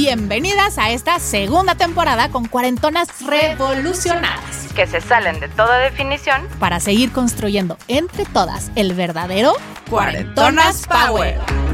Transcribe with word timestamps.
Bienvenidas 0.00 0.78
a 0.78 0.92
esta 0.92 1.18
segunda 1.18 1.74
temporada 1.74 2.28
con 2.28 2.44
cuarentonas 2.44 3.08
revolucionadas 3.26 4.72
que 4.76 4.86
se 4.86 5.00
salen 5.00 5.40
de 5.40 5.48
toda 5.48 5.76
definición. 5.78 6.46
para 6.60 6.78
seguir 6.78 7.10
construyendo 7.10 7.76
entre 7.88 8.24
todas 8.24 8.70
el 8.76 8.94
verdadero 8.94 9.54
Cuarentonas 9.90 10.86
Power. 10.86 11.67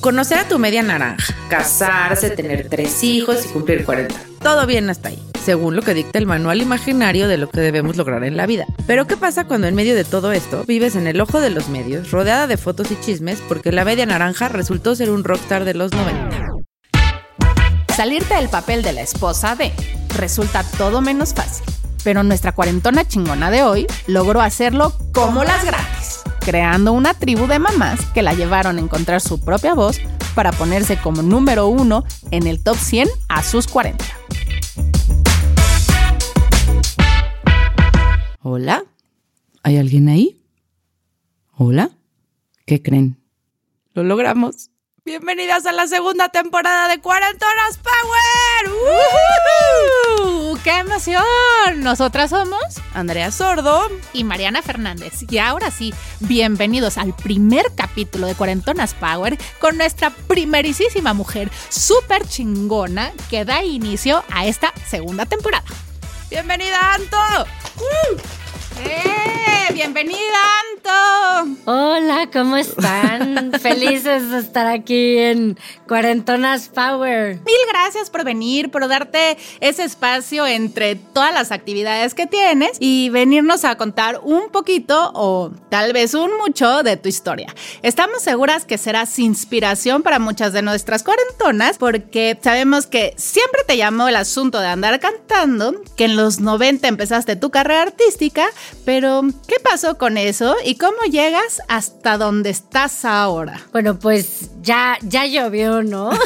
Conocer 0.00 0.38
a 0.38 0.48
tu 0.48 0.60
media 0.60 0.80
naranja, 0.84 1.34
casarse, 1.50 2.30
tener 2.30 2.68
tres 2.68 3.02
hijos 3.02 3.44
y 3.44 3.48
cumplir 3.48 3.84
40. 3.84 4.14
Todo 4.40 4.64
bien 4.64 4.88
hasta 4.90 5.08
ahí, 5.08 5.20
según 5.44 5.74
lo 5.74 5.82
que 5.82 5.92
dicta 5.92 6.20
el 6.20 6.26
manual 6.26 6.62
imaginario 6.62 7.26
de 7.26 7.36
lo 7.36 7.50
que 7.50 7.60
debemos 7.60 7.96
lograr 7.96 8.22
en 8.22 8.36
la 8.36 8.46
vida. 8.46 8.64
Pero 8.86 9.08
¿qué 9.08 9.16
pasa 9.16 9.46
cuando 9.46 9.66
en 9.66 9.74
medio 9.74 9.96
de 9.96 10.04
todo 10.04 10.30
esto 10.30 10.62
vives 10.68 10.94
en 10.94 11.08
el 11.08 11.20
ojo 11.20 11.40
de 11.40 11.50
los 11.50 11.68
medios, 11.68 12.12
rodeada 12.12 12.46
de 12.46 12.56
fotos 12.56 12.92
y 12.92 13.00
chismes, 13.00 13.40
porque 13.48 13.72
la 13.72 13.84
media 13.84 14.06
naranja 14.06 14.48
resultó 14.48 14.94
ser 14.94 15.10
un 15.10 15.24
rockstar 15.24 15.64
de 15.64 15.74
los 15.74 15.90
90? 15.92 16.46
Salirte 17.96 18.34
del 18.34 18.48
papel 18.48 18.84
de 18.84 18.92
la 18.92 19.00
esposa 19.00 19.56
de 19.56 19.72
resulta 20.16 20.62
todo 20.78 21.00
menos 21.00 21.34
fácil. 21.34 21.66
Pero 22.04 22.22
nuestra 22.22 22.52
cuarentona 22.52 23.06
chingona 23.06 23.50
de 23.50 23.64
hoy 23.64 23.86
logró 24.06 24.40
hacerlo 24.40 24.92
como 25.12 25.42
las 25.42 25.64
grandes, 25.64 25.97
creando 26.48 26.94
una 26.94 27.12
tribu 27.12 27.46
de 27.46 27.58
mamás 27.58 28.00
que 28.14 28.22
la 28.22 28.32
llevaron 28.32 28.78
a 28.78 28.80
encontrar 28.80 29.20
su 29.20 29.38
propia 29.38 29.74
voz 29.74 30.00
para 30.34 30.50
ponerse 30.50 30.96
como 30.96 31.20
número 31.20 31.68
uno 31.68 32.06
en 32.30 32.46
el 32.46 32.64
top 32.64 32.78
100 32.78 33.06
a 33.28 33.42
sus 33.42 33.66
40. 33.66 34.02
¿Hola? 38.40 38.82
¿Hay 39.62 39.76
alguien 39.76 40.08
ahí? 40.08 40.40
¿Hola? 41.54 41.90
¿Qué 42.64 42.80
creen? 42.80 43.18
Lo 43.92 44.02
logramos. 44.02 44.70
Bienvenidas 45.04 45.66
a 45.66 45.72
la 45.72 45.86
segunda 45.86 46.30
temporada 46.30 46.88
de 46.88 46.98
Cuarentonas 47.02 47.76
Power. 47.76 48.72
¡Uh! 48.72 49.98
¡Qué 50.06 50.07
Nosotras 51.76 52.30
somos 52.30 52.60
Andrea 52.92 53.30
Sordo. 53.30 53.88
y 54.12 54.24
Mariana 54.24 54.62
Fernández. 54.62 55.24
Y 55.30 55.38
ahora 55.38 55.70
sí, 55.70 55.94
bienvenidos 56.18 56.98
al 56.98 57.14
primer 57.14 57.66
capítulo 57.76 58.26
de 58.26 58.34
Cuarentonas 58.34 58.94
Power 58.94 59.38
con 59.60 59.76
nuestra 59.76 60.10
primerísima 60.10 61.14
mujer 61.14 61.52
súper 61.68 62.26
chingona 62.26 63.12
que 63.30 63.44
da 63.44 63.62
inicio 63.62 64.24
a 64.32 64.46
esta 64.46 64.72
segunda 64.88 65.24
temporada. 65.24 65.64
Bienvenida, 66.30 66.94
Anto. 66.94 67.16
¡Eh! 68.84 69.37
¡Bienvenida, 69.72 70.18
Anto! 70.72 71.60
Hola, 71.66 72.30
¿cómo 72.32 72.56
están? 72.56 73.52
Felices 73.60 74.30
de 74.30 74.38
estar 74.38 74.66
aquí 74.66 75.18
en 75.18 75.58
Cuarentonas 75.86 76.68
Power. 76.68 77.34
Mil 77.44 77.56
gracias 77.68 78.08
por 78.08 78.24
venir, 78.24 78.70
por 78.70 78.88
darte 78.88 79.36
ese 79.60 79.84
espacio 79.84 80.46
entre 80.46 80.96
todas 80.96 81.34
las 81.34 81.52
actividades 81.52 82.14
que 82.14 82.26
tienes 82.26 82.78
y 82.80 83.10
venirnos 83.10 83.66
a 83.66 83.76
contar 83.76 84.20
un 84.22 84.48
poquito 84.50 85.10
o 85.14 85.50
tal 85.68 85.92
vez 85.92 86.14
un 86.14 86.36
mucho 86.38 86.82
de 86.82 86.96
tu 86.96 87.10
historia. 87.10 87.54
Estamos 87.82 88.22
seguras 88.22 88.64
que 88.64 88.78
serás 88.78 89.18
inspiración 89.18 90.02
para 90.02 90.18
muchas 90.18 90.54
de 90.54 90.62
nuestras 90.62 91.02
cuarentonas 91.02 91.76
porque 91.76 92.38
sabemos 92.42 92.86
que 92.86 93.12
siempre 93.18 93.62
te 93.66 93.76
llamó 93.76 94.08
el 94.08 94.16
asunto 94.16 94.60
de 94.60 94.68
andar 94.68 94.98
cantando, 94.98 95.74
que 95.96 96.06
en 96.06 96.16
los 96.16 96.40
90 96.40 96.88
empezaste 96.88 97.36
tu 97.36 97.50
carrera 97.50 97.82
artística, 97.82 98.46
pero 98.86 99.22
¿qué 99.46 99.57
pasó 99.58 99.98
con 99.98 100.16
eso 100.16 100.54
y 100.64 100.76
cómo 100.76 101.02
llegas 101.10 101.60
hasta 101.68 102.18
donde 102.18 102.50
estás 102.50 103.04
ahora? 103.04 103.60
Bueno, 103.72 103.98
pues 103.98 104.50
ya, 104.62 104.98
ya 105.02 105.26
llovió, 105.26 105.82
¿no? 105.82 106.10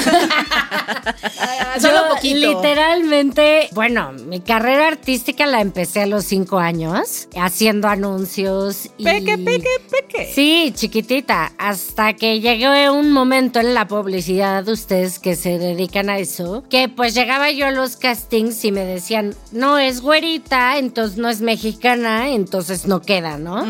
Solo 1.81 1.95
Yo, 1.95 2.15
poquito. 2.15 2.37
Literalmente, 2.37 3.69
bueno, 3.73 4.13
mi 4.13 4.41
carrera 4.41 4.89
artística 4.89 5.47
la 5.47 5.61
empecé 5.61 6.03
a 6.03 6.07
los 6.07 6.25
cinco 6.25 6.59
años, 6.59 7.29
haciendo 7.37 7.89
anuncios. 7.89 8.91
Y... 8.99 9.05
Peque, 9.05 9.39
peque, 9.39 9.69
peque. 9.91 10.33
Sí, 10.35 10.73
chiquitita, 10.75 11.53
hasta 11.59 12.15
que 12.15 12.41
llegué 12.41 12.91
un 12.91 13.13
momento 13.13 13.61
en 13.61 13.75
la 13.75 13.87
publicidad 13.87 14.65
de 14.65 14.73
ustedes 14.73 15.19
que 15.19 15.37
se 15.37 15.59
dedican 15.59 16.11
a 16.11 16.19
eso, 16.19 16.65
que 16.69 16.89
pues 16.89 17.15
llegaba 17.15 17.51
yo 17.51 17.67
a 17.67 17.71
los 17.71 17.97
castings 17.97 18.65
y 18.65 18.73
me 18.73 18.85
decían, 18.85 19.35
no 19.53 19.79
es 19.79 20.01
güerita, 20.01 20.79
entonces 20.79 21.19
no 21.19 21.29
es 21.29 21.41
mexicana, 21.41 22.31
entonces 22.31 22.87
no 22.87 23.01
queda, 23.01 23.22
¿no? 23.39 23.65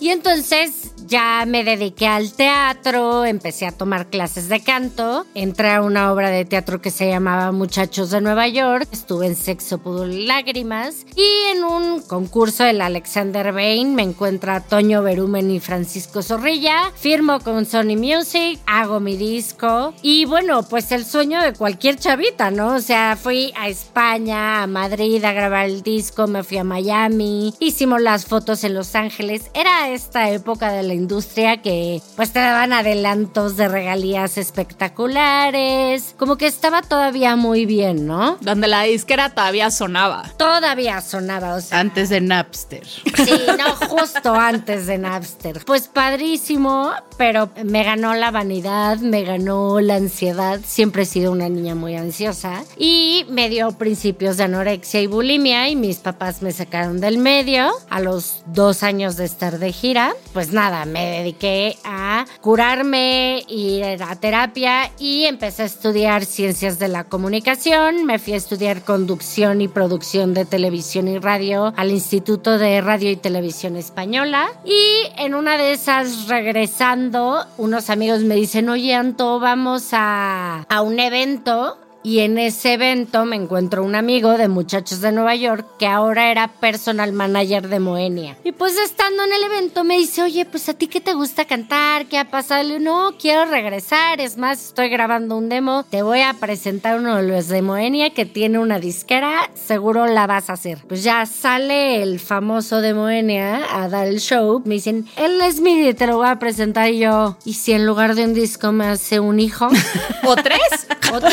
Y 0.00 0.08
entonces 0.10 0.92
ya 1.06 1.44
me 1.46 1.64
dediqué 1.64 2.06
al 2.06 2.32
teatro, 2.32 3.24
empecé 3.24 3.66
a 3.66 3.72
tomar 3.72 4.06
clases 4.06 4.48
de 4.48 4.60
canto, 4.60 5.26
entré 5.34 5.72
a 5.72 5.82
una 5.82 6.12
obra 6.12 6.30
de 6.30 6.44
teatro 6.44 6.80
que 6.80 6.90
se 6.90 7.08
llamaba 7.08 7.52
Muchachos 7.52 8.10
de 8.10 8.20
Nueva 8.20 8.48
York, 8.48 8.88
estuve 8.92 9.26
en 9.26 9.36
Sexo, 9.36 9.78
Pudor 9.78 10.10
y 10.10 10.26
Lágrimas 10.26 11.04
y 11.16 11.56
en 11.56 11.64
un 11.64 12.00
concurso 12.02 12.64
del 12.64 12.80
Alexander 12.80 13.52
Bain 13.52 13.94
me 13.94 14.02
encuentra 14.02 14.60
Toño 14.60 15.02
Berumen 15.02 15.50
y 15.50 15.60
Francisco 15.60 16.22
Zorrilla, 16.22 16.92
firmo 16.94 17.40
con 17.40 17.66
Sony 17.66 17.96
Music, 17.96 18.60
hago 18.66 19.00
mi 19.00 19.16
disco 19.16 19.94
y 20.02 20.24
bueno, 20.24 20.62
pues 20.62 20.92
el 20.92 21.04
sueño 21.04 21.42
de 21.42 21.52
cualquier 21.52 21.96
chavita, 21.96 22.50
¿no? 22.50 22.76
O 22.76 22.80
sea, 22.80 23.18
fui 23.20 23.52
a 23.56 23.68
España, 23.68 24.62
a 24.62 24.66
Madrid 24.66 25.22
a 25.24 25.32
grabar 25.32 25.66
el 25.66 25.82
disco, 25.82 26.26
me 26.26 26.42
fui 26.42 26.58
a 26.58 26.64
Miami, 26.64 27.54
hicimos 27.58 28.00
las 28.00 28.26
fotos 28.26 28.64
en 28.64 28.74
Los 28.74 28.91
Ángeles, 28.94 29.50
era 29.54 29.88
esta 29.90 30.30
época 30.30 30.72
de 30.72 30.82
la 30.82 30.94
industria 30.94 31.62
que 31.62 32.00
pues 32.16 32.32
te 32.32 32.40
daban 32.40 32.72
adelantos 32.72 33.56
de 33.56 33.68
regalías 33.68 34.38
espectaculares, 34.38 36.14
como 36.18 36.36
que 36.36 36.46
estaba 36.46 36.82
todavía 36.82 37.36
muy 37.36 37.66
bien, 37.66 38.06
¿no? 38.06 38.36
Donde 38.40 38.68
la 38.68 38.82
disquera 38.82 39.30
todavía 39.30 39.70
sonaba. 39.70 40.30
Todavía 40.36 41.00
sonaba, 41.00 41.54
o 41.54 41.60
sea, 41.60 41.80
Antes 41.80 42.08
de 42.08 42.20
Napster. 42.20 42.86
Sí, 42.86 43.32
no, 43.58 43.88
justo 43.88 44.34
antes 44.34 44.86
de 44.86 44.98
Napster. 44.98 45.64
Pues 45.64 45.88
padrísimo, 45.88 46.92
pero 47.16 47.50
me 47.64 47.84
ganó 47.84 48.14
la 48.14 48.30
vanidad, 48.30 48.98
me 48.98 49.22
ganó 49.22 49.80
la 49.80 49.96
ansiedad. 49.96 50.60
Siempre 50.64 51.02
he 51.02 51.06
sido 51.06 51.32
una 51.32 51.48
niña 51.48 51.74
muy 51.74 51.96
ansiosa. 51.96 52.64
Y 52.76 53.26
me 53.28 53.48
dio 53.48 53.72
principios 53.72 54.36
de 54.36 54.44
anorexia 54.44 55.00
y 55.00 55.06
bulimia 55.06 55.68
y 55.68 55.76
mis 55.76 55.98
papás 55.98 56.42
me 56.42 56.52
sacaron 56.52 57.00
del 57.00 57.18
medio 57.18 57.70
a 57.90 58.00
los 58.00 58.42
dos 58.46 58.81
años 58.82 59.16
de 59.16 59.24
estar 59.24 59.58
de 59.58 59.72
gira. 59.72 60.14
Pues 60.32 60.52
nada, 60.52 60.84
me 60.84 61.18
dediqué 61.18 61.76
a 61.84 62.24
curarme, 62.40 63.44
ir 63.48 63.84
a 64.02 64.16
terapia 64.16 64.90
y 64.98 65.24
empecé 65.24 65.62
a 65.62 65.66
estudiar 65.66 66.24
ciencias 66.24 66.78
de 66.78 66.88
la 66.88 67.04
comunicación. 67.04 68.04
Me 68.04 68.18
fui 68.18 68.34
a 68.34 68.36
estudiar 68.36 68.82
conducción 68.82 69.60
y 69.60 69.68
producción 69.68 70.34
de 70.34 70.44
televisión 70.44 71.08
y 71.08 71.18
radio 71.18 71.72
al 71.76 71.90
Instituto 71.90 72.58
de 72.58 72.80
Radio 72.80 73.10
y 73.10 73.16
Televisión 73.16 73.76
Española. 73.76 74.48
Y 74.64 75.08
en 75.18 75.34
una 75.34 75.56
de 75.58 75.72
esas, 75.72 76.28
regresando, 76.28 77.44
unos 77.58 77.90
amigos 77.90 78.22
me 78.22 78.34
dicen, 78.34 78.68
oye, 78.68 78.94
Anto, 78.94 79.40
vamos 79.40 79.88
a, 79.92 80.64
a 80.68 80.82
un 80.82 80.98
evento 80.98 81.78
Y 82.04 82.18
en 82.20 82.36
ese 82.36 82.72
evento 82.72 83.24
me 83.24 83.36
encuentro 83.36 83.84
un 83.84 83.94
amigo 83.94 84.36
de 84.36 84.48
Muchachos 84.48 85.00
de 85.00 85.12
Nueva 85.12 85.36
York 85.36 85.64
que 85.78 85.86
ahora 85.86 86.32
era 86.32 86.48
personal 86.48 87.12
manager 87.12 87.68
de 87.68 87.78
Moenia. 87.78 88.36
Y 88.42 88.50
pues 88.50 88.76
estando 88.76 89.22
en 89.22 89.32
el 89.32 89.44
evento 89.44 89.84
me 89.84 89.98
dice, 89.98 90.22
oye, 90.22 90.44
pues 90.44 90.68
a 90.68 90.74
ti 90.74 90.88
qué 90.88 91.00
te 91.00 91.14
gusta 91.14 91.44
cantar, 91.44 92.06
qué 92.06 92.18
ha 92.18 92.28
pasado. 92.28 92.64
Le 92.64 92.78
digo, 92.78 92.80
no, 92.80 93.14
quiero 93.18 93.44
regresar, 93.44 94.20
es 94.20 94.36
más, 94.36 94.66
estoy 94.66 94.88
grabando 94.88 95.36
un 95.36 95.48
demo, 95.48 95.84
te 95.84 96.02
voy 96.02 96.22
a 96.22 96.34
presentar 96.34 96.98
uno 96.98 97.16
de 97.16 97.22
los 97.22 97.46
de 97.46 97.62
Moenia 97.62 98.10
que 98.10 98.26
tiene 98.26 98.58
una 98.58 98.80
disquera, 98.80 99.48
seguro 99.54 100.06
la 100.06 100.26
vas 100.26 100.50
a 100.50 100.54
hacer. 100.54 100.78
Pues 100.88 101.04
ya 101.04 101.24
sale 101.26 102.02
el 102.02 102.18
famoso 102.18 102.80
de 102.80 102.94
Moenia 102.94 103.80
a 103.80 103.88
dar 103.88 104.08
el 104.08 104.18
show, 104.18 104.60
me 104.64 104.74
dicen, 104.74 105.06
él 105.16 105.40
es 105.40 105.60
mi, 105.60 105.94
te 105.94 106.08
lo 106.08 106.16
voy 106.16 106.28
a 106.28 106.40
presentar 106.40 106.90
y 106.90 106.98
yo, 106.98 107.36
¿y 107.44 107.54
si 107.54 107.72
en 107.72 107.86
lugar 107.86 108.16
de 108.16 108.24
un 108.24 108.34
disco 108.34 108.72
me 108.72 108.86
hace 108.86 109.20
un 109.20 109.38
hijo? 109.38 109.68
¿O 110.24 110.34
tres? 110.34 110.88
Otra 111.12 111.30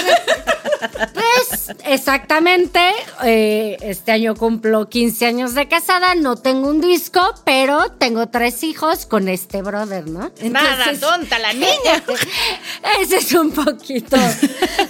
Pues 1.13 1.75
exactamente, 1.85 2.79
eh, 3.23 3.77
este 3.81 4.11
año 4.11 4.35
cumplo 4.35 4.89
15 4.89 5.25
años 5.25 5.53
de 5.53 5.67
casada, 5.67 6.15
no 6.15 6.35
tengo 6.35 6.69
un 6.69 6.81
disco, 6.81 7.21
pero 7.43 7.91
tengo 7.91 8.27
tres 8.27 8.63
hijos 8.63 9.05
con 9.05 9.27
este 9.27 9.61
brother, 9.61 10.07
¿no? 10.07 10.31
Nada, 10.41 10.85
Entonces, 10.85 10.99
tonta 10.99 11.39
la 11.39 11.53
niña. 11.53 12.03
Ese 13.01 13.17
es 13.17 13.33
un 13.33 13.51
poquito 13.51 14.17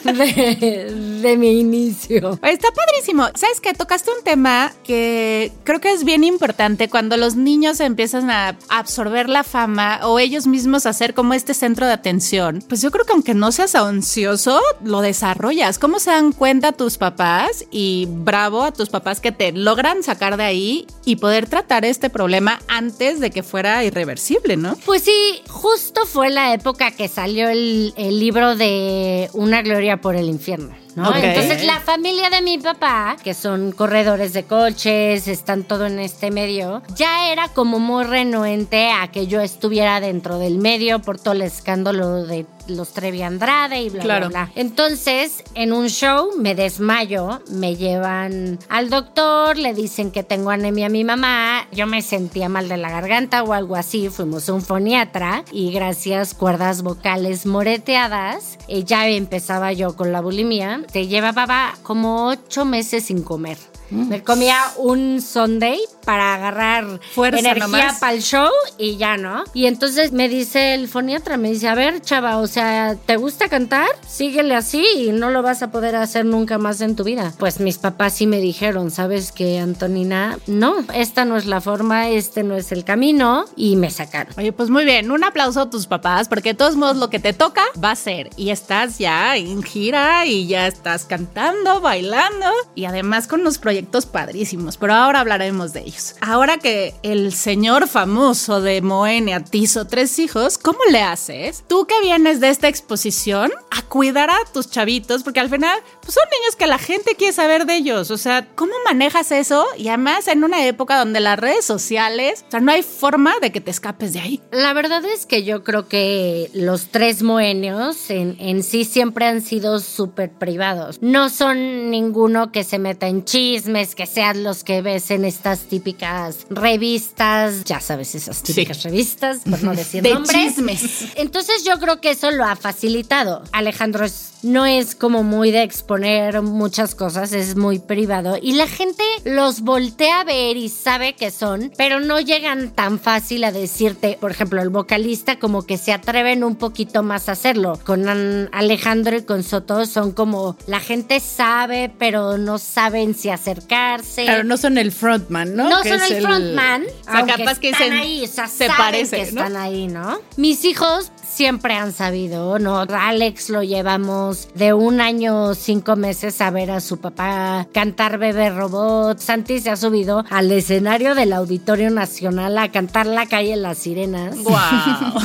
de, 0.04 1.20
de 1.22 1.38
mi 1.38 1.60
inicio. 1.60 2.40
Está 2.44 2.70
padrísimo. 2.72 3.28
¿Sabes 3.36 3.60
qué? 3.62 3.74
Tocaste 3.74 4.12
un 4.12 4.24
tema 4.24 4.72
que 4.84 5.52
creo 5.64 5.82
que 5.82 5.92
es 5.92 6.04
bien 6.04 6.24
importante 6.24 6.90
cuando 6.90 7.18
los 7.18 7.36
niños 7.36 7.80
empiezan 7.80 8.30
a 8.30 8.56
absorber 8.70 9.30
la 9.30 9.44
fama 9.44 10.00
o 10.04 10.20
ellos 10.20 10.48
mismos 10.48 10.86
a 10.86 10.94
ser 10.94 11.14
como 11.14 11.34
este 11.34 11.54
centro 11.54 11.86
de 11.86 11.94
atención. 11.94 12.64
Pues 12.68 12.82
yo 12.82 12.92
creo 12.92 13.06
que 13.06 13.14
aunque 13.14 13.34
no 13.34 13.52
seas 13.52 13.76
ansioso, 13.76 14.62
lo 14.84 15.02
desarrollas. 15.02 15.79
¿Cómo 15.80 16.00
se 16.00 16.10
dan 16.10 16.34
cuenta 16.34 16.74
tus 16.74 16.98
papás? 16.98 17.66
Y 17.72 18.06
bravo 18.10 18.64
a 18.64 18.74
tus 18.74 18.90
papás 18.90 19.22
que 19.22 19.32
te 19.32 19.54
logran 19.54 20.04
sacar 20.04 20.36
de 20.36 20.44
ahí 20.44 20.88
y 21.06 21.16
poder 21.16 21.48
tratar 21.48 21.86
este 21.86 22.10
problema 22.10 22.60
antes 22.68 23.22
de 23.22 23.32
que 23.32 23.44
fuera 23.44 23.86
irreversible, 23.86 24.58
¿no? 24.58 24.76
Pues 24.86 25.04
sí, 25.04 25.42
justo 25.48 26.06
fue 26.06 26.32
la 26.32 26.54
época 26.54 26.92
que 26.92 27.08
salió 27.08 27.48
el, 27.48 27.94
el 27.96 28.20
libro 28.20 28.58
de 28.58 29.30
Una 29.32 29.62
Gloria 29.62 30.02
por 30.02 30.18
el 30.18 30.28
Infierno. 30.28 30.76
¿No? 30.96 31.10
Ok. 31.10 31.16
Entonces 31.22 31.64
la 31.66 31.80
familia 31.80 32.30
de 32.30 32.42
mi 32.42 32.58
papá, 32.58 33.16
que 33.24 33.34
son 33.34 33.72
corredores 33.72 34.34
de 34.34 34.44
coches, 34.44 35.28
están 35.28 35.64
todo 35.64 35.86
en 35.86 36.00
este 36.00 36.32
medio, 36.32 36.82
ya 36.96 37.32
era 37.32 37.48
como 37.50 37.80
muy 37.80 38.04
renuente 38.04 38.92
a 38.92 39.08
que 39.10 39.28
yo 39.28 39.42
estuviera 39.42 40.00
dentro 40.00 40.40
del 40.40 40.58
medio 40.58 41.00
por 41.00 41.20
todo 41.20 41.34
el 41.34 41.42
escándalo 41.44 42.26
de 42.26 42.46
los 42.68 42.90
Trevi 42.94 43.24
Andrade 43.24 43.82
y 43.82 43.90
bla, 43.90 44.04
Claro. 44.04 44.30
bla, 44.30 44.46
bla. 44.46 44.52
Entonces, 44.56 45.44
en 45.56 45.74
un 45.74 45.88
show 45.90 46.30
me 46.38 46.54
desmayo, 46.54 47.42
me 47.50 47.76
llevan 47.76 48.60
al 48.70 48.92
doctor, 48.92 49.58
le 49.58 49.74
dicen 49.74 50.12
que 50.12 50.22
tengo 50.22 50.52
anemia 50.52 50.86
a 50.86 50.90
mi 50.90 51.04
mamá, 51.04 51.68
yo 51.72 51.88
me 51.88 52.04
sentía 52.04 52.48
mal 52.48 52.70
de 52.70 52.78
la 52.78 52.92
garganta 52.92 53.42
o 53.44 53.54
algo 53.54 53.76
así, 53.76 54.10
fuimos 54.10 54.48
a 54.50 54.54
un 54.54 54.62
foniatra 54.62 55.44
y 55.52 55.72
gracias 55.72 56.36
cuerdas 56.36 56.84
vocales 56.84 57.48
moreteadas, 57.48 58.58
eh, 58.68 58.84
ya 58.84 59.08
empezaba 59.08 59.74
yo 59.74 59.96
con 59.96 60.12
la 60.12 60.22
bulimia, 60.22 60.79
te 60.92 61.08
llevaba 61.08 61.74
como 61.84 62.28
ocho 62.28 62.66
meses 62.66 63.06
sin 63.06 63.24
comer. 63.24 63.58
Me 63.92 64.24
comía 64.24 64.58
un 64.78 65.22
Sunday 65.22 65.80
para 66.06 66.36
agarrar 66.36 67.00
Fuerza 67.14 67.40
energía 67.40 67.96
para 68.00 68.14
el 68.14 68.22
show 68.22 68.50
y 68.78 68.98
ya 68.98 69.18
no. 69.18 69.44
Y 69.54 69.66
entonces 69.66 70.12
me 70.12 70.30
dice 70.30 70.74
el 70.74 70.88
foniatra, 70.88 71.38
me 71.38 71.52
dice, 71.52 71.68
a 71.68 71.76
ver, 71.76 72.02
chava, 72.02 72.38
o 72.38 72.48
sea, 72.48 72.96
¿te 73.06 73.18
gusta 73.18 73.50
cantar? 73.50 73.88
Síguele 74.08 74.56
así 74.56 74.86
y 74.96 75.12
no 75.12 75.30
lo 75.30 75.42
vas 75.42 75.64
a 75.64 75.72
poder 75.72 75.96
hacer 75.96 76.26
nunca 76.26 76.58
más 76.58 76.82
en 76.82 76.96
tu 76.96 77.04
vida. 77.04 77.34
Pues 77.38 77.60
mis 77.60 77.78
papás 77.78 78.14
sí 78.14 78.28
me 78.28 78.40
dijeron, 78.40 78.92
¿sabes 78.92 79.32
qué, 79.32 79.60
Antonina? 79.60 80.38
No, 80.48 80.76
esta 80.94 81.26
no 81.26 81.38
es 81.38 81.46
la 81.46 81.62
forma, 81.62 82.10
este 82.10 82.44
no 82.44 82.56
es 82.56 82.72
el 82.72 82.84
camino 82.84 83.46
y 83.56 83.76
me 83.76 83.90
sacaron. 83.90 84.34
Oye, 84.38 84.52
pues 84.52 84.70
muy 84.70 84.86
bien, 84.86 85.12
un 85.12 85.24
aplauso 85.24 85.62
a 85.62 85.70
tus 85.70 85.88
papás, 85.88 86.28
porque 86.28 86.50
de 86.50 86.56
todos 86.56 86.76
modos 86.76 86.98
lo 86.98 87.10
que 87.10 87.20
te 87.20 87.34
toca 87.34 87.64
va 87.84 87.92
a 87.92 87.96
ser. 87.96 88.30
Y 88.38 88.50
estás 88.50 88.98
ya 88.98 89.36
en 89.36 89.64
gira 89.64 90.26
y 90.26 90.48
ya 90.48 90.68
estás 90.68 91.06
cantando, 91.06 91.82
bailando 91.82 92.48
y 92.76 92.86
además 92.86 93.28
con 93.28 93.42
unos 93.42 93.58
proyectos 93.58 93.79
padrísimos, 94.06 94.78
pero 94.78 94.94
ahora 94.94 95.20
hablaremos 95.20 95.74
de 95.74 95.82
ellos. 95.82 96.16
Ahora 96.22 96.58
que 96.58 96.96
el 97.04 97.34
señor 97.34 97.88
famoso 97.88 98.62
de 98.62 98.82
Moenia 98.82 99.44
te 99.44 99.60
hizo 99.60 99.86
tres 99.86 100.20
hijos, 100.20 100.58
¿cómo 100.58 100.80
le 100.92 101.02
haces? 101.02 101.64
Tú 101.68 101.86
que 101.86 102.00
vienes 102.02 102.40
de 102.40 102.50
esta 102.50 102.68
exposición 102.68 103.52
a 103.72 103.82
cuidar 103.84 104.30
a 104.30 104.38
tus 104.54 104.70
chavitos, 104.70 105.24
porque 105.24 105.40
al 105.40 105.50
final 105.50 105.80
pues 106.02 106.14
son 106.14 106.24
niños 106.40 106.56
que 106.56 106.68
la 106.68 106.78
gente 106.78 107.16
quiere 107.16 107.34
saber 107.34 107.66
de 107.66 107.76
ellos. 107.76 108.12
O 108.12 108.18
sea, 108.18 108.48
¿cómo 108.56 108.74
manejas 108.86 109.32
eso? 109.32 109.66
Y 109.78 109.88
además 109.88 110.28
en 110.28 110.44
una 110.44 110.66
época 110.66 110.98
donde 110.98 111.20
las 111.20 111.40
redes 111.40 111.66
sociales, 111.66 112.46
o 112.48 112.52
sea, 112.52 112.60
no 112.60 112.72
hay 112.72 112.84
forma 112.84 113.34
de 113.42 113.52
que 113.52 113.62
te 113.62 113.72
escapes 113.72 114.14
de 114.14 114.20
ahí. 114.20 114.42
La 114.52 114.74
verdad 114.74 115.04
es 115.06 115.26
que 115.26 115.44
yo 115.44 115.64
creo 115.64 115.88
que 115.88 116.50
los 116.54 116.88
tres 116.88 117.24
moenios 117.24 118.10
en, 118.10 118.36
en 118.40 118.64
sí 118.64 118.86
siempre 118.86 119.26
han 119.26 119.42
sido 119.42 119.80
súper 119.80 120.32
privados. 120.32 120.98
No 121.02 121.30
son 121.30 121.90
ninguno 121.90 122.52
que 122.52 122.64
se 122.64 122.80
meta 122.80 123.08
en 123.08 123.26
chismes, 123.26 123.69
que 123.96 124.06
sean 124.06 124.44
los 124.44 124.64
que 124.64 124.82
ves 124.82 125.12
en 125.12 125.26
estas 125.26 125.60
típicas 125.62 126.46
revistas, 126.50 127.64
ya 127.66 127.80
sabes, 127.80 128.16
esas 128.16 128.42
típicas 128.42 128.78
Sí. 128.78 128.90
revistas, 128.90 129.40
por 129.50 129.62
no 129.64 129.76
decir 129.76 130.02
De 130.04 130.14
nombres. 130.14 130.36
chismes. 130.56 131.06
Entonces 131.16 131.64
yo 131.64 131.80
creo 131.80 132.02
que 132.02 132.12
eso 132.12 132.32
lo 132.32 132.46
ha 132.46 132.56
facilitado. 132.56 133.44
Alejandro 133.52 134.06
no 134.42 134.66
es 134.66 134.96
como 134.96 135.22
muy 135.24 135.52
de 135.52 135.64
exponer 135.64 136.42
muchas 136.42 136.96
cosas, 136.96 137.34
es 137.34 137.56
muy 137.58 137.78
privado 137.80 138.38
y 138.42 138.54
la 138.54 138.68
gente 138.68 139.04
los 139.26 139.62
voltea 139.62 140.22
a 140.22 140.24
ver 140.24 140.56
y 140.56 140.70
sabe 140.70 141.14
que 141.14 141.30
son, 141.30 141.72
pero 141.78 142.00
no 142.00 142.20
llegan 142.22 142.72
tan 142.72 143.00
fácil 143.00 143.44
a 143.44 143.52
decirte, 143.52 144.18
por 144.20 144.32
ejemplo, 144.32 144.62
el 144.62 144.70
vocalista 144.70 145.40
como 145.40 145.64
que 145.66 145.78
se 145.78 145.92
atreven 145.92 146.44
un 146.46 146.56
poquito 146.56 147.04
más 147.04 147.28
a 147.28 147.34
hacerlo. 147.34 147.78
Con 147.86 148.08
An- 148.08 148.50
Alejandro 148.54 149.18
y 149.18 149.24
con 149.24 149.44
Soto 149.44 149.86
son 149.86 150.14
como 150.14 150.56
la 150.68 150.80
gente 150.80 151.20
sabe, 151.20 151.92
pero 152.00 152.38
no 152.38 152.58
saben 152.58 153.14
si 153.16 153.30
acercarse. 153.60 154.24
Claro, 154.24 154.44
no 154.44 154.58
son 154.58 154.78
el 154.78 154.92
frontman, 154.92 155.56
¿no? 155.56 155.70
No 155.70 155.82
Que 155.82 155.90
son 155.90 156.02
el, 156.12 156.22
frontman. 156.22 156.84
O 156.84 157.12
sea, 157.12 157.26
capaz 157.26 157.60
que 157.60 157.70
están 157.70 157.90
dicen, 157.90 158.00
ahí, 158.00 158.24
o 158.24 158.28
sea, 158.28 158.48
se 158.48 158.68
saben 158.68 158.78
parece, 158.78 159.16
que 159.18 159.32
¿no? 159.32 159.42
están 159.42 159.56
ahí, 159.56 159.88
¿no? 159.88 160.20
Mis 160.38 160.66
hijos 160.66 161.12
siempre 161.30 161.76
han 161.76 161.94
sabido, 161.94 162.60
¿no? 162.60 162.80
Alex 162.80 163.50
lo 163.50 163.64
llevamos 163.64 164.50
de 164.56 164.74
un 164.74 165.00
año, 165.00 165.54
cinco 165.54 165.96
meses 165.96 166.42
a 166.42 166.50
ver 166.50 166.72
a 166.72 166.82
su 166.82 166.98
papá 166.98 167.68
cantar 167.74 168.18
Bebé 168.18 168.50
Robot. 168.50 169.20
Santi 169.20 169.60
se 169.60 169.70
ha 169.70 169.76
subido 169.76 170.26
al 170.30 170.52
escenario 170.52 171.16
del 171.16 171.34
Auditorio 171.34 171.92
Nacional 171.92 172.58
a 172.58 172.72
cantar 172.72 173.06
La 173.06 173.28
Calle 173.28 173.56
Las 173.56 173.78
Sirenas. 173.80 174.38
Wow. 174.44 174.56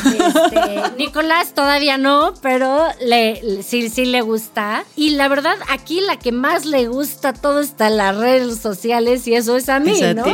Este, 0.05 0.97
Nicolás 0.99 1.55
todavía 1.55 1.99
no, 1.99 2.35
pero 2.43 2.87
le, 3.00 3.62
sí, 3.62 3.89
sí 3.89 4.05
le 4.05 4.21
gusta. 4.21 4.85
Y 4.97 5.11
la 5.11 5.29
verdad, 5.29 5.57
aquí 5.71 6.00
la 6.00 6.19
que 6.19 6.33
más 6.33 6.67
le 6.67 6.87
gusta 6.87 7.33
todo 7.33 7.61
está 7.61 7.89
en 7.89 7.97
las 7.97 8.17
redes 8.17 8.59
sociales 8.59 9.27
y 9.27 9.35
eso 9.35 9.57
es 9.57 9.69
a 9.69 9.81
mí, 9.81 10.00
¿no? 10.15 10.25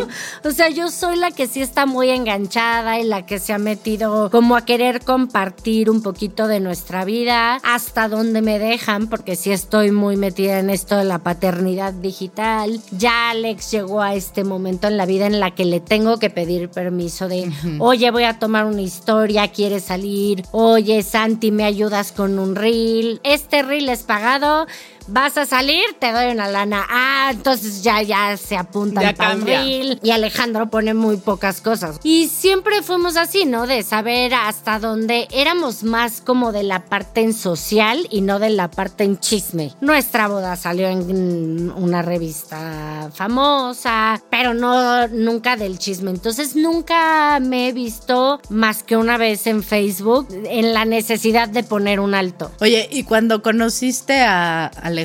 O 0.44 0.50
sea, 0.50 0.68
yo 0.68 0.90
soy 0.90 1.16
la 1.16 1.30
que 1.30 1.46
sí 1.46 1.62
está 1.62 1.86
muy 1.86 2.10
enganchada 2.10 2.98
y 2.98 3.04
la 3.04 3.24
que 3.26 3.38
se 3.38 3.52
ha 3.52 3.58
metido 3.58 4.30
como 4.30 4.56
a 4.56 4.64
querer 4.64 5.04
compartir 5.04 5.59
un 5.88 6.02
poquito 6.02 6.48
de 6.48 6.58
nuestra 6.58 7.04
vida 7.04 7.56
hasta 7.62 8.08
donde 8.08 8.40
me 8.40 8.58
dejan, 8.58 9.08
porque 9.08 9.36
sí 9.36 9.52
estoy 9.52 9.90
muy 9.90 10.16
metida 10.16 10.58
en 10.58 10.70
esto 10.70 10.96
de 10.96 11.04
la 11.04 11.18
paternidad 11.18 11.92
digital. 11.92 12.80
Ya 12.92 13.30
Alex 13.30 13.70
llegó 13.70 14.00
a 14.00 14.14
este 14.14 14.42
momento 14.42 14.88
en 14.88 14.96
la 14.96 15.04
vida 15.04 15.26
en 15.26 15.38
la 15.38 15.54
que 15.54 15.66
le 15.66 15.80
tengo 15.80 16.18
que 16.18 16.30
pedir 16.30 16.70
permiso 16.70 17.28
de, 17.28 17.50
oye, 17.78 18.10
voy 18.10 18.24
a 18.24 18.38
tomar 18.38 18.64
una 18.64 18.80
historia, 18.80 19.48
¿quieres 19.48 19.84
salir? 19.84 20.44
Oye, 20.50 21.02
Santi, 21.02 21.50
¿me 21.50 21.64
ayudas 21.64 22.12
con 22.12 22.38
un 22.38 22.56
reel? 22.56 23.20
Este 23.22 23.62
reel 23.62 23.90
es 23.90 24.02
pagado. 24.02 24.66
Vas 25.10 25.36
a 25.38 25.44
salir, 25.44 25.82
te 25.98 26.12
doy 26.12 26.30
una 26.30 26.46
lana. 26.46 26.86
Ah, 26.88 27.30
entonces 27.32 27.82
ya, 27.82 28.00
ya 28.00 28.36
se 28.36 28.56
apuntan 28.56 29.02
Ya 29.16 29.32
el. 29.32 29.98
Y 30.04 30.12
Alejandro 30.12 30.70
pone 30.70 30.94
muy 30.94 31.16
pocas 31.16 31.60
cosas. 31.60 31.98
Y 32.04 32.28
siempre 32.28 32.80
fuimos 32.82 33.16
así, 33.16 33.44
¿no? 33.44 33.66
De 33.66 33.82
saber 33.82 34.32
hasta 34.34 34.78
dónde 34.78 35.26
éramos 35.32 35.82
más 35.82 36.20
como 36.20 36.52
de 36.52 36.62
la 36.62 36.84
parte 36.84 37.22
en 37.22 37.34
social 37.34 38.06
y 38.08 38.20
no 38.20 38.38
de 38.38 38.50
la 38.50 38.70
parte 38.70 39.02
en 39.02 39.18
chisme. 39.18 39.74
Nuestra 39.80 40.28
boda 40.28 40.54
salió 40.54 40.86
en 40.86 41.72
una 41.72 42.02
revista 42.02 43.10
famosa, 43.12 44.22
pero 44.30 44.54
no 44.54 45.08
nunca 45.08 45.56
del 45.56 45.80
chisme. 45.80 46.12
Entonces 46.12 46.54
nunca 46.54 47.40
me 47.40 47.68
he 47.68 47.72
visto 47.72 48.40
más 48.48 48.84
que 48.84 48.96
una 48.96 49.18
vez 49.18 49.48
en 49.48 49.64
Facebook 49.64 50.28
en 50.30 50.72
la 50.72 50.84
necesidad 50.84 51.48
de 51.48 51.64
poner 51.64 51.98
un 51.98 52.14
alto. 52.14 52.52
Oye, 52.60 52.88
y 52.92 53.02
cuando 53.02 53.42
conociste 53.42 54.20
a 54.20 54.66
Alejandro 54.66 54.99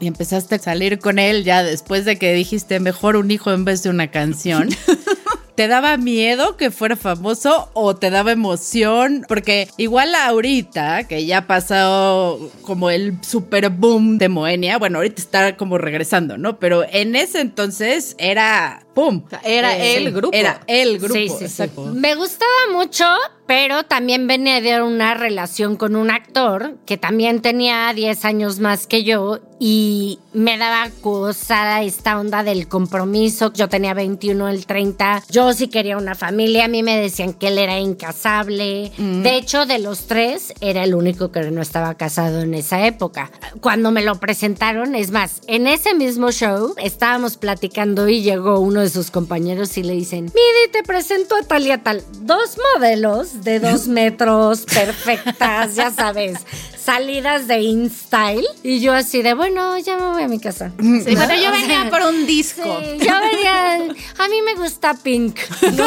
y 0.00 0.06
empezaste 0.06 0.56
a 0.56 0.58
salir 0.58 0.98
con 0.98 1.18
él 1.18 1.44
ya 1.44 1.62
después 1.62 2.04
de 2.04 2.18
que 2.18 2.32
dijiste 2.34 2.80
mejor 2.80 3.16
un 3.16 3.30
hijo 3.30 3.52
en 3.52 3.64
vez 3.64 3.82
de 3.82 3.90
una 3.90 4.10
canción, 4.10 4.68
¿te 5.54 5.66
daba 5.66 5.96
miedo 5.96 6.56
que 6.56 6.70
fuera 6.70 6.94
famoso 6.94 7.68
o 7.72 7.96
te 7.96 8.10
daba 8.10 8.32
emoción? 8.32 9.24
Porque 9.26 9.68
igual 9.76 10.14
ahorita, 10.14 11.08
que 11.08 11.26
ya 11.26 11.38
ha 11.38 11.46
pasado 11.46 12.38
como 12.62 12.90
el 12.90 13.18
super 13.24 13.68
boom 13.70 14.18
de 14.18 14.28
Moenia, 14.28 14.78
bueno, 14.78 14.98
ahorita 14.98 15.20
está 15.20 15.56
como 15.56 15.76
regresando, 15.78 16.38
¿no? 16.38 16.58
Pero 16.58 16.84
en 16.90 17.16
ese 17.16 17.40
entonces 17.40 18.14
era 18.18 18.86
¡pum! 18.94 19.24
Era 19.44 19.76
el 19.76 20.12
grupo. 20.12 20.36
Era 20.36 20.60
el 20.66 20.98
grupo, 20.98 21.14
Sí, 21.14 21.28
sí. 21.48 21.62
Me 21.92 22.14
gustaba 22.14 22.52
mucho, 22.72 23.04
pero 23.48 23.82
también 23.82 24.26
venía 24.26 24.60
de 24.60 24.82
una 24.82 25.14
relación 25.14 25.76
con 25.76 25.96
un 25.96 26.10
actor 26.10 26.76
que 26.84 26.98
también 26.98 27.40
tenía 27.40 27.90
10 27.94 28.26
años 28.26 28.58
más 28.58 28.86
que 28.86 29.04
yo 29.04 29.40
y 29.58 30.20
me 30.32 30.56
daba 30.56 30.90
cosa 31.00 31.82
esta 31.82 32.20
onda 32.20 32.44
del 32.44 32.68
compromiso. 32.68 33.52
Yo 33.52 33.68
tenía 33.68 33.94
21, 33.94 34.48
el 34.48 34.66
30. 34.66 35.24
Yo 35.30 35.52
sí 35.52 35.68
quería 35.68 35.96
una 35.96 36.14
familia. 36.14 36.66
A 36.66 36.68
mí 36.68 36.82
me 36.82 37.00
decían 37.00 37.32
que 37.32 37.48
él 37.48 37.58
era 37.58 37.78
incasable. 37.78 38.92
De 38.96 39.36
hecho, 39.36 39.66
de 39.66 39.78
los 39.78 40.06
tres, 40.06 40.52
era 40.60 40.84
el 40.84 40.94
único 40.94 41.32
que 41.32 41.50
no 41.50 41.60
estaba 41.60 41.94
casado 41.94 42.40
en 42.40 42.54
esa 42.54 42.86
época. 42.86 43.32
Cuando 43.60 43.90
me 43.90 44.02
lo 44.02 44.20
presentaron, 44.20 44.94
es 44.94 45.10
más, 45.10 45.40
en 45.48 45.66
ese 45.66 45.94
mismo 45.94 46.30
show 46.30 46.74
estábamos 46.76 47.36
platicando 47.36 48.08
y 48.08 48.22
llegó 48.22 48.60
uno 48.60 48.80
de 48.80 48.90
sus 48.90 49.10
compañeros 49.10 49.76
y 49.76 49.82
le 49.82 49.94
dicen, 49.94 50.26
Midi, 50.26 50.72
te 50.72 50.82
presento 50.84 51.34
a 51.34 51.42
tal 51.42 51.66
y 51.66 51.72
a 51.72 51.82
tal. 51.82 52.04
Dos 52.20 52.58
modelos 52.74 53.37
de 53.44 53.60
dos 53.60 53.86
metros, 53.88 54.62
perfectas, 54.62 55.74
ya 55.74 55.90
sabes. 55.90 56.38
salidas 56.82 57.46
de 57.48 57.60
InStyle. 57.60 58.46
Y 58.62 58.80
yo 58.80 58.94
así 58.94 59.22
de, 59.22 59.34
bueno, 59.34 59.76
ya 59.78 59.96
me 59.98 60.06
voy 60.08 60.22
a 60.22 60.28
mi 60.28 60.38
casa. 60.38 60.72
Sí, 60.78 61.14
bueno, 61.14 61.34
yo 61.34 61.50
venía 61.52 61.88
por 61.90 62.00
un 62.02 62.26
disco. 62.26 62.62
Sí, 62.62 62.98
yo 63.06 63.12
venía, 63.20 63.74
a 64.18 64.28
mí 64.28 64.42
me 64.44 64.54
gusta 64.54 64.94
Pink. 64.94 65.38
¿no? 65.76 65.84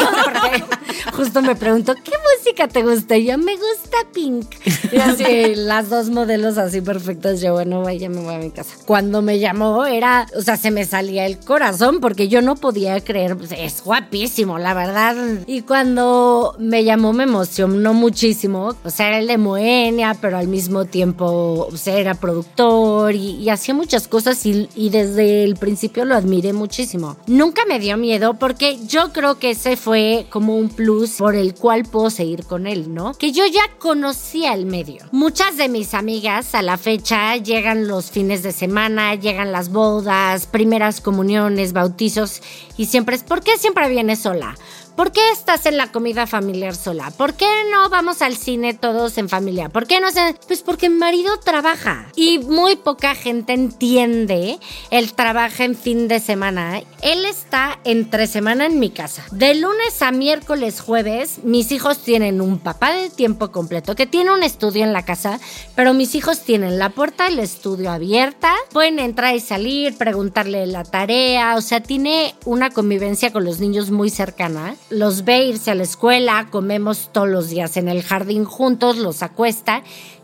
Justo 1.16 1.42
me 1.42 1.56
preguntó, 1.56 1.94
¿qué 1.94 2.12
música 2.38 2.68
te 2.68 2.82
gusta? 2.82 3.16
Y 3.16 3.26
yo, 3.26 3.38
me 3.38 3.54
gusta 3.56 3.96
Pink. 4.12 4.46
Y 4.92 4.98
así, 4.98 5.54
las 5.56 5.88
dos 5.90 6.08
modelos 6.10 6.58
así 6.58 6.80
perfectas. 6.80 7.40
Yo, 7.40 7.52
bueno, 7.54 7.88
ya 7.90 8.08
me 8.08 8.20
voy 8.20 8.34
a 8.34 8.38
mi 8.38 8.50
casa. 8.50 8.74
Cuando 8.86 9.22
me 9.22 9.38
llamó, 9.38 9.84
era, 9.86 10.26
o 10.36 10.42
sea, 10.42 10.56
se 10.56 10.70
me 10.70 10.84
salía 10.84 11.26
el 11.26 11.38
corazón 11.40 11.98
porque 12.00 12.28
yo 12.28 12.42
no 12.42 12.54
podía 12.56 13.00
creer, 13.02 13.36
pues, 13.36 13.52
es 13.52 13.82
guapísimo, 13.82 14.58
la 14.58 14.74
verdad. 14.74 15.16
Y 15.46 15.62
cuando 15.62 16.54
me 16.58 16.84
llamó, 16.84 17.12
me 17.12 17.26
emocionó 17.42 17.92
muchísimo. 17.92 18.76
O 18.84 18.90
sea, 18.90 19.08
era 19.08 19.18
el 19.18 19.26
de 19.26 19.36
Moenia, 19.36 20.16
pero 20.20 20.38
al 20.38 20.46
mismo 20.46 20.84
tiempo, 20.84 21.68
o 21.72 21.76
sea, 21.76 21.98
era 21.98 22.14
productor 22.14 23.16
y, 23.16 23.36
y 23.36 23.48
hacía 23.48 23.74
muchas 23.74 24.06
cosas 24.06 24.46
y, 24.46 24.68
desde 24.90 25.42
el 25.42 25.56
principio 25.56 26.04
lo 26.04 26.14
admiré 26.14 26.52
muchísimo. 26.52 27.16
Nunca 27.26 27.62
me 27.66 27.80
dio 27.80 27.96
miedo 27.96 28.34
porque 28.34 28.78
yo 28.86 29.12
creo 29.12 29.38
que 29.38 29.50
ese 29.50 29.76
fue 29.76 30.26
como 30.30 30.56
un 30.56 30.68
plus 30.68 31.16
por 31.16 31.34
el 31.34 31.54
cual 31.54 31.84
puedo 31.84 32.10
seguir 32.10 32.44
con 32.44 32.66
él, 32.66 32.94
¿no? 32.94 33.14
Que 33.14 33.32
yo 33.32 33.44
ya 33.46 33.62
conocía 33.78 34.54
el 34.54 34.66
medio. 34.66 35.04
Muchas 35.10 35.56
de 35.56 35.68
mis 35.68 35.94
amigas 35.94 36.54
a 36.54 36.62
la 36.62 36.76
fecha 36.76 37.36
llegan 37.36 37.88
los 37.88 38.10
fines 38.10 38.42
de 38.44 38.52
semana, 38.52 39.16
llegan 39.16 39.50
las 39.50 39.70
bodas, 39.70 40.46
primeras 40.46 41.00
comuniones, 41.00 41.72
bautizos 41.72 42.42
y 42.82 42.86
siempre 42.86 43.14
es, 43.14 43.22
¿por 43.22 43.44
qué 43.44 43.56
siempre 43.58 43.88
vienes 43.88 44.18
sola? 44.18 44.56
¿Por 44.96 45.10
qué 45.10 45.30
estás 45.30 45.64
en 45.64 45.78
la 45.78 45.90
comida 45.90 46.26
familiar 46.26 46.76
sola? 46.76 47.10
¿Por 47.16 47.32
qué 47.32 47.46
no 47.70 47.88
vamos 47.88 48.20
al 48.20 48.36
cine 48.36 48.74
todos 48.74 49.16
en 49.16 49.30
familia? 49.30 49.70
¿Por 49.70 49.86
qué 49.86 50.00
no? 50.00 50.08
Pues 50.46 50.60
porque 50.60 50.90
mi 50.90 50.96
marido 50.96 51.38
trabaja. 51.38 52.08
Y 52.14 52.40
muy 52.40 52.76
poca 52.76 53.14
gente 53.14 53.54
entiende 53.54 54.58
el 54.90 55.14
trabajo 55.14 55.62
en 55.62 55.76
fin 55.76 56.08
de 56.08 56.20
semana. 56.20 56.82
Él 57.00 57.24
está 57.24 57.78
entre 57.84 58.26
semana 58.26 58.66
en 58.66 58.78
mi 58.78 58.90
casa. 58.90 59.24
De 59.30 59.54
lunes 59.54 60.02
a 60.02 60.12
miércoles, 60.12 60.80
jueves, 60.82 61.38
mis 61.42 61.72
hijos 61.72 61.98
tienen 62.00 62.42
un 62.42 62.58
papá 62.58 62.92
de 62.92 63.08
tiempo 63.08 63.50
completo 63.50 63.94
que 63.94 64.06
tiene 64.06 64.30
un 64.30 64.42
estudio 64.42 64.84
en 64.84 64.92
la 64.92 65.06
casa, 65.06 65.40
pero 65.74 65.94
mis 65.94 66.14
hijos 66.14 66.40
tienen 66.40 66.78
la 66.78 66.90
puerta 66.90 67.24
del 67.24 67.38
estudio 67.38 67.90
abierta. 67.90 68.54
Pueden 68.72 68.98
entrar 68.98 69.34
y 69.34 69.40
salir, 69.40 69.96
preguntarle 69.96 70.66
la 70.66 70.84
tarea. 70.84 71.56
O 71.56 71.62
sea, 71.62 71.82
tiene 71.82 72.34
una 72.44 72.68
convivencia 72.72 73.32
con 73.32 73.44
los 73.44 73.60
niños 73.60 73.90
muy 73.90 74.10
cercana 74.10 74.76
los 74.90 75.24
ve 75.24 75.46
irse 75.46 75.70
a 75.70 75.74
la 75.74 75.82
escuela, 75.82 76.48
comemos 76.50 77.10
todos 77.12 77.28
los 77.28 77.48
días 77.48 77.76
en 77.76 77.88
el 77.88 78.02
jardín 78.02 78.44
juntos, 78.44 78.96
los 78.96 79.22
acuesta. 79.22 79.82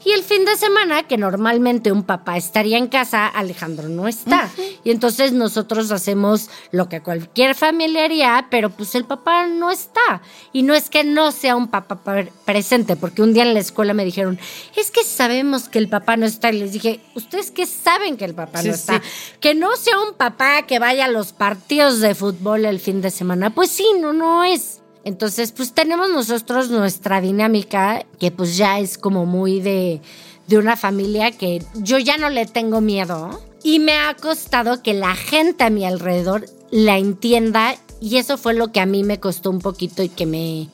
Y 0.09 0.13
el 0.13 0.23
fin 0.23 0.47
de 0.47 0.57
semana, 0.57 1.03
que 1.03 1.19
normalmente 1.19 1.93
un 1.93 2.03
papá 2.03 2.39
estaría 2.39 2.79
en 2.79 2.87
casa, 2.87 3.27
Alejandro 3.27 3.91
no 3.91 4.09
está. 4.09 4.49
Y 4.83 4.91
entonces 4.91 5.33
nosotros 5.33 5.91
hacemos 5.91 6.49
lo 6.73 6.89
que 6.89 7.03
cualquier 7.03 7.55
familia 7.55 8.05
haría, 8.07 8.47
pero 8.51 8.71
pues 8.71 8.95
el 8.95 9.05
papá 9.05 9.47
no 9.49 9.71
está. 9.71 10.23
Y 10.55 10.63
no 10.63 10.73
es 10.73 10.89
que 10.89 11.05
no 11.05 11.31
sea 11.31 11.57
un 11.57 11.69
papá 11.69 11.97
pre- 11.97 12.33
presente, 12.47 12.97
porque 12.97 13.21
un 13.21 13.35
día 13.35 13.43
en 13.43 13.53
la 13.53 13.61
escuela 13.61 13.93
me 13.93 14.07
dijeron, 14.07 14.39
es 14.77 14.91
que 14.91 15.05
sabemos 15.05 15.69
que 15.69 15.79
el 15.79 15.91
papá 15.91 16.17
no 16.17 16.25
está. 16.25 16.51
Y 16.53 16.59
les 16.61 16.73
dije, 16.73 17.01
¿ustedes 17.15 17.51
qué 17.51 17.67
saben 17.67 18.17
que 18.17 18.25
el 18.25 18.35
papá 18.35 18.63
no 18.63 18.73
está? 18.73 19.03
sí. 19.03 19.37
Que 19.41 19.55
no 19.55 19.77
sea 19.77 20.01
un 20.01 20.15
papá 20.15 20.63
que 20.63 20.79
vaya 20.79 21.05
a 21.05 21.09
los 21.09 21.35
partidos 21.35 22.01
de 22.01 22.15
fútbol 22.15 22.65
el 22.65 22.81
fin 22.81 23.03
de 23.03 23.11
semana. 23.11 23.51
Pues 23.51 23.71
sí, 23.71 23.87
no, 24.01 24.15
no 24.15 24.43
es. 24.43 24.78
Entonces, 25.09 25.53
pues 25.53 25.73
tenemos 25.73 26.11
nosotros 26.11 26.69
nuestra 26.69 27.23
dinámica, 27.23 28.05
que 28.21 28.31
pues 28.31 28.59
ya 28.59 28.79
es 28.79 28.99
como 28.99 29.25
muy 29.25 29.59
de, 29.63 30.03
de 30.49 30.59
una 30.59 30.77
familia 30.77 31.31
que 31.31 31.65
yo 31.77 31.97
ya 31.99 32.19
no 32.19 32.29
le 32.29 32.45
tengo 32.45 32.83
miedo. 32.83 33.41
Y 33.63 33.79
me 33.79 33.95
ha 33.95 34.15
costado 34.15 34.83
que 34.83 34.93
la 34.93 35.15
gente 35.15 35.65
a 35.65 35.71
mi 35.71 35.87
alrededor 35.87 36.45
la 36.71 36.99
entienda. 36.99 37.75
Y 38.03 38.19
eso 38.19 38.37
fue 38.37 38.53
lo 38.53 38.71
que 38.71 38.81
a 38.81 38.87
mí 38.87 39.03
me 39.03 39.19
costó 39.19 39.49
un 39.49 39.61
poquito 39.61 40.03
y 40.03 40.11
que 40.11 40.27
me 40.27 40.69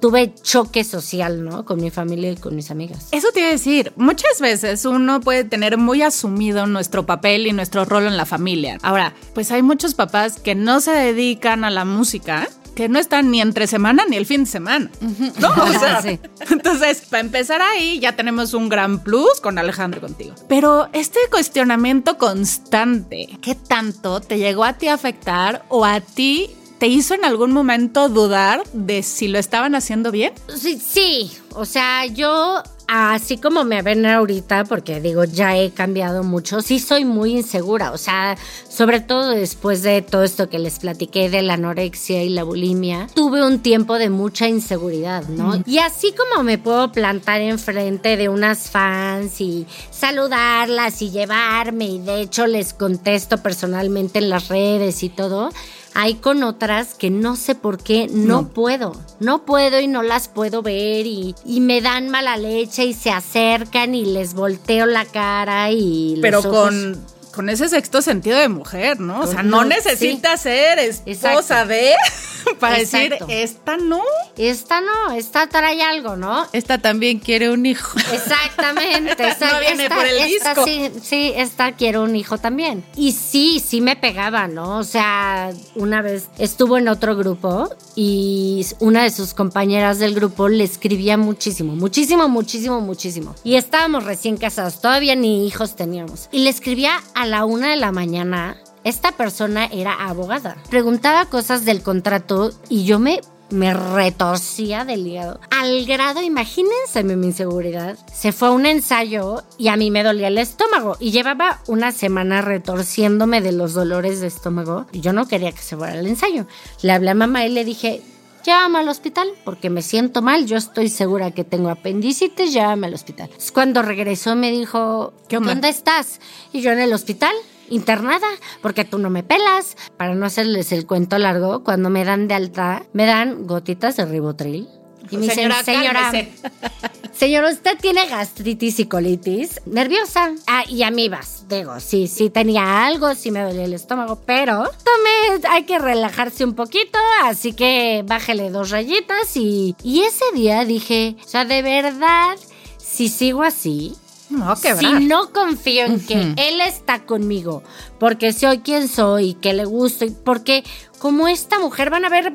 tuve 0.00 0.34
choque 0.42 0.82
social, 0.82 1.44
¿no? 1.44 1.66
Con 1.66 1.78
mi 1.78 1.90
familia 1.90 2.32
y 2.32 2.36
con 2.36 2.56
mis 2.56 2.70
amigas. 2.70 3.08
Eso 3.12 3.28
te 3.34 3.40
iba 3.40 3.50
a 3.50 3.52
decir, 3.52 3.92
muchas 3.96 4.40
veces 4.40 4.86
uno 4.86 5.20
puede 5.20 5.44
tener 5.44 5.76
muy 5.76 6.00
asumido 6.00 6.66
nuestro 6.66 7.04
papel 7.04 7.46
y 7.46 7.52
nuestro 7.52 7.84
rol 7.84 8.06
en 8.06 8.16
la 8.16 8.24
familia. 8.24 8.78
Ahora, 8.82 9.14
pues 9.34 9.52
hay 9.52 9.62
muchos 9.62 9.94
papás 9.94 10.40
que 10.40 10.54
no 10.54 10.80
se 10.80 10.92
dedican 10.92 11.64
a 11.64 11.70
la 11.70 11.84
música, 11.84 12.48
que 12.74 12.88
no 12.88 12.98
están 12.98 13.30
ni 13.30 13.40
entre 13.40 13.66
semana 13.66 14.04
ni 14.08 14.16
el 14.16 14.26
fin 14.26 14.44
de 14.44 14.50
semana. 14.50 14.90
¿No? 15.38 15.48
O 15.50 15.66
sea, 15.78 16.02
Sí. 16.02 16.18
entonces, 16.50 17.02
para 17.02 17.20
empezar 17.20 17.62
ahí, 17.62 17.98
ya 18.00 18.16
tenemos 18.16 18.52
un 18.54 18.68
gran 18.68 18.98
plus 19.02 19.40
con 19.42 19.58
Alejandro 19.58 20.00
contigo. 20.00 20.34
Pero 20.48 20.88
este 20.92 21.18
cuestionamiento 21.30 22.18
constante, 22.18 23.28
¿qué 23.40 23.54
tanto 23.54 24.20
te 24.20 24.38
llegó 24.38 24.64
a 24.64 24.74
ti 24.74 24.88
a 24.88 24.94
afectar 24.94 25.64
o 25.68 25.84
a 25.84 26.00
ti 26.00 26.50
te 26.78 26.88
hizo 26.88 27.14
en 27.14 27.24
algún 27.24 27.52
momento 27.52 28.08
dudar 28.08 28.62
de 28.72 29.02
si 29.02 29.28
lo 29.28 29.38
estaban 29.38 29.74
haciendo 29.74 30.10
bien? 30.10 30.32
Sí, 30.54 30.78
sí, 30.84 31.32
o 31.54 31.64
sea, 31.64 32.06
yo 32.06 32.62
así 32.86 33.38
como 33.38 33.64
me 33.64 33.82
ven 33.82 34.04
ahorita, 34.06 34.64
porque 34.64 35.00
digo, 35.00 35.24
ya 35.24 35.56
he 35.56 35.70
cambiado 35.70 36.22
mucho, 36.22 36.60
sí 36.60 36.78
soy 36.78 37.04
muy 37.04 37.32
insegura, 37.32 37.92
o 37.92 37.98
sea, 37.98 38.36
sobre 38.68 39.00
todo 39.00 39.30
después 39.30 39.82
de 39.82 40.02
todo 40.02 40.24
esto 40.24 40.48
que 40.48 40.58
les 40.58 40.78
platiqué 40.78 41.30
de 41.30 41.42
la 41.42 41.54
anorexia 41.54 42.22
y 42.22 42.28
la 42.28 42.44
bulimia, 42.44 43.06
tuve 43.14 43.44
un 43.44 43.60
tiempo 43.60 43.98
de 43.98 44.10
mucha 44.10 44.48
inseguridad, 44.48 45.26
¿no? 45.28 45.62
Y 45.66 45.78
así 45.78 46.12
como 46.12 46.42
me 46.42 46.58
puedo 46.58 46.92
plantar 46.92 47.40
enfrente 47.40 48.16
de 48.16 48.28
unas 48.28 48.70
fans 48.70 49.40
y 49.40 49.66
saludarlas 49.90 51.02
y 51.02 51.10
llevarme, 51.10 51.86
y 51.86 51.98
de 51.98 52.20
hecho 52.20 52.46
les 52.46 52.74
contesto 52.74 53.38
personalmente 53.38 54.18
en 54.18 54.30
las 54.30 54.48
redes 54.48 55.02
y 55.02 55.08
todo, 55.08 55.50
hay 55.94 56.14
con 56.16 56.42
otras 56.42 56.94
que 56.94 57.08
no 57.10 57.36
sé 57.36 57.54
por 57.54 57.78
qué 57.82 58.08
no, 58.10 58.48
puedo. 58.48 58.92
No 59.20 59.44
puedo 59.44 59.80
y 59.80 59.86
no 59.86 60.02
las 60.02 60.28
puedo 60.28 60.60
ver 60.60 61.06
y, 61.06 61.34
y 61.46 61.60
me 61.60 61.80
dan 61.80 62.08
mala 62.10 62.36
leche 62.36 62.84
y 62.84 62.94
se 62.94 63.10
acercan 63.10 63.94
y 63.94 64.04
les 64.04 64.34
volteo 64.34 64.86
la 64.86 65.04
cara 65.04 65.70
y... 65.70 66.16
los 66.16 66.20
Pero 66.22 66.38
ojos- 66.40 66.50
con, 66.50 67.04
con 67.34 67.48
ese 67.48 67.68
sexto 67.68 68.00
sentido 68.02 68.38
de 68.38 68.48
mujer, 68.48 69.00
¿no? 69.00 69.20
O 69.20 69.26
sea, 69.26 69.42
no 69.42 69.64
necesitas 69.64 70.40
ser 70.42 70.78
esposa 70.78 71.62
Exacto. 71.62 71.68
de 71.68 71.92
para 72.60 72.78
Exacto. 72.78 73.26
decir, 73.26 73.42
esta 73.42 73.76
no. 73.76 74.02
Esta 74.36 74.80
no, 74.80 75.12
esta 75.12 75.46
trae 75.46 75.82
algo, 75.82 76.16
¿no? 76.16 76.46
Esta 76.52 76.78
también 76.78 77.18
quiere 77.18 77.50
un 77.50 77.66
hijo. 77.66 77.96
Exactamente. 78.12 79.28
esa- 79.28 79.52
No 79.52 79.60
viene 79.60 79.84
esta- 79.84 79.94
por 79.96 80.06
el 80.06 80.16
esta 80.18 80.48
disco. 80.54 80.64
Sí, 80.64 80.90
sí, 81.02 81.32
esta 81.36 81.72
quiero 81.72 82.02
un 82.02 82.16
hijo 82.16 82.38
también. 82.38 82.84
Y 82.96 83.12
sí, 83.12 83.62
sí 83.64 83.80
me 83.80 83.96
pegaba, 83.96 84.48
¿no? 84.48 84.78
O 84.78 84.84
sea, 84.84 85.52
una 85.74 86.02
vez 86.02 86.28
estuvo 86.38 86.78
en 86.78 86.88
otro 86.88 87.16
grupo 87.16 87.70
y 87.96 88.66
una 88.80 89.04
de 89.04 89.10
sus 89.10 89.34
compañeras 89.34 89.98
del 89.98 90.14
grupo 90.14 90.48
le 90.48 90.64
escribía 90.64 91.16
muchísimo, 91.16 91.74
muchísimo, 91.76 92.28
muchísimo, 92.28 92.80
muchísimo. 92.80 93.34
Y 93.44 93.54
estábamos 93.56 94.04
recién 94.04 94.36
casados, 94.36 94.80
todavía 94.80 95.14
ni 95.16 95.46
hijos 95.46 95.76
teníamos. 95.76 96.28
Y 96.32 96.40
le 96.40 96.50
escribía 96.50 97.00
a 97.14 97.23
la 97.26 97.44
una 97.44 97.70
de 97.70 97.76
la 97.76 97.92
mañana. 97.92 98.56
Esta 98.84 99.12
persona 99.12 99.66
era 99.66 99.94
abogada. 99.94 100.56
Preguntaba 100.68 101.26
cosas 101.26 101.64
del 101.64 101.82
contrato 101.82 102.52
y 102.68 102.84
yo 102.84 102.98
me 102.98 103.20
me 103.50 103.72
retorcía 103.72 104.84
del 104.84 105.06
hígado. 105.06 105.40
Al 105.50 105.84
grado, 105.86 106.22
imagínense 106.22 107.04
mi 107.04 107.12
inseguridad. 107.26 107.96
Se 108.12 108.32
fue 108.32 108.48
a 108.48 108.50
un 108.52 108.66
ensayo 108.66 109.42
y 109.58 109.68
a 109.68 109.76
mí 109.76 109.90
me 109.90 110.02
dolía 110.02 110.28
el 110.28 110.38
estómago. 110.38 110.96
Y 110.98 111.12
llevaba 111.12 111.60
una 111.66 111.92
semana 111.92 112.42
retorciéndome 112.42 113.40
de 113.40 113.52
los 113.52 113.74
dolores 113.74 114.20
de 114.20 114.26
estómago. 114.26 114.86
Yo 114.92 115.12
no 115.12 115.26
quería 115.26 115.52
que 115.52 115.62
se 115.62 115.76
fuera 115.76 115.92
al 115.92 116.06
ensayo. 116.06 116.46
Le 116.82 116.92
hablé 116.92 117.10
a 117.10 117.14
mamá 117.14 117.46
y 117.46 117.50
le 117.50 117.64
dije, 117.64 118.02
llévame 118.44 118.78
al 118.78 118.88
hospital 118.88 119.28
porque 119.44 119.70
me 119.70 119.82
siento 119.82 120.22
mal. 120.22 120.46
Yo 120.46 120.56
estoy 120.56 120.88
segura 120.88 121.30
que 121.32 121.44
tengo 121.44 121.70
apendicitis, 121.70 122.52
llévame 122.52 122.86
al 122.86 122.94
hospital. 122.94 123.26
Entonces, 123.26 123.52
Cuando 123.52 123.82
regresó 123.82 124.36
me 124.36 124.50
dijo, 124.50 125.12
¿Qué 125.28 125.36
onda? 125.38 125.50
¿dónde 125.50 125.68
estás? 125.68 126.20
Y 126.52 126.60
yo 126.60 126.72
en 126.72 126.80
el 126.80 126.92
hospital. 126.92 127.34
Internada, 127.70 128.26
porque 128.60 128.84
tú 128.84 128.98
no 128.98 129.08
me 129.08 129.22
pelas. 129.22 129.78
Para 129.96 130.14
no 130.14 130.26
hacerles 130.26 130.70
el 130.70 130.86
cuento 130.86 131.16
largo, 131.16 131.64
cuando 131.64 131.88
me 131.88 132.04
dan 132.04 132.28
de 132.28 132.34
alta, 132.34 132.84
me 132.92 133.06
dan 133.06 133.46
gotitas 133.46 133.96
de 133.96 134.04
ribotril. 134.04 134.68
Y 135.10 135.16
me 135.16 135.22
dicen, 135.22 135.36
Señora, 135.36 135.62
señora, 135.64 136.00
cálmese". 136.02 136.32
señor, 137.12 137.44
usted 137.44 137.78
tiene 137.80 138.06
gastritis 138.06 138.80
y 138.80 138.86
colitis 138.86 139.60
nerviosa. 139.66 140.32
Ah, 140.46 140.64
y 140.68 140.82
amibas. 140.82 141.44
Digo, 141.48 141.78
sí, 141.80 142.08
sí 142.08 142.30
tenía 142.30 142.86
algo, 142.86 143.14
sí 143.14 143.30
me 143.30 143.40
dolía 143.40 143.64
el 143.64 143.74
estómago, 143.74 144.20
pero 144.26 144.64
tome, 144.64 145.46
hay 145.48 145.64
que 145.64 145.78
relajarse 145.78 146.44
un 146.44 146.54
poquito, 146.54 146.98
así 147.22 147.52
que 147.52 148.02
bájele 148.06 148.50
dos 148.50 148.70
rayitas 148.70 149.36
y, 149.36 149.76
y 149.82 150.00
ese 150.00 150.24
día 150.34 150.64
dije, 150.64 151.16
o 151.24 151.28
sea, 151.28 151.44
de 151.44 151.62
verdad, 151.62 152.36
si 152.78 153.08
sigo 153.08 153.42
así, 153.42 153.94
No, 154.30 154.56
si 154.56 154.86
no 155.06 155.32
confío 155.32 155.84
en 155.84 156.00
que 156.00 156.34
él 156.36 156.60
está 156.60 157.04
conmigo 157.04 157.62
porque 157.98 158.32
soy 158.32 158.58
quien 158.58 158.88
soy, 158.88 159.34
que 159.34 159.52
le 159.52 159.64
gusto, 159.64 160.04
y 160.04 160.10
porque 160.10 160.64
como 161.04 161.28
esta 161.28 161.58
mujer 161.58 161.90
van 161.90 162.06
a 162.06 162.08
ver 162.08 162.32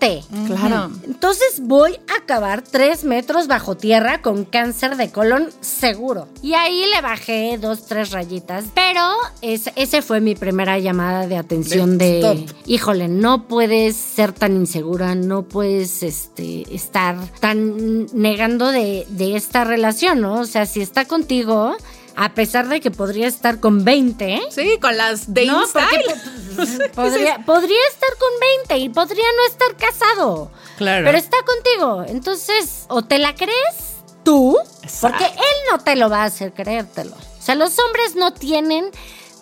20. 0.00 0.24
Claro. 0.48 0.90
Entonces 1.04 1.60
voy 1.62 2.00
a 2.08 2.20
acabar 2.20 2.62
tres 2.62 3.04
metros 3.04 3.46
bajo 3.46 3.76
tierra 3.76 4.22
con 4.22 4.44
cáncer 4.44 4.96
de 4.96 5.12
colon 5.12 5.50
seguro. 5.60 6.26
Y 6.42 6.54
ahí 6.54 6.82
le 6.92 7.00
bajé 7.00 7.58
dos, 7.60 7.86
tres 7.86 8.10
rayitas. 8.10 8.64
Pero 8.74 9.02
es, 9.40 9.70
ese 9.76 10.02
fue 10.02 10.20
mi 10.20 10.34
primera 10.34 10.80
llamada 10.80 11.28
de 11.28 11.36
atención 11.36 11.96
de, 11.96 12.18
Stop. 12.18 12.38
híjole, 12.66 13.06
no 13.06 13.46
puedes 13.46 13.94
ser 13.94 14.32
tan 14.32 14.56
insegura, 14.56 15.14
no 15.14 15.44
puedes 15.44 16.02
este, 16.02 16.74
estar 16.74 17.16
tan 17.38 18.06
negando 18.06 18.72
de, 18.72 19.06
de 19.10 19.36
esta 19.36 19.62
relación, 19.62 20.20
¿no? 20.22 20.40
O 20.40 20.44
sea, 20.44 20.66
si 20.66 20.80
está 20.80 21.04
contigo, 21.04 21.76
a 22.20 22.34
pesar 22.34 22.68
de 22.68 22.80
que 22.80 22.90
podría 22.90 23.28
estar 23.28 23.60
con 23.60 23.84
20, 23.84 24.40
Sí, 24.50 24.76
con 24.80 24.96
las 24.96 25.32
de 25.32 25.46
no, 25.46 25.62
porque 25.72 26.88
podría, 26.94 27.38
podría 27.46 27.78
estar 27.90 28.10
con 28.18 28.28
20 28.66 28.78
y 28.78 28.88
podría 28.88 29.24
no 29.36 29.46
estar 29.46 29.76
casado. 29.76 30.50
Claro. 30.76 31.04
Pero 31.04 31.16
está 31.16 31.36
contigo. 31.44 32.04
Entonces, 32.08 32.86
o 32.88 33.02
te 33.02 33.20
la 33.20 33.36
crees 33.36 34.02
tú, 34.24 34.58
porque 35.00 35.26
él 35.26 35.56
no 35.70 35.78
te 35.78 35.94
lo 35.94 36.10
va 36.10 36.22
a 36.22 36.24
hacer 36.24 36.52
creértelo. 36.52 37.14
O 37.14 37.42
sea, 37.42 37.54
los 37.54 37.78
hombres 37.78 38.16
no 38.16 38.32
tienen 38.32 38.90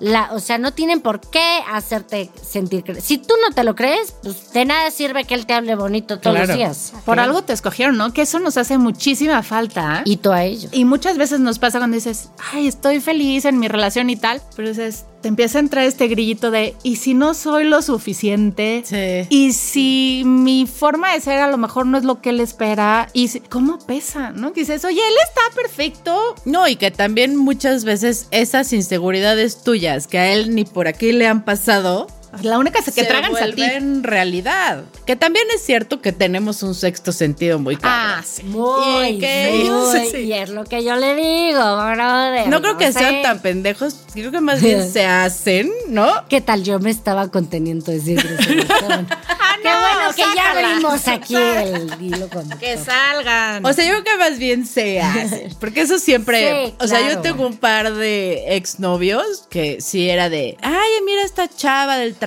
la, 0.01 0.31
o 0.33 0.41
sea, 0.41 0.59
no 0.59 0.73
tienen 0.73 1.01
por 1.01 1.21
qué 1.21 1.61
hacerte 1.73 2.31
sentir 2.43 2.85
Si 3.01 3.19
tú 3.19 3.35
no 3.47 3.55
te 3.55 3.65
lo 3.65 3.75
crees, 3.75 4.15
pues 4.23 4.53
de 4.53 4.65
nada 4.65 4.91
sirve 4.91 5.25
que 5.25 5.35
él 5.35 5.47
te 5.47 5.55
hable 5.55 5.75
bonito 5.75 6.19
todos 6.19 6.37
Claro. 6.37 6.49
los 6.49 6.57
días. 6.57 6.93
Por 7.05 7.19
algo 7.21 7.43
te 7.43 7.53
escogieron, 7.53 7.97
¿no? 7.97 8.13
Que 8.13 8.23
eso 8.23 8.39
nos 8.39 8.57
hace 8.57 8.79
muchísima 8.79 9.43
falta. 9.43 10.03
Y 10.05 10.19
tú 10.19 10.33
a 10.33 10.45
ellos. 10.45 10.71
Y 10.73 10.85
muchas 10.85 11.17
veces 11.19 11.41
nos 11.41 11.59
pasa 11.59 11.79
cuando 11.79 11.95
dices, 11.95 12.31
ay, 12.53 12.67
estoy 12.69 13.01
feliz 13.01 13.45
en 13.45 13.59
mi 13.59 13.69
relación 13.69 14.11
y 14.11 14.17
tal, 14.17 14.43
pero 14.55 14.69
dices, 14.69 15.05
te 15.23 15.29
empieza 15.29 15.59
a 15.59 15.61
entrar 15.61 15.85
este 15.85 16.09
grillito 16.09 16.51
de, 16.51 16.75
¿y 16.83 16.97
si 16.97 17.15
no 17.15 17.35
soy 17.35 17.65
lo 17.65 17.83
suficiente? 17.83 18.83
Sí. 18.85 19.27
Y 19.35 19.53
si 19.53 20.23
mi 20.25 20.67
forma 20.67 21.13
de 21.13 21.21
ser 21.21 21.39
a 21.41 21.51
lo 21.51 21.57
mejor 21.59 21.87
no 21.87 21.99
es 21.99 22.05
lo 22.05 22.21
que 22.21 22.31
él 22.31 22.41
espera, 22.41 23.09
y 23.13 23.29
si- 23.29 23.41
¿cómo 23.41 23.79
pesa? 23.79 24.31
¿No? 24.31 24.53
Que 24.53 24.61
dices, 24.61 24.85
oye, 24.85 25.01
él 25.01 25.15
está 25.29 25.61
perfecto. 25.61 26.35
No, 26.45 26.69
y 26.69 26.77
que 26.77 26.91
también 26.91 27.37
muchas 27.37 27.85
veces 27.85 28.29
esas 28.31 28.73
inseguridades 28.73 29.63
tuyas 29.63 30.07
que 30.07 30.19
a 30.19 30.33
él 30.33 30.55
ni 30.55 30.65
por 30.65 30.89
aquí 30.89 31.13
le 31.13 31.27
han 31.27 31.45
pasado, 31.45 32.07
La 32.43 32.59
única 32.59 32.81
que 32.83 33.05
tragan 33.05 33.35
es 33.35 33.43
a 33.43 33.47
ti. 33.47 33.53
vuelven 33.57 34.03
realidad. 34.03 34.85
Que 35.07 35.17
también 35.17 35.47
es 35.55 35.63
cierto 35.65 36.01
que 36.01 36.13
tenemos 36.13 36.63
un 36.63 36.75
sexto 36.75 37.13
sentido 37.13 37.59
muy 37.59 37.77
cabrón. 37.77 37.93
Ah, 38.19 38.23
sí. 38.25 38.43
Muy, 38.45 39.07
Y 39.07 39.19
que- 39.19 39.65
muy, 39.71 40.11
sí. 40.11 40.17
y 40.19 40.33
es 40.33 40.51
lo 40.51 40.65
que 40.65 40.83
yo 40.85 40.97
le 40.97 41.15
digo, 41.15 41.61
brother. 41.61 42.49
No 42.49 42.61
creo 42.61 42.77
que 42.77 42.93
sé. 42.93 42.99
sean 42.99 43.23
tan 43.23 43.41
pendejos, 43.41 43.97
creo 44.13 44.31
que 44.31 44.41
más 44.41 44.61
bien 44.61 44.89
se 44.93 45.05
hacen, 45.07 45.71
¿no? 45.89 46.27
¿Qué 46.29 46.41
tal? 46.41 46.63
Yo 46.65 46.79
me 46.79 46.91
estaba 46.91 47.29
conteniendo 47.31 47.87
de 47.91 47.99
decir 47.99 48.17
groserías. 48.23 48.67
Qué 48.67 48.85
bueno. 48.87 49.07
Ah, 49.11 49.57
Qué 49.63 49.69
bueno 49.69 50.15
que 50.15 50.37
ya 50.37 50.51
abrimos 50.51 51.09
aquí 51.09 51.35
el 51.35 51.91
hilo 52.01 52.29
conductor. 52.29 52.59
Que 52.59 52.77
salgan. 52.79 53.65
O 53.65 53.73
sea, 53.73 53.85
yo 53.85 53.91
creo 53.93 54.05
que 54.05 54.17
más 54.19 54.39
bien 54.39 54.67
se 54.67 55.01
hace. 55.01 55.49
Porque 55.61 55.81
eso 55.83 55.99
siempre. 55.99 56.67
Sí, 56.67 56.75
o 56.79 56.87
sea, 56.87 57.01
yo 57.01 57.07
claro. 57.07 57.23
tengo 57.23 57.47
un 57.47 57.57
par 57.57 57.93
de 57.95 58.57
exnovios 58.57 59.45
que 59.51 59.81
sí 59.81 60.09
era 60.09 60.29
de. 60.29 60.57
Ay, 60.63 60.89
mira 61.05 61.23
esta 61.23 61.49
chava 61.49 61.97
del 61.97 62.15
trabajo 62.15 62.26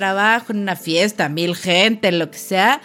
en 0.49 0.57
una 0.59 0.75
fiesta, 0.75 1.29
mil 1.29 1.55
gente, 1.55 2.11
lo 2.11 2.31
que 2.31 2.37
sea. 2.37 2.81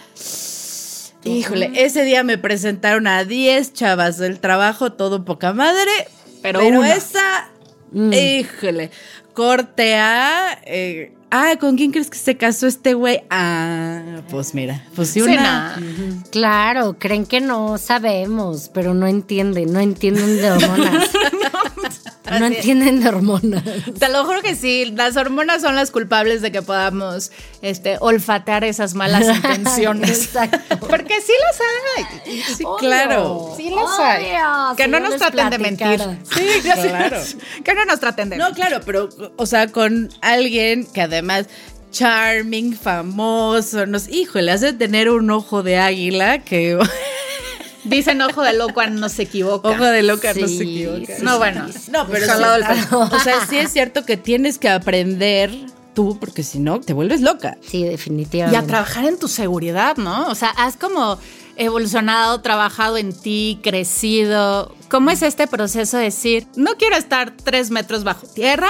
Híjole, 1.23 1.71
ese 1.75 2.03
día 2.03 2.23
me 2.23 2.37
presentaron 2.37 3.07
a 3.07 3.23
10 3.25 3.73
chavas 3.73 4.17
del 4.17 4.39
trabajo, 4.39 4.93
todo 4.93 5.25
poca 5.25 5.53
madre. 5.53 5.91
Pero 6.41 6.59
Pero, 6.59 6.79
una. 6.79 6.93
esa. 6.93 7.49
Mm. 7.91 8.13
Híjole. 8.13 8.91
Corte 9.33 9.95
a. 9.95 10.59
eh, 10.65 11.13
ah, 11.31 11.55
¿con 11.59 11.77
quién 11.77 11.91
crees 11.91 12.09
que 12.09 12.17
se 12.17 12.37
casó 12.37 12.67
este 12.67 12.93
güey? 12.93 13.23
Ah, 13.29 14.21
pues 14.29 14.53
mira. 14.53 14.83
Pues 14.95 15.09
sí, 15.09 15.21
una. 15.21 15.81
Claro, 16.31 16.97
creen 16.99 17.25
que 17.25 17.41
no 17.41 17.77
sabemos, 17.79 18.69
pero 18.73 18.93
no 18.93 19.07
entienden, 19.07 19.73
no 19.73 19.79
entienden 19.79 20.37
de 20.37 20.51
hormonas. 20.51 21.09
no 22.31 22.45
entienden 22.45 23.01
de 23.01 23.09
hormonas. 23.09 23.63
Te 23.99 24.09
lo 24.09 24.25
juro 24.25 24.41
que 24.41 24.55
sí, 24.55 24.91
las 24.95 25.15
hormonas 25.17 25.61
son 25.61 25.75
las 25.75 25.91
culpables 25.91 26.41
de 26.41 26.51
que 26.51 26.61
podamos 26.61 27.31
este, 27.61 27.97
olfatear 27.99 28.63
esas 28.63 28.93
malas 28.93 29.23
intenciones. 29.35 30.25
Exacto. 30.25 30.79
Porque 30.87 31.21
sí 31.21 31.33
las 31.41 31.61
hay. 31.97 32.41
Sí, 32.41 32.63
Obvio. 32.63 32.77
claro. 32.77 33.53
Sí 33.57 33.69
las 33.69 33.99
hay. 33.99 34.25
Obvio, 34.25 34.75
Que 34.75 34.83
si 34.85 34.89
no 34.89 34.99
nos 34.99 35.15
traten 35.17 35.49
de 35.49 35.57
mentir. 35.57 36.01
Sí, 36.33 36.47
claro. 36.61 37.21
Que 37.63 37.73
no 37.73 37.85
nos 37.85 37.99
traten 37.99 38.29
de 38.29 38.37
No, 38.37 38.51
claro, 38.51 38.79
pero, 38.85 39.09
o 39.35 39.45
sea, 39.45 39.67
con 39.67 40.09
alguien 40.21 40.85
que 40.85 41.01
además 41.01 41.47
charming, 41.91 42.75
famoso, 42.75 43.85
nos, 43.85 44.09
híjole, 44.09 44.51
hace 44.51 44.73
tener 44.73 45.09
un 45.09 45.31
ojo 45.31 45.63
de 45.63 45.77
águila 45.77 46.39
que 46.39 46.77
Dicen 47.85 48.21
ojo 48.21 48.41
de 48.41 48.53
loco 48.53 48.85
no 48.87 49.09
se 49.09 49.23
equivoca. 49.23 49.69
ojo 49.69 49.85
de 49.85 50.03
loca 50.03 50.33
no 50.33 50.47
se 50.47 50.63
equivoca. 50.63 51.17
sí, 51.17 51.23
No, 51.23 51.37
bueno. 51.37 51.67
No, 51.91 52.07
pero 52.07 52.25
sí, 52.25 52.41
o 52.91 53.19
sea, 53.19 53.45
sí 53.47 53.57
es 53.57 53.71
cierto 53.71 54.05
que 54.05 54.17
tienes 54.17 54.57
que 54.57 54.69
aprender 54.69 55.51
tú, 55.93 56.17
porque 56.19 56.43
si 56.43 56.59
no, 56.59 56.79
te 56.81 56.93
vuelves 56.93 57.21
loca. 57.21 57.57
Sí, 57.61 57.77
Y 57.77 57.83
definitivamente. 57.85 58.57
a 58.57 58.67
trabajar 58.67 59.05
en 59.05 59.17
tu 59.17 59.27
seguridad, 59.27 59.95
¿no? 59.97 60.27
O 60.27 60.35
sea, 60.35 60.49
has 60.49 60.75
como 60.75 61.17
evolucionado, 61.57 62.41
trabajado 62.41 62.97
en 62.97 63.13
ti, 63.13 63.59
crecido. 63.63 64.75
¿Cómo 64.89 65.09
es 65.09 65.21
este 65.21 65.47
proceso 65.47 65.97
de 65.97 66.03
decir, 66.03 66.47
no 66.55 66.75
quiero 66.75 66.97
estar 66.97 67.31
tres 67.31 67.71
metros 67.71 68.03
bajo 68.03 68.27
tierra 68.27 68.67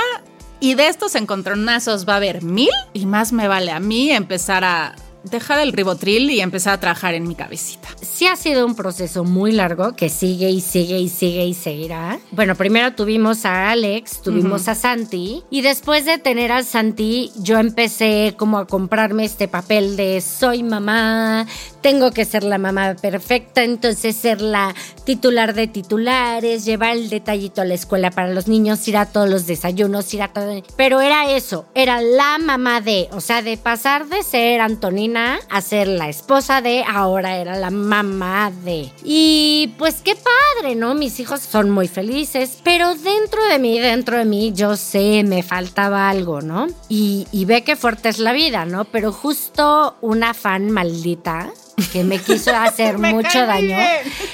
y 0.60 0.76
de 0.76 0.88
estos 0.88 1.16
encontronazos 1.16 2.08
va 2.08 2.14
a 2.14 2.18
haber 2.18 2.44
mil 2.44 2.70
y 2.94 3.06
más 3.08 3.34
me 3.34 3.48
vale 3.48 3.72
a 3.72 3.80
mí 3.80 4.12
empezar 4.12 4.64
a 4.64 4.96
dejar 5.30 5.60
el 5.60 5.74
ribotril 5.74 6.30
y 6.30 6.42
empezar 6.42 6.74
a 6.74 6.80
trabajar 6.80 7.14
en 7.14 7.28
mi 7.28 7.36
cabecita? 7.36 7.90
Sí 8.02 8.28
ha 8.28 8.36
sido 8.36 8.66
un 8.66 8.76
proceso 8.76 9.24
muy 9.24 9.52
largo 9.52 9.96
que 9.96 10.10
sigue 10.10 10.50
y 10.50 10.62
sigue 10.62 11.00
y 11.00 11.10
sigue 11.10 11.46
y 11.46 11.54
seguirá. 11.54 12.20
Bueno, 12.32 12.56
primero 12.56 12.94
tuvimos 12.94 13.46
a 13.46 13.72
Alex, 13.72 14.22
tuvimos 14.22 14.68
a 14.68 14.76
Santi 14.76 15.44
y 15.50 15.62
después 15.62 16.06
de 16.06 16.18
tener 16.18 16.52
a 16.52 16.64
Santi 16.64 17.32
yo 17.38 17.58
empecé 17.58 18.36
como 18.38 18.58
a 18.58 18.68
comprarme 18.68 19.26
este 19.26 19.48
papel 19.48 19.98
de 19.98 20.22
soy 20.22 20.64
mamá, 20.64 21.46
tengo 21.82 22.12
que 22.12 22.26
ser 22.26 22.44
la 22.44 22.58
mamá 22.58 22.96
perfecta, 22.96 23.64
entonces 23.64 24.16
ser 24.16 24.42
la 24.42 24.74
titular 25.04 25.54
de 25.54 25.68
titulares, 25.68 26.66
llevar 26.66 26.96
el 26.96 27.10
detallito 27.10 27.62
a 27.62 27.66
la 27.66 27.76
escuela 27.76 28.12
para 28.12 28.34
los 28.34 28.48
niños, 28.48 28.88
ir 28.88 28.98
a 28.98 29.06
todos 29.06 29.30
los 29.30 29.46
desayunos, 29.46 30.14
ir 30.14 30.24
a 30.24 30.34
todo... 30.34 30.64
Pero 30.76 31.02
era 31.02 31.32
eso, 31.32 31.66
era 31.76 32.02
la 32.02 32.38
mamá 32.40 32.82
de, 32.82 33.08
o 33.12 33.22
sea, 33.22 33.42
de 33.42 33.58
pasar 33.58 34.08
de 34.08 34.24
ser 34.24 34.62
Antonina 34.62 35.15
a 35.16 35.62
ser 35.62 35.88
la 35.88 36.10
esposa 36.10 36.62
de, 36.62 36.84
ahora 36.84 37.38
era 37.38 37.56
la 37.56 37.70
mamá 37.70 38.52
de. 38.64 38.92
Y 39.04 39.74
pues 39.78 40.02
qué 40.02 40.16
padre, 40.16 40.76
¿no? 40.76 40.94
Mis 40.94 41.20
hijos 41.20 41.42
son 41.42 41.70
muy 41.70 41.88
felices, 41.88 42.60
pero 42.64 42.96
dentro 42.96 43.44
de 43.46 43.60
mí, 43.60 43.80
dentro 43.80 44.18
de 44.18 44.26
mí, 44.26 44.52
yo 44.54 44.76
sé, 44.76 45.24
me 45.24 45.44
faltaba 45.44 46.10
algo, 46.10 46.42
¿no? 46.42 46.68
Y, 46.90 47.28
y 47.32 47.46
ve 47.46 47.64
qué 47.64 47.76
fuerte 47.76 48.10
es 48.10 48.20
la 48.20 48.34
vida, 48.34 48.66
¿no? 48.66 48.86
Pero 48.86 49.12
justo 49.12 49.96
una 50.02 50.34
fan 50.34 50.72
maldita 50.72 51.52
que 51.92 52.04
me 52.04 52.20
quiso 52.20 52.52
hacer 52.56 52.98
Me 52.98 53.14
mucho 53.14 53.46
daño, 53.46 53.78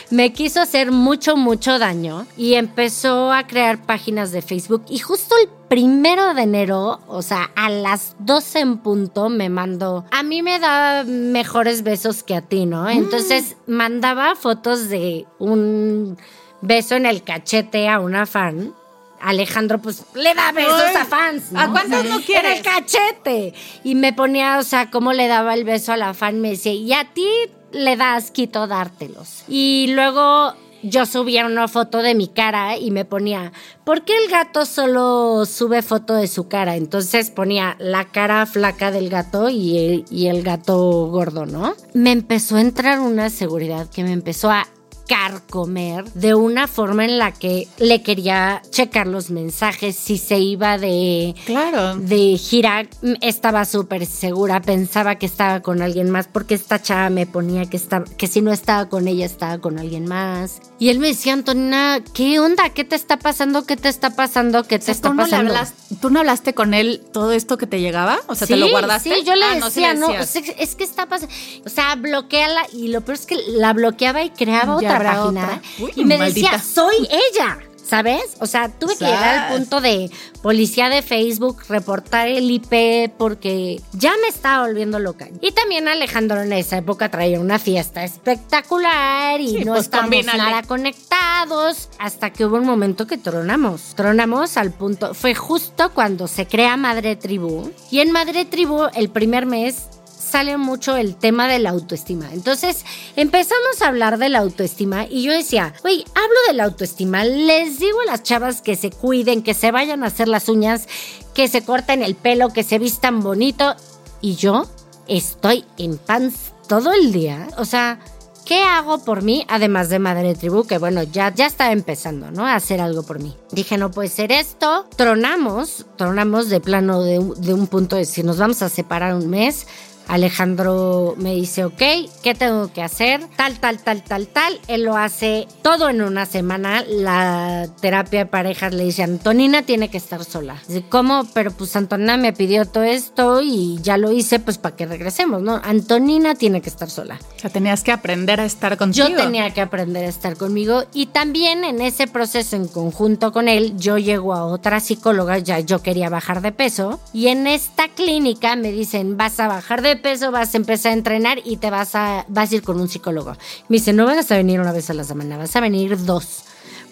me 0.10 0.34
quiso 0.34 0.62
hacer 0.62 0.91
mucho, 0.91 1.36
mucho 1.36 1.80
daño 1.80 2.27
y 2.38 2.56
empezó 2.56 3.32
a 3.32 3.47
crear 3.47 3.82
páginas 3.86 4.32
de 4.32 4.41
Facebook 4.41 4.84
y 4.89 4.99
justo 4.99 5.36
el 5.41 5.49
primero 5.67 6.34
de 6.34 6.41
enero, 6.43 6.99
o 7.08 7.21
sea, 7.21 7.49
a 7.56 7.69
las 7.69 8.15
12 8.19 8.60
en 8.60 8.77
punto 8.80 9.30
me 9.30 9.49
mandó, 9.49 10.06
a 10.12 10.23
mí 10.23 10.41
me 10.41 10.60
da 10.60 11.04
mejores 11.06 11.84
besos 11.84 12.23
que 12.23 12.36
a 12.36 12.41
ti, 12.41 12.65
¿no? 12.65 12.89
Entonces 12.89 13.56
mandaba 13.67 14.36
fotos 14.36 14.89
de 14.89 15.25
un 15.39 16.17
beso 16.62 16.95
en 16.95 17.06
el 17.06 17.23
cachete 17.23 17.89
a 17.89 17.99
una 17.99 18.25
fan. 18.25 18.73
Alejandro, 19.21 19.79
pues, 19.79 20.03
le 20.15 20.34
da 20.34 20.51
besos 20.51 20.81
Ay, 20.86 20.95
a 20.95 21.05
fans. 21.05 21.43
¿a 21.55 21.69
cuántos 21.69 22.05
no 22.05 22.21
quieres? 22.21 22.43
Era 22.43 22.55
el 22.55 22.62
cachete. 22.62 23.53
Y 23.84 23.95
me 23.95 24.13
ponía, 24.13 24.57
o 24.57 24.63
sea, 24.63 24.89
cómo 24.89 25.13
le 25.13 25.27
daba 25.27 25.53
el 25.53 25.63
beso 25.63 25.91
a 25.93 25.97
la 25.97 26.13
fan. 26.13 26.41
Me 26.41 26.51
decía, 26.51 26.73
y 26.73 26.93
a 26.93 27.05
ti 27.13 27.27
le 27.71 27.95
das 27.97 28.31
quito 28.31 28.67
dártelos. 28.67 29.43
Y 29.47 29.91
luego 29.93 30.55
yo 30.84 31.05
subía 31.05 31.45
una 31.45 31.67
foto 31.67 31.99
de 31.99 32.15
mi 32.15 32.27
cara 32.27 32.77
y 32.77 32.91
me 32.91 33.05
ponía, 33.05 33.51
¿por 33.84 34.03
qué 34.03 34.17
el 34.17 34.31
gato 34.31 34.65
solo 34.65 35.45
sube 35.45 35.81
foto 35.81 36.15
de 36.15 36.27
su 36.27 36.47
cara? 36.47 36.75
Entonces 36.75 37.29
ponía 37.29 37.75
la 37.79 38.05
cara 38.05 38.45
flaca 38.45 38.91
del 38.91 39.10
gato 39.10 39.49
y 39.49 39.77
el, 39.77 40.05
y 40.10 40.27
el 40.27 40.43
gato 40.43 41.07
gordo, 41.07 41.45
¿no? 41.45 41.75
Me 41.93 42.12
empezó 42.12 42.55
a 42.55 42.62
entrar 42.62 42.99
una 42.99 43.29
seguridad 43.29 43.89
que 43.89 44.03
me 44.03 44.12
empezó 44.12 44.49
a 44.49 44.65
carcomer 45.12 46.06
de 46.13 46.36
una 46.36 46.67
forma 46.67 47.06
en 47.06 47.17
la 47.17 47.32
que 47.32 47.67
le 47.78 48.02
quería 48.02 48.62
checar 48.69 49.08
los 49.08 49.30
mensajes, 49.30 49.95
si 49.95 50.17
se 50.17 50.39
iba 50.39 50.78
de, 50.78 51.36
Claro. 51.45 51.95
de 51.97 52.38
gira, 52.38 52.84
mm, 53.02 53.13
estaba 53.21 53.65
súper 53.65 54.06
segura, 54.06 54.62
pensaba 54.62 55.15
que 55.15 55.26
estaba 55.26 55.60
con 55.62 55.82
alguien 55.82 56.10
más, 56.10 56.28
porque 56.28 56.56
esta 56.56 56.82
chava 56.82 57.10
me 57.10 57.26
ponía 57.26 57.65
que, 57.65 57.78
estaba, 57.78 58.06
que 58.17 58.28
si 58.28 58.41
no 58.41 58.52
estaba 58.52 58.88
con 58.89 59.08
ella, 59.08 59.26
estaba 59.26 59.58
con 59.60 59.80
alguien 59.80 60.08
más. 60.08 60.62
Y 60.80 60.89
él 60.89 61.00
me 61.00 61.08
decía, 61.10 61.34
Antonina, 61.34 62.00
¿qué 62.13 62.39
onda? 62.39 62.69
¿Qué 62.69 62.84
te 62.84 62.95
está 62.95 63.17
pasando? 63.17 63.65
¿Qué 63.65 63.78
te 63.78 63.89
está 63.89 64.12
pasando? 64.15 64.63
¿Qué 64.63 64.80
te 64.80 64.84
O 64.84 64.86
sea, 64.86 64.93
está 64.93 65.10
¿tú, 65.10 65.13
no 65.15 65.24
le 65.26 65.30
pasando? 65.32 65.52
hablas- 65.54 65.74
¿Tú 66.02 66.10
no 66.10 66.19
hablaste 66.21 66.54
con 66.54 66.74
él 66.74 67.02
todo 67.13 67.32
esto 67.34 67.58
que 67.58 67.67
te 67.67 67.80
llegaba? 67.82 68.17
O 68.28 68.34
sea, 68.36 68.47
¿te 68.47 68.56
lo 68.56 68.69
guardaste? 68.69 69.13
Sí, 69.13 69.24
yo 69.26 69.36
le 69.36 69.45
Ah, 69.45 69.56
no, 69.56 69.69
sí 69.69 69.82
le 69.82 69.88
decía, 69.89 70.00
no, 70.00 70.08
decías. 70.13 70.36
es, 70.38 70.56
es 70.58 70.76
que 70.76 70.84
está 70.84 71.06
pasando. 71.08 71.34
O 71.65 71.69
sea, 71.69 71.95
bloqueala. 71.95 72.62
Y 72.74 72.88
lo 72.88 73.02
peor 73.02 73.15
es 73.17 73.26
que 73.26 73.36
la 73.50 73.74
bloqueaba 73.74 74.24
y 74.24 74.30
creaba 74.32 74.82
Ya 74.82 74.88
otra 74.88 75.00
página. 75.03 75.61
Uy, 75.79 75.91
y 75.95 76.05
me 76.05 76.17
maldita. 76.17 76.51
decía, 76.51 76.63
soy 76.63 77.07
ella. 77.09 77.59
¿Sabes? 77.83 78.37
O 78.39 78.45
sea, 78.45 78.69
tuve 78.69 78.95
que 78.95 79.03
llegar 79.03 79.37
al 79.37 79.57
punto 79.57 79.81
de 79.81 80.09
policía 80.41 80.87
de 80.87 81.01
Facebook, 81.01 81.63
reportar 81.67 82.29
el 82.29 82.49
IP 82.49 83.11
porque 83.17 83.81
ya 83.91 84.13
me 84.21 84.29
estaba 84.29 84.65
volviendo 84.65 84.97
loca. 84.97 85.27
Y 85.41 85.51
también 85.51 85.89
Alejandro 85.89 86.41
en 86.41 86.53
esa 86.53 86.77
época 86.77 87.11
traía 87.11 87.41
una 87.41 87.59
fiesta 87.59 88.05
espectacular 88.05 89.41
y 89.41 89.49
Sí, 89.49 89.65
no 89.65 89.73
pues, 89.73 89.85
estábamos 89.85 90.25
nada 90.25 90.63
conectados 90.63 91.89
hasta 91.99 92.31
que 92.31 92.45
hubo 92.45 92.55
un 92.55 92.65
momento 92.65 93.07
que 93.07 93.17
tronamos. 93.17 93.93
Tronamos 93.95 94.55
al 94.55 94.71
punto, 94.71 95.13
fue 95.13 95.35
justo 95.35 95.91
cuando 95.93 96.27
se 96.29 96.47
crea 96.47 96.77
Madre 96.77 97.17
Tribu 97.17 97.71
y 97.89 97.99
en 97.99 98.13
Madre 98.13 98.45
Tribu 98.45 98.87
el 98.95 99.09
primer 99.09 99.45
mes 99.45 99.89
sale 100.32 100.58
mucho 100.58 100.96
el 100.96 101.15
tema 101.15 101.48
de 101.48 101.60
la 101.60 101.72
autoestima. 101.72 102.30
Entonces 102.32 102.86
empezamos 103.15 103.82
a 103.82 103.88
hablar 103.88 104.17
de 104.17 104.30
la 104.30 104.39
autoestima 104.39 105.06
y 105.06 105.24
yo 105.24 105.34
decía, 105.34 105.74
güey, 105.82 106.06
hablo 106.15 106.38
de 106.48 106.54
la 106.54 106.63
autoestima, 106.63 107.26
les 107.26 107.80
digo 107.80 108.00
a 108.02 108.06
las 108.06 108.24
chavas 108.24 108.62
que 108.62 108.76
se 108.76 108.91
cuiden, 108.91 109.44
que 109.44 109.54
se 109.54 109.72
vayan 109.72 110.04
a 110.04 110.08
hacer 110.08 110.28
las 110.28 110.48
uñas, 110.48 110.88
que 111.34 111.48
se 111.48 111.63
corten 111.63 112.02
el 112.02 112.15
pelo, 112.15 112.50
que 112.50 112.63
se 112.63 112.80
vistan 112.80 113.22
bonito 113.22 113.76
y 114.22 114.36
yo 114.36 114.65
estoy 115.08 115.65
en 115.78 115.98
pants 115.98 116.54
todo 116.67 116.94
el 116.94 117.12
día. 117.12 117.50
O 117.58 117.65
sea, 117.65 118.00
¿qué 118.46 118.63
hago 118.63 119.00
por 119.00 119.24
mí? 119.24 119.46
Además 119.50 119.89
de 119.89 120.00
Madre 120.00 120.36
Tribu, 120.36 120.63
que 120.63 120.78
bueno, 120.78 121.04
ya, 121.04 121.34
ya 121.34 121.46
estaba 121.46 121.74
empezando, 121.74 122.32
¿no? 122.32 122.48
A 122.48 122.56
hacer 122.56 122.80
algo 122.80 123.04
por 123.04 123.20
mí. 123.20 123.36
Dije, 123.52 123.78
no 123.78 123.91
puede 123.91 124.08
ser 124.08 124.32
esto. 124.32 124.86
Tronamos, 124.96 125.86
tronamos 125.98 126.48
de 126.48 126.62
plano 126.62 127.04
de 127.04 127.20
un 127.20 127.67
punto 127.67 127.98
de 127.98 128.06
si 128.06 128.24
nos 128.24 128.38
vamos 128.38 128.62
a 128.62 128.70
separar 128.70 129.13
un 129.13 129.30
mes. 129.30 129.67
Alejandro 130.12 131.15
me 131.17 131.34
dice, 131.34 131.63
ok, 131.63 131.82
¿qué 132.21 132.36
tengo 132.38 132.74
que 132.74 132.84
hacer? 132.84 133.26
Tal, 133.38 133.60
tal, 133.60 133.80
tal, 133.80 134.04
tal, 134.04 134.28
tal. 134.28 134.60
Él 134.67 134.84
lo 134.84 134.97
hace 134.97 135.47
todo 135.62 135.88
en 135.88 136.02
una 136.02 136.26
semana. 136.26 136.84
La 136.86 137.69
terapia 137.80 138.19
de 138.19 138.26
parejas 138.26 138.74
le 138.74 138.84
dice, 138.84 139.04
Antonina 139.04 139.62
tiene 139.62 139.88
que 139.89 139.95
estar 139.95 140.26
sola. 140.26 140.62
Dice, 140.67 140.84
¿cómo? 140.89 141.26
Pero 141.34 141.52
pues 141.52 141.74
Antonina 141.78 142.17
me 142.17 142.34
pidió 142.34 142.65
todo 142.65 142.84
esto 142.84 143.41
y 143.41 143.80
ya 143.82 143.95
lo 143.95 144.12
hice 144.12 144.39
pues 144.39 144.58
para 144.58 144.76
que 144.76 144.86
regresemos, 144.86 145.41
¿no? 145.41 145.62
Antonina 145.63 146.36
tiene 146.36 146.62
que 146.62 146.69
estar 146.69 146.89
sola. 146.89 147.17
O 147.38 147.39
sea, 147.39 147.50
tenías 147.50 147.82
que 147.82 147.93
aprender 147.93 148.41
a 148.41 148.45
estar 148.45 148.76
contigo. 148.76 149.08
Yo 149.08 149.15
tenía 149.15 149.50
que 149.52 149.62
aprender 149.62 150.04
a 150.04 150.10
estar 150.10 150.36
conmigo 150.36 150.84
y 150.93 151.06
también 151.06 151.63
en 151.63 151.80
ese 151.80 152.08
proceso 152.08 152.58
en 152.58 152.67
conjunto 152.67 153.32
con 153.32 153.47
él, 153.47 153.78
yo 153.78 153.97
llego 153.97 154.34
a 154.34 154.45
otra 154.45 154.82
psicóloga, 154.82 155.38
ya 155.38 155.62
yo 155.62 155.82
quería 155.82 156.10
bajar 156.10 156.41
de 156.41 156.52
peso 156.52 157.00
y 157.13 157.28
en 157.28 157.47
esta 157.47 157.88
clínica 157.88 158.58
me 158.58 158.74
dicen, 158.74 159.15
vas 159.15 159.39
a 159.39 159.47
bajar 159.47 159.82
de 159.82 160.00
peso, 160.01 160.31
vas 160.31 160.53
a 160.53 160.57
empezar 160.57 160.91
a 160.91 160.95
entrenar 160.95 161.39
y 161.45 161.57
te 161.57 161.69
vas 161.69 161.95
a, 161.95 162.25
vas 162.27 162.51
a 162.51 162.55
ir 162.55 162.61
con 162.63 162.79
un 162.79 162.89
psicólogo. 162.89 163.31
Me 163.69 163.77
dice, 163.77 163.93
no 163.93 164.05
vas 164.05 164.31
a 164.31 164.37
venir 164.37 164.59
una 164.59 164.71
vez 164.73 164.89
a 164.89 164.93
la 164.93 165.03
semana, 165.03 165.37
vas 165.37 165.55
a 165.55 165.59
venir 165.61 165.97
dos. 166.05 166.43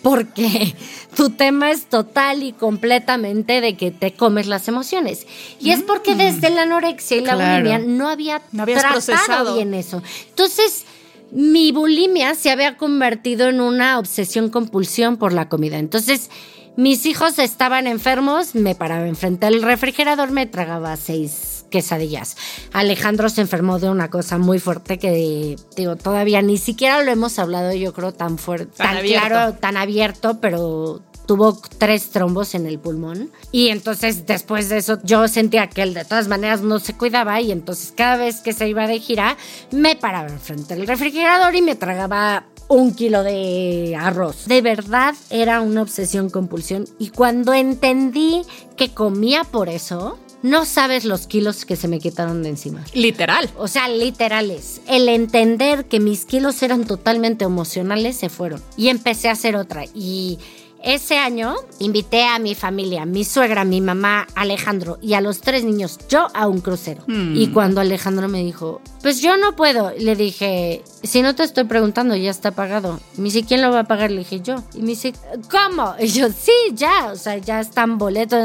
Porque 0.01 0.75
tu 1.15 1.31
tema 1.31 1.71
es 1.71 1.85
total 1.87 2.43
y 2.43 2.53
completamente 2.53 3.59
de 3.59 3.75
que 3.75 3.91
te 3.91 4.13
comes 4.13 4.47
las 4.47 4.67
emociones. 4.67 5.27
Y 5.59 5.71
es 5.71 5.81
porque 5.83 6.15
desde 6.15 6.49
la 6.49 6.61
anorexia 6.63 7.17
y 7.17 7.21
la 7.21 7.35
bulimia 7.35 7.79
no 7.79 8.07
había 8.07 8.41
No 8.51 8.65
tratado 8.65 8.93
procesado. 8.93 9.55
bien 9.55 9.73
eso. 9.73 10.01
Entonces, 10.29 10.85
mi 11.31 11.71
bulimia 11.71 12.33
se 12.35 12.49
había 12.49 12.77
convertido 12.77 13.49
en 13.49 13.59
una 13.59 13.99
obsesión 13.99 14.49
compulsión 14.49 15.17
por 15.17 15.33
la 15.33 15.49
comida. 15.49 15.77
Entonces, 15.77 16.29
mis 16.77 17.05
hijos 17.05 17.37
estaban 17.39 17.85
enfermos, 17.85 18.55
me 18.55 18.73
paraba 18.75 19.05
enfrente 19.05 19.47
del 19.47 19.61
refrigerador, 19.61 20.31
me 20.31 20.45
tragaba 20.45 20.95
seis 20.95 21.48
quesadillas. 21.69 22.38
Alejandro 22.73 23.29
se 23.29 23.41
enfermó 23.41 23.79
de 23.79 23.89
una 23.89 24.10
cosa 24.10 24.38
muy 24.38 24.60
fuerte 24.60 24.97
que, 24.97 25.55
digo, 25.75 25.95
todavía 25.95 26.41
ni 26.41 26.58
siquiera 26.58 27.03
lo 27.03 27.12
hemos 27.12 27.39
hablado, 27.39 27.73
yo 27.73 27.93
creo, 27.93 28.13
tan 28.13 28.38
fuerte, 28.38 28.77
Tan 28.77 29.01
claro, 29.01 29.53
tan 29.53 29.77
abierto, 29.77 30.39
pero 30.39 31.01
tuvo 31.29 31.62
tres 31.77 32.10
trombos 32.10 32.55
en 32.55 32.65
el 32.65 32.79
pulmón. 32.79 33.29
Y 33.51 33.67
entonces 33.67 34.25
después 34.25 34.67
de 34.67 34.77
eso 34.77 34.97
yo 35.03 35.27
sentía 35.27 35.69
que 35.69 35.84
él 35.84 35.93
de 35.93 36.03
todas 36.03 36.27
maneras 36.27 36.62
no 36.62 36.79
se 36.79 36.97
cuidaba 36.97 37.39
y 37.39 37.51
entonces 37.51 37.93
cada 37.95 38.17
vez 38.17 38.41
que 38.41 38.51
se 38.51 38.67
iba 38.67 38.88
de 38.88 38.99
gira 38.99 39.38
me 39.69 39.95
paraba 39.95 40.29
enfrente 40.29 40.75
del 40.75 40.88
refrigerador 40.88 41.53
y 41.53 41.62
me 41.62 41.75
tragaba 41.75 42.45
un 42.67 42.95
kilo 42.95 43.21
de 43.21 43.95
arroz. 43.99 44.45
De 44.47 44.63
verdad 44.63 45.13
era 45.29 45.62
una 45.62 45.84
obsesión 45.84 46.32
compulsión 46.32 46.86
y 46.97 47.10
cuando 47.10 47.53
entendí 47.53 48.41
que 48.75 48.95
comía 48.95 49.43
por 49.43 49.69
eso, 49.69 50.17
no 50.41 50.65
sabes 50.65 51.06
los 51.06 51.28
kilos 51.28 51.65
que 51.65 51.75
se 51.75 51.88
me 51.88 51.99
quitaron 51.99 52.43
de 52.43 52.49
encima. 52.49 52.84
Literal. 52.93 53.49
O 53.58 53.67
sea, 53.67 53.89
literales. 53.89 54.82
El 54.88 55.10
entender 55.10 55.86
que 55.86 55.99
mis 55.99 56.25
kilos 56.25 56.62
eran 56.63 56.86
totalmente 56.86 57.45
emocionales 57.45 58.15
se 58.15 58.30
fueron. 58.30 58.62
Y 58.78 58.88
empecé 58.89 59.30
a 59.30 59.34
hacer 59.34 59.56
otra. 59.56 59.86
Y 59.93 60.39
ese 60.83 61.17
año 61.17 61.55
invité 61.79 62.25
a 62.25 62.39
mi 62.39 62.55
familia, 62.55 63.05
mi 63.05 63.23
suegra, 63.23 63.63
mi 63.63 63.81
mamá, 63.81 64.27
Alejandro 64.35 64.97
y 65.01 65.13
a 65.13 65.21
los 65.21 65.41
tres 65.41 65.63
niños, 65.63 65.97
yo 66.09 66.27
a 66.33 66.47
un 66.47 66.61
crucero. 66.61 67.03
Hmm. 67.07 67.35
Y 67.35 67.47
cuando 67.47 67.81
Alejandro 67.81 68.27
me 68.27 68.43
dijo, 68.43 68.81
pues 69.01 69.21
yo 69.21 69.37
no 69.37 69.55
puedo, 69.55 69.91
le 69.97 70.15
dije, 70.15 70.83
si 71.03 71.21
no 71.21 71.35
te 71.35 71.43
estoy 71.43 71.63
preguntando, 71.65 72.15
ya 72.15 72.31
está 72.31 72.51
pagado. 72.51 72.99
Me 73.17 73.25
dice, 73.25 73.43
¿quién 73.43 73.61
lo 73.61 73.71
va 73.71 73.81
a 73.81 73.83
pagar? 73.85 74.11
Le 74.11 74.19
dije, 74.19 74.41
yo. 74.41 74.55
Y 74.73 74.81
me 74.81 74.89
dice, 74.89 75.13
¿cómo? 75.49 75.95
Y 75.99 76.07
yo, 76.07 76.27
sí, 76.29 76.51
ya, 76.73 77.11
o 77.11 77.15
sea, 77.15 77.37
ya 77.37 77.59
están 77.59 77.97
boletos. 77.97 78.39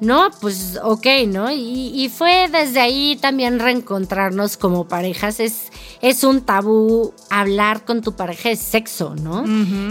No, 0.00 0.30
pues 0.40 0.78
ok, 0.82 1.06
¿no? 1.28 1.50
Y, 1.50 1.92
y 1.94 2.08
fue 2.08 2.48
desde 2.50 2.80
ahí 2.80 3.16
también 3.20 3.58
reencontrarnos 3.58 4.56
como 4.56 4.88
parejas. 4.88 5.40
Es, 5.40 5.70
es 6.00 6.24
un 6.24 6.42
tabú 6.42 7.14
hablar 7.30 7.84
con 7.84 8.02
tu 8.02 8.14
pareja 8.14 8.50
de 8.50 8.56
sexo, 8.56 9.14
¿no? 9.16 9.44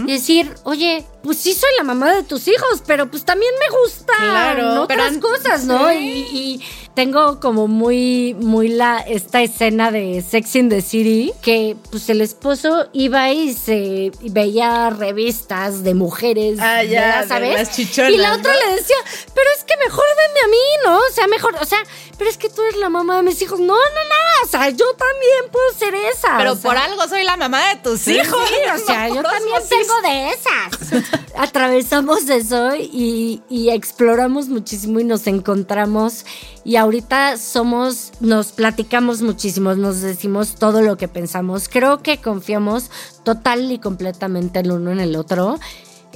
Y 0.06 0.12
decir, 0.12 0.54
oye, 0.64 1.04
pues 1.22 1.38
sí 1.38 1.52
soy 1.52 1.67
la 1.76 1.84
mamá 1.84 2.12
de 2.14 2.22
tus 2.22 2.48
hijos, 2.48 2.82
pero 2.86 3.10
pues 3.10 3.24
también 3.24 3.52
me 3.60 3.78
gusta 3.78 4.12
Claro, 4.16 4.82
otras 4.82 5.18
cosas, 5.18 5.64
¿no? 5.64 5.88
sí. 5.90 6.26
Y 6.32 6.64
tengo 6.98 7.38
como 7.38 7.68
muy, 7.68 8.34
muy 8.40 8.66
la, 8.66 8.98
esta 8.98 9.40
escena 9.40 9.92
de 9.92 10.20
Sex 10.20 10.56
in 10.56 10.68
the 10.68 10.82
City, 10.82 11.32
que 11.42 11.76
pues 11.92 12.08
el 12.08 12.20
esposo 12.20 12.88
iba 12.92 13.30
y 13.30 13.54
se 13.54 14.10
y 14.20 14.30
veía 14.30 14.90
revistas 14.90 15.84
de 15.84 15.94
mujeres, 15.94 16.58
Ah, 16.60 16.82
ya, 16.82 17.24
¿sabes? 17.28 17.54
las 17.54 17.70
chichonas, 17.70 18.10
y 18.10 18.16
la 18.16 18.34
otra 18.34 18.52
¿no? 18.52 18.58
le 18.66 18.74
decía, 18.74 18.96
pero 19.32 19.46
es 19.56 19.62
que 19.62 19.74
mejor 19.76 20.04
venme 20.16 20.40
a 20.40 20.48
mí, 20.48 20.56
¿no? 20.86 20.96
O 20.98 21.12
sea, 21.14 21.28
mejor, 21.28 21.54
o 21.62 21.64
sea, 21.64 21.78
pero 22.18 22.28
es 22.30 22.36
que 22.36 22.48
tú 22.50 22.62
eres 22.62 22.78
la 22.78 22.88
mamá 22.88 23.18
de 23.18 23.22
mis 23.22 23.40
hijos. 23.42 23.60
No, 23.60 23.66
no, 23.66 23.74
no, 23.76 24.44
o 24.44 24.48
sea, 24.48 24.68
yo 24.70 24.86
también 24.94 25.52
puedo 25.52 25.72
ser 25.78 25.94
esa. 25.94 26.36
Pero 26.36 26.54
o 26.54 26.56
sea. 26.56 26.68
por 26.68 26.76
algo 26.78 27.06
soy 27.06 27.22
la 27.22 27.36
mamá 27.36 27.68
de 27.68 27.76
tus 27.76 28.00
Sí, 28.00 28.16
hijos. 28.16 28.40
sí, 28.48 28.54
o 28.74 28.84
sea, 28.84 29.08
No, 29.08 29.14
yo 29.14 29.22
también 29.22 29.62
tengo 29.68 30.00
de 30.02 30.30
esas. 30.30 31.04
Atravesamos 31.36 32.28
eso 32.28 32.74
y, 32.74 33.40
y 33.48 33.70
exploramos 33.70 34.48
muchísimo 34.48 34.98
y 34.98 35.04
nos 35.04 35.28
encontramos. 35.28 36.24
Y 36.64 36.74
ahorita 36.88 37.36
somos, 37.36 38.12
nos 38.20 38.52
platicamos 38.52 39.20
muchísimo, 39.20 39.74
nos 39.74 40.00
decimos 40.00 40.54
todo 40.54 40.80
lo 40.80 40.96
que 40.96 41.06
pensamos. 41.06 41.68
Creo 41.68 42.02
que 42.02 42.16
confiamos 42.18 42.90
total 43.24 43.70
y 43.70 43.78
completamente 43.78 44.60
el 44.60 44.72
uno 44.72 44.90
en 44.92 45.00
el 45.00 45.14
otro. 45.14 45.58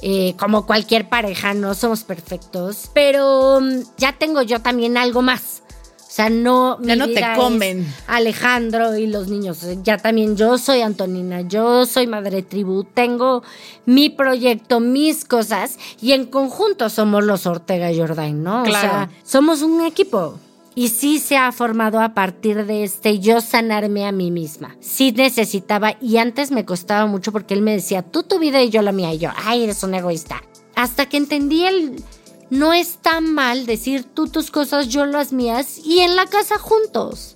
Eh, 0.01 0.33
como 0.39 0.65
cualquier 0.65 1.07
pareja, 1.07 1.53
no 1.53 1.75
somos 1.75 2.03
perfectos, 2.03 2.89
pero 2.91 3.59
mm, 3.61 3.81
ya 3.99 4.13
tengo 4.13 4.41
yo 4.41 4.61
también 4.61 4.97
algo 4.97 5.21
más. 5.21 5.61
O 5.99 6.15
sea, 6.15 6.29
no, 6.29 6.79
Ya 6.81 6.93
mi 6.95 6.99
no 6.99 7.05
te 7.05 7.11
vida 7.13 7.35
comen. 7.35 7.93
Alejandro 8.07 8.97
y 8.97 9.05
los 9.05 9.27
niños. 9.27 9.59
Ya 9.83 9.97
también 9.97 10.35
yo 10.35 10.57
soy 10.57 10.81
Antonina, 10.81 11.41
yo 11.41 11.85
soy 11.85 12.07
Madre 12.07 12.41
Tribu, 12.41 12.83
tengo 12.83 13.43
mi 13.85 14.09
proyecto, 14.09 14.79
mis 14.79 15.23
cosas 15.23 15.77
y 16.01 16.13
en 16.13 16.25
conjunto 16.25 16.89
somos 16.89 17.23
los 17.23 17.45
Ortega 17.45 17.89
Jordain, 17.95 18.43
¿no? 18.43 18.63
Claro. 18.63 18.87
O 18.87 18.91
sea, 18.91 19.09
somos 19.23 19.61
un 19.61 19.81
equipo. 19.85 20.39
Y 20.75 20.87
sí 20.89 21.19
se 21.19 21.37
ha 21.37 21.51
formado 21.51 21.99
a 21.99 22.13
partir 22.13 22.65
de 22.65 22.83
este 22.83 23.19
yo 23.19 23.41
sanarme 23.41 24.05
a 24.05 24.11
mí 24.11 24.31
misma. 24.31 24.75
Sí 24.79 25.11
necesitaba 25.11 25.95
y 26.01 26.17
antes 26.17 26.51
me 26.51 26.65
costaba 26.65 27.05
mucho 27.05 27.31
porque 27.31 27.53
él 27.53 27.61
me 27.61 27.73
decía, 27.73 28.01
tú 28.01 28.23
tu 28.23 28.39
vida 28.39 28.61
y 28.61 28.69
yo 28.69 28.81
la 28.81 28.91
mía 28.91 29.13
y 29.13 29.19
yo, 29.19 29.29
ay, 29.45 29.63
eres 29.63 29.83
un 29.83 29.93
egoísta. 29.93 30.41
Hasta 30.75 31.05
que 31.07 31.17
entendí 31.17 31.65
el... 31.65 32.03
No 32.49 32.71
es 32.73 32.97
tan 32.97 33.33
mal 33.33 33.65
decir 33.65 34.03
tú 34.03 34.27
tus 34.27 34.51
cosas, 34.51 34.87
yo 34.87 35.05
las 35.07 35.33
mías 35.33 35.79
y 35.83 35.99
en 36.01 36.15
la 36.15 36.27
casa 36.27 36.59
juntos. 36.59 37.35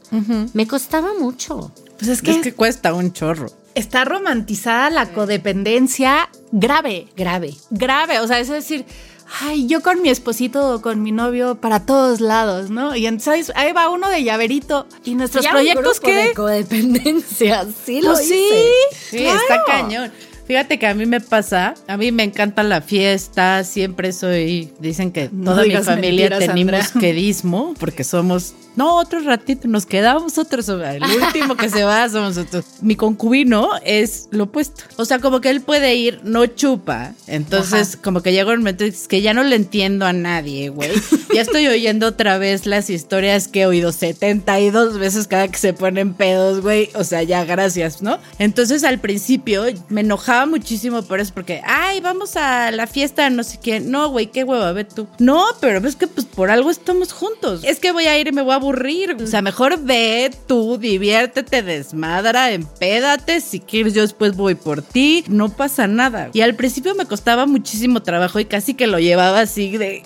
Me 0.54 0.68
costaba 0.68 1.14
mucho. 1.20 1.72
Pues 1.98 2.10
es 2.10 2.22
que, 2.22 2.32
Es 2.32 2.38
que 2.44 2.54
cuesta 2.54 2.94
un 2.94 3.14
chorro. 3.14 3.48
está 3.74 4.06
romantizada 4.06 4.92
la 4.92 5.12
codependencia 5.14 6.30
grave, 6.52 7.08
Grave. 7.16 7.56
grave. 7.72 8.20
O 8.20 8.28
sea, 8.28 8.40
es 8.40 8.48
decir, 8.50 8.86
ay, 9.42 9.68
yo 9.68 9.82
con 9.82 10.02
mi 10.02 10.10
esposito 10.10 10.76
o 10.76 10.82
con 10.82 11.02
mi 11.02 11.12
novio 11.12 11.56
para 11.56 11.86
todos 11.86 12.22
lados, 12.22 12.70
¿no? 12.70 12.96
Y 12.96 13.08
entonces 13.08 13.52
ahí 13.56 13.74
va 13.74 13.90
uno 13.90 14.10
de 14.10 14.24
llaverito. 14.24 14.88
¿Y 15.04 15.16
nuestros 15.16 15.44
Ya 15.44 15.52
proyectos 15.52 16.00
grupo 16.00 16.16
de 16.16 16.34
codependencia, 16.34 17.66
sí 17.86 18.02
lo 18.02 18.14
Pues 18.14 18.28
sí, 18.28 18.36
hice. 18.36 19.10
Sí, 19.10 19.18
claro. 19.18 19.40
está 19.40 19.64
cañón. 19.66 20.12
Fíjate 20.48 20.80
que 20.80 20.88
a 20.88 20.94
mí 20.94 21.06
me 21.06 21.20
pasa, 21.20 21.74
a 21.88 21.98
mí 21.98 22.14
me 22.14 22.24
encanta 22.24 22.64
la 22.64 22.80
fiesta, 22.80 23.66
siempre 23.66 24.14
soy, 24.14 24.72
dicen 24.80 25.12
que 25.12 25.30
No 25.34 25.52
toda 25.52 25.64
mi 25.64 25.70
digas 25.70 25.86
familia 25.86 26.30
mentiras, 26.30 26.40
tenemos 26.40 26.86
Andrea. 26.86 26.92
quedismo, 27.02 27.74
porque 27.78 28.06
somos, 28.06 28.54
no, 28.78 28.96
otro 28.96 29.20
ratito, 29.20 29.68
nos 29.68 29.86
quedamos 29.86 30.38
otros, 30.38 30.70
el 30.70 31.04
último 31.24 31.58
que 31.58 31.70
se 31.70 31.84
va 31.84 32.08
somos 32.08 32.38
nosotros. 32.38 32.66
Mi 32.82 32.96
concubino 32.96 33.72
es 33.84 34.30
lo 34.32 34.46
opuesto, 34.46 34.84
o 34.96 35.04
sea, 35.04 35.20
como 35.20 35.42
que 35.42 35.50
él 35.50 35.62
puede 35.62 35.96
ir, 35.96 36.22
no 36.24 36.46
chupa, 36.46 37.14
entonces 37.28 37.98
como 37.98 38.22
que 38.22 38.32
llega 38.32 38.54
un 38.54 38.60
momento 38.60 38.86
que 39.10 39.22
ya 39.22 39.34
no 39.34 39.44
le 39.44 39.56
entiendo 39.56 40.06
a 40.06 40.14
nadie, 40.14 40.70
güey. 40.70 40.92
Ya 41.34 41.42
estoy 41.42 41.68
oyendo 41.68 42.08
otra 42.08 42.38
vez 42.38 42.66
las 42.66 42.90
historias 42.90 43.48
que 43.48 43.62
he 43.62 43.66
oído 43.68 43.92
72 43.92 44.98
veces 44.98 45.28
cada 45.28 45.48
que 45.50 45.58
se 45.58 45.74
ponen 45.74 46.14
pedos, 46.14 46.62
güey, 46.62 46.90
o 46.96 47.04
sea, 47.04 47.22
ya 47.22 47.44
gracias, 47.44 48.02
¿no? 48.02 48.18
Entonces 48.40 48.84
al 48.84 49.00
principio 49.00 49.66
me 49.90 50.02
enojaba 50.02 50.46
muchísimo 50.46 51.02
por 51.04 51.20
eso, 51.20 51.34
porque, 51.34 51.62
ay, 51.66 52.00
vamos 52.00 52.36
a 52.38 52.72
la 52.72 52.88
fiesta, 52.88 53.30
no 53.30 53.44
sé 53.44 53.60
qué. 53.62 53.80
No, 53.80 54.10
güey, 54.10 54.28
qué 54.28 54.44
hueva, 54.44 54.72
ve 54.72 54.86
tú. 54.86 55.08
No, 55.20 55.46
pero 55.60 55.86
es 55.88 55.96
que 55.96 56.08
pues 56.08 56.26
por 56.26 56.50
algo 56.50 56.70
estamos 56.70 57.14
juntos. 57.14 57.62
Es 57.64 57.80
que 57.80 57.92
voy 57.92 58.06
a 58.06 58.18
ir 58.18 58.28
y 58.28 58.32
me 58.32 58.42
voy 58.42 58.54
a 58.54 58.58
aburrir. 58.68 59.16
O 59.22 59.28
sea, 59.28 59.42
mejor 59.42 59.80
ve 59.84 60.32
tú, 60.48 60.78
diviértete, 60.78 61.64
desmadra, 61.64 62.52
empédate. 62.52 63.42
Si 63.42 63.60
quieres, 63.60 63.94
yo 63.94 64.02
después 64.02 64.36
voy 64.36 64.56
por 64.56 64.82
ti. 64.82 65.24
No 65.28 65.50
pasa 65.50 65.88
nada. 65.88 66.30
Y 66.34 66.42
al 66.42 66.56
principio 66.56 66.96
me 66.96 67.06
costaba 67.06 67.46
muchísimo 67.46 68.04
trabajo 68.04 68.40
y 68.40 68.46
casi 68.46 68.74
que 68.74 68.88
lo 68.88 69.00
llevaba 69.00 69.40
así 69.42 69.78
de. 69.78 70.04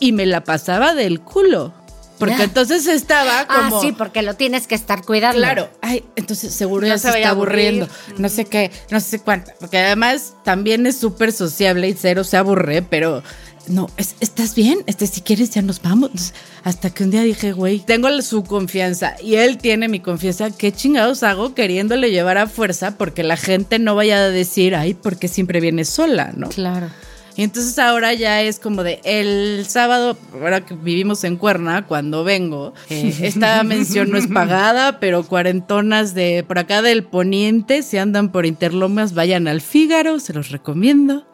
Y 0.00 0.12
me 0.12 0.26
la 0.26 0.44
pasaba 0.44 0.94
del 0.94 1.20
culo. 1.20 1.74
Porque 2.18 2.42
entonces 2.42 2.86
estaba 2.88 3.46
como. 3.46 3.76
Ah, 3.78 3.80
sí, 3.80 3.92
porque 3.92 4.22
lo 4.22 4.34
tienes 4.34 4.66
que 4.66 4.74
estar 4.74 5.04
cuidando. 5.04 5.38
Claro, 5.38 5.68
ay, 5.80 6.02
entonces 6.16 6.52
seguro 6.52 6.82
No 6.82 6.88
ya 6.88 6.98
se 6.98 7.12
se, 7.12 7.18
está 7.18 7.30
aburrir. 7.30 7.68
aburriendo. 7.84 7.88
No 8.18 8.28
sé 8.28 8.44
qué, 8.44 8.72
no 8.90 8.98
sé 8.98 9.20
cuánto. 9.20 9.52
Porque 9.60 9.78
además 9.78 10.34
también 10.42 10.84
es 10.86 10.98
súper 10.98 11.30
sociable 11.30 11.88
y 11.88 11.94
cero 11.94 12.24
se 12.24 12.36
aburre, 12.36 12.82
pero 12.82 13.22
no, 13.70 13.88
es- 13.96 14.14
¿estás 14.20 14.54
bien? 14.54 14.78
Este, 14.86 15.06
si 15.06 15.20
quieres 15.20 15.50
ya 15.50 15.62
nos 15.62 15.80
vamos. 15.82 16.32
Hasta 16.64 16.90
que 16.90 17.04
un 17.04 17.10
día 17.10 17.22
dije, 17.22 17.52
güey, 17.52 17.80
tengo 17.80 18.08
su 18.22 18.44
confianza 18.44 19.14
y 19.22 19.34
él 19.36 19.58
tiene 19.58 19.88
mi 19.88 20.00
confianza. 20.00 20.50
¿Qué 20.50 20.72
chingados 20.72 21.22
hago 21.22 21.54
queriéndole 21.54 22.10
llevar 22.10 22.38
a 22.38 22.46
fuerza? 22.46 22.96
Porque 22.98 23.22
la 23.22 23.36
gente 23.36 23.78
no 23.78 23.94
vaya 23.94 24.18
a 24.18 24.28
decir, 24.30 24.74
ay, 24.74 24.94
porque 24.94 25.28
siempre 25.28 25.60
viene 25.60 25.84
sola, 25.84 26.32
¿no? 26.36 26.48
Claro. 26.48 26.88
Y 27.36 27.44
entonces 27.44 27.78
ahora 27.78 28.14
ya 28.14 28.42
es 28.42 28.58
como 28.58 28.82
de 28.82 29.00
el 29.04 29.64
sábado, 29.68 30.18
ahora 30.32 30.66
que 30.66 30.74
vivimos 30.74 31.22
en 31.22 31.36
Cuerna, 31.36 31.86
cuando 31.86 32.24
vengo, 32.24 32.74
eh, 32.90 33.14
esta 33.22 33.62
mención 33.62 34.10
no 34.10 34.18
es 34.18 34.26
pagada, 34.26 34.98
pero 34.98 35.22
cuarentonas 35.22 36.14
de 36.14 36.44
por 36.48 36.58
acá 36.58 36.82
del 36.82 37.04
poniente, 37.04 37.84
si 37.84 37.96
andan 37.96 38.32
por 38.32 38.44
Interlomas, 38.44 39.14
vayan 39.14 39.46
al 39.46 39.60
Fígaro, 39.60 40.18
se 40.18 40.32
los 40.32 40.50
recomiendo. 40.50 41.28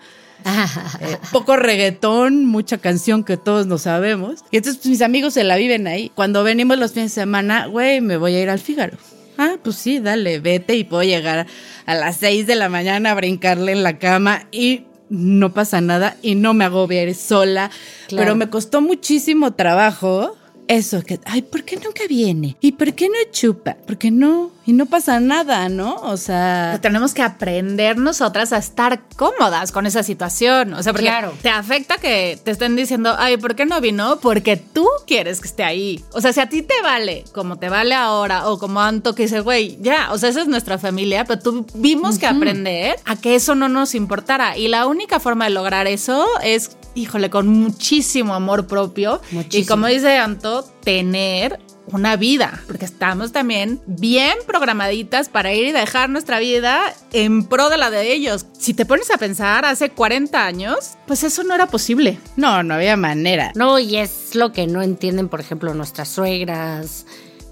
Eh, 1.01 1.17
poco 1.33 1.57
reggaetón, 1.57 2.45
mucha 2.45 2.79
canción 2.79 3.25
que 3.25 3.37
todos 3.37 3.67
no 3.67 3.79
sabemos. 3.79 4.45
Y 4.51 4.59
entonces 4.59 4.81
pues, 4.83 4.91
mis 4.91 5.03
amigos 5.03 5.35
se 5.35 5.45
la 5.45 5.57
viven 5.57 5.87
ahí. 5.87 6.11
Cuando 6.15 6.45
venimos 6.45 6.79
los 6.79 6.93
fines 6.93 7.15
de 7.15 7.23
semana, 7.23 7.67
güey, 7.67 8.01
me 8.01 8.17
voy 8.17 8.35
a 8.35 8.43
ir 8.43 8.51
al 8.51 8.59
Fígaro. 8.59 8.99
Ah, 9.39 9.57
pues 9.63 9.77
sí, 9.77 9.99
dale, 9.99 10.39
vete 10.39 10.77
y 10.77 10.85
puedo 10.85 11.03
llegar 11.03 11.47
a 11.87 11.95
las 11.95 12.19
6 12.19 12.47
de 12.47 12.55
la 12.55 12.69
mañana 12.69 13.11
a 13.11 13.15
brincarle 13.15 13.73
en 13.73 13.83
la 13.83 13.99
cama 13.99 14.47
y 14.53 14.85
no 15.09 15.53
pasa 15.53 15.81
nada 15.81 16.17
y 16.23 16.35
no 16.35 16.55
me 16.55 16.65
agobia 16.65 17.03
ir 17.03 17.15
sola. 17.15 17.71
Claro. 18.09 18.25
Pero 18.25 18.37
me 18.37 18.51
costó 18.51 18.81
muchísimo 18.81 19.55
trabajo 19.55 20.37
eso, 20.69 21.03
que, 21.03 21.21
ay, 21.27 21.43
¿por 21.43 21.65
qué 21.65 21.77
nunca 21.77 22.05
viene? 22.09 22.57
¿Y 22.61 22.73
por 22.73 22.93
qué 22.95 23.09
no 23.09 23.15
chupa? 23.31 23.75
¿Por 23.87 23.99
qué 23.99 24.11
no? 24.11 24.51
Y 24.67 24.73
no 24.73 24.87
pasa 24.87 25.21
nada, 25.21 25.69
¿no? 25.69 25.97
O 25.97 26.17
sea... 26.17 26.69
Pero 26.73 26.81
tenemos 26.81 27.13
que 27.13 27.21
aprender 27.23 27.99
nosotras 27.99 28.53
a 28.53 28.57
estar 28.59 29.03
cómodas 29.17 29.73
con 29.73 29.85
esa 29.87 30.03
situación. 30.03 30.73
O 30.73 30.83
sea, 30.83 30.93
porque 30.93 31.07
Claro. 31.07 31.33
te 31.43 31.51
afecta 31.51 31.99
que 31.99 32.39
te 32.43 32.51
estén 32.51 32.75
diciendo, 32.77 33.15
ay, 33.19 33.37
¿por 33.37 33.55
qué 33.57 33.67
no 33.67 33.81
vino? 33.81 34.19
Porque 34.21 34.57
tú 34.57 34.87
quieres 35.07 35.41
que 35.43 35.49
esté 35.49 35.65
ahí. 35.65 36.03
O 36.13 36.21
sea, 36.23 36.33
si 36.33 36.41
a 36.41 36.49
ti 36.49 36.63
te 36.63 36.75
vale 36.83 37.25
como 37.35 37.59
te 37.59 37.69
vale 37.69 37.95
ahora 37.95 38.49
o 38.49 38.59
como 38.59 38.81
Anto 38.81 39.15
que 39.15 39.25
dice, 39.25 39.41
güey, 39.41 39.77
ya, 39.83 40.13
o 40.13 40.19
sea, 40.19 40.31
esa 40.31 40.41
es 40.41 40.49
nuestra 40.49 40.79
familia, 40.79 41.25
pero 41.27 41.41
tuvimos 41.41 42.19
que 42.19 42.27
aprender 42.27 42.97
a 43.05 43.17
que 43.17 43.35
eso 43.35 43.55
no 43.55 43.69
nos 43.69 43.95
importara. 43.95 44.57
Y 44.57 44.69
la 44.69 44.87
única 44.87 45.21
forma 45.21 45.45
de 45.45 45.51
lograr 45.51 45.87
eso 45.87 46.27
es, 46.43 46.71
híjole, 46.95 47.31
con 47.31 47.49
muchísimo 47.49 48.35
amor 48.35 48.67
propio. 48.67 49.21
Y 49.31 49.35
Muchísimo. 49.35 49.69
como 49.69 49.87
dice 49.87 50.17
Anto, 50.17 50.63
tener 50.83 51.59
una 51.87 52.17
vida, 52.17 52.63
porque 52.67 52.87
estamos 52.87 53.33
también 53.33 53.81
bien 53.87 54.35
programaditas 54.47 55.29
para 55.29 55.53
ir 55.53 55.67
y 55.67 55.73
dejar 55.73 56.09
nuestra 56.09 56.39
vida 56.39 56.81
en 57.13 57.45
pro 57.45 57.69
de 57.69 57.77
la 57.77 57.91
de 57.91 58.13
ellos. 58.13 58.47
Si 58.59 58.73
te 58.73 58.87
pones 58.87 59.11
a 59.11 59.19
pensar, 59.19 59.65
hace 59.67 59.91
40 59.91 60.47
años, 60.47 60.93
pues 61.07 61.23
eso 61.25 61.45
no 61.45 61.55
era 61.55 61.67
posible. 61.67 62.19
No, 62.37 62.63
no 62.63 62.75
había 62.75 62.97
manera. 62.97 63.53
No, 63.55 63.79
y 63.79 63.97
es 63.97 64.35
lo 64.35 64.53
que 64.53 64.67
no 64.67 64.83
entienden, 64.83 65.29
por 65.29 65.41
ejemplo, 65.41 65.75
nuestras 65.75 66.09
suegras, 66.09 67.05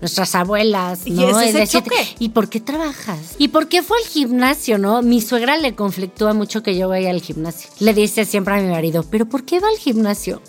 nuestras 0.02 0.34
abuelas, 0.34 1.06
Y 1.06 1.12
¿no? 1.12 1.28
ese 1.30 1.48
es 1.48 1.54
el 1.54 1.60
decir, 1.60 1.82
choque. 1.84 2.16
¿y 2.18 2.30
por 2.30 2.48
qué 2.50 2.60
trabajas? 2.60 3.36
¿Y 3.38 3.48
por 3.48 3.68
qué 3.68 3.82
fue 3.82 3.96
al 3.98 4.04
gimnasio, 4.04 4.76
no? 4.76 5.00
Mi 5.00 5.20
suegra 5.22 5.56
le 5.56 5.76
conflictúa 5.76 6.34
mucho 6.34 6.62
que 6.62 6.76
yo 6.76 6.88
vaya 6.88 7.10
al 7.10 7.22
gimnasio. 7.22 7.70
Le 7.78 7.94
dice 7.94 8.24
siempre 8.24 8.54
a 8.54 8.58
mi 8.58 8.68
marido, 8.68 9.04
¿pero 9.08 9.26
por 9.26 9.44
qué 9.44 9.60
va 9.60 9.68
al 9.68 9.78
gimnasio? 9.78 10.42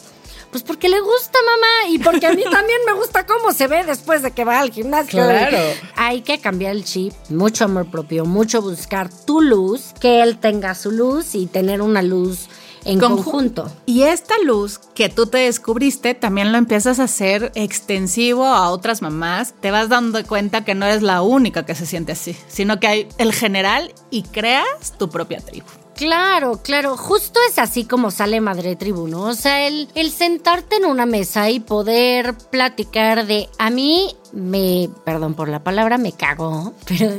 Pues 0.50 0.63
porque 0.63 0.89
le 0.89 1.00
gusta, 1.00 1.38
mamá, 1.46 1.94
y 1.94 2.00
porque 2.00 2.26
a 2.26 2.34
mí 2.34 2.44
también 2.52 2.80
me 2.88 2.94
gusta 2.94 3.28
cómo 3.28 3.54
se 3.54 3.68
ve 3.68 3.84
después 3.84 4.24
de 4.24 4.32
que 4.32 4.44
va 4.44 4.60
al 4.60 4.72
gimnasio. 4.72 5.24
Claro. 5.24 5.58
Hay 5.96 6.22
que 6.22 6.39
cambiar 6.39 6.72
el 6.76 6.84
chip, 6.84 7.13
mucho 7.30 7.66
amor 7.66 7.92
propio, 7.92 8.26
mucho 8.26 8.60
buscar 8.62 9.10
tu 9.26 9.39
luz, 9.39 9.94
que 10.00 10.24
él 10.24 10.39
tenga 10.39 10.74
su 10.74 10.89
luz 10.92 11.36
y 11.36 11.46
tener 11.46 11.82
una 11.82 12.02
luz 12.02 12.48
en 12.86 13.00
Conju- 13.00 13.15
conjunto. 13.24 13.72
Y 13.86 14.04
esta 14.04 14.36
luz 14.43 14.80
que 14.96 15.10
tú 15.10 15.26
te 15.28 15.39
descubriste, 15.39 16.13
también 16.13 16.52
lo 16.52 16.58
empiezas 16.58 17.00
a 17.00 17.04
hacer 17.04 17.52
extensivo 17.56 18.46
a 18.46 18.69
otras 18.69 19.02
mamás. 19.02 19.54
Te 19.60 19.72
vas 19.72 19.89
dando 19.89 20.24
cuenta 20.26 20.63
que 20.63 20.76
no 20.76 20.86
eres 20.86 21.02
la 21.02 21.22
única 21.22 21.65
que 21.65 21.76
se 21.76 21.86
siente 21.86 22.12
así, 22.13 22.36
sino 22.48 22.80
que 22.80 22.88
hay 22.88 23.08
el 23.17 23.34
general 23.34 23.93
y 24.10 24.24
creas 24.24 24.93
tu 24.98 25.10
propia 25.10 25.39
tribu. 25.39 25.65
Claro, 25.96 26.60
claro, 26.63 26.98
justo 26.98 27.39
es 27.48 27.60
así 27.60 27.86
como 27.86 28.10
sale 28.10 28.41
Madre 28.41 28.76
Tribu, 28.76 29.08
¿no? 29.08 29.26
O 29.26 29.34
sea, 29.36 29.67
el, 29.67 29.88
el 29.93 30.10
sentarte 30.12 30.78
en 30.78 30.86
una 30.86 31.06
mesa 31.06 31.52
y 31.52 31.60
poder 31.60 32.36
platicar 32.50 33.28
de 33.28 33.48
a 33.60 33.69
mí 33.69 34.15
me, 34.34 34.89
perdón 35.06 35.36
por 35.36 35.48
la 35.48 35.63
palabra, 35.63 35.98
me 35.98 36.12
cagó, 36.12 36.74
pero 36.88 37.15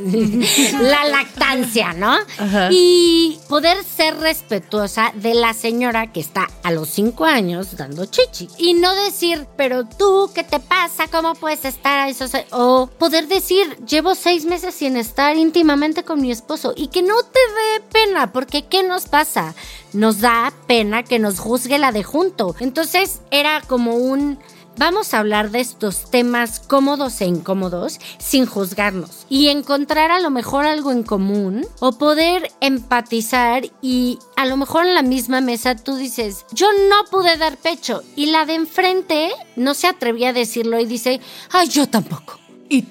la 0.82 1.04
lactancia, 1.04 1.92
¿no? 1.92 2.16
Ajá. 2.38 2.68
Y 2.72 3.38
poder 3.48 3.84
ser 3.84 4.16
respetuosa 4.18 5.12
de 5.14 5.34
la 5.34 5.54
señora 5.54 6.12
que 6.12 6.20
está 6.20 6.48
a 6.64 6.72
los 6.72 6.88
cinco 6.88 7.24
años 7.24 7.76
dando 7.76 8.06
chichi. 8.06 8.48
Y 8.58 8.74
no 8.74 8.94
decir, 8.94 9.46
pero 9.56 9.84
tú, 9.86 10.30
¿qué 10.34 10.42
te 10.42 10.58
pasa? 10.58 11.06
¿Cómo 11.08 11.34
puedes 11.34 11.64
estar 11.64 12.00
a 12.00 12.08
esos? 12.08 12.32
O 12.50 12.88
poder 12.98 13.28
decir, 13.28 13.76
llevo 13.86 14.14
seis 14.16 14.44
meses 14.44 14.74
sin 14.74 14.96
estar 14.96 15.36
íntimamente 15.36 16.02
con 16.02 16.20
mi 16.20 16.32
esposo 16.32 16.74
y 16.76 16.88
que 16.88 17.02
no 17.02 17.14
te 17.22 17.38
dé 17.38 17.80
pena, 17.92 18.32
porque 18.32 18.64
¿qué 18.64 18.82
nos 18.82 19.06
pasa? 19.06 19.54
Nos 19.92 20.20
da 20.20 20.52
pena 20.66 21.04
que 21.04 21.20
nos 21.20 21.38
juzgue 21.38 21.78
la 21.78 21.92
de 21.92 22.02
junto. 22.02 22.56
Entonces 22.58 23.20
era 23.30 23.60
como 23.60 23.94
un... 23.94 24.38
Vamos 24.76 25.14
a 25.14 25.20
hablar 25.20 25.50
de 25.52 25.60
estos 25.60 26.10
temas 26.10 26.58
cómodos 26.58 27.20
e 27.20 27.26
incómodos 27.26 28.00
sin 28.18 28.44
juzgarnos 28.44 29.24
y 29.28 29.48
encontrar 29.48 30.10
a 30.10 30.18
lo 30.18 30.30
mejor 30.30 30.66
algo 30.66 30.90
en 30.90 31.04
común 31.04 31.64
o 31.78 31.92
poder 31.92 32.50
empatizar 32.60 33.62
y 33.80 34.18
a 34.36 34.46
lo 34.46 34.56
mejor 34.56 34.84
en 34.86 34.94
la 34.94 35.02
misma 35.02 35.40
mesa 35.40 35.76
tú 35.76 35.94
dices, 35.94 36.44
yo 36.52 36.66
no 36.88 37.04
pude 37.10 37.36
dar 37.36 37.56
pecho 37.56 38.02
y 38.16 38.26
la 38.26 38.46
de 38.46 38.54
enfrente 38.54 39.30
no 39.54 39.74
se 39.74 39.86
atrevía 39.86 40.30
a 40.30 40.32
decirlo 40.32 40.80
y 40.80 40.86
dice, 40.86 41.20
ay, 41.52 41.68
yo 41.68 41.88
tampoco. 41.88 42.40
Y 42.68 42.84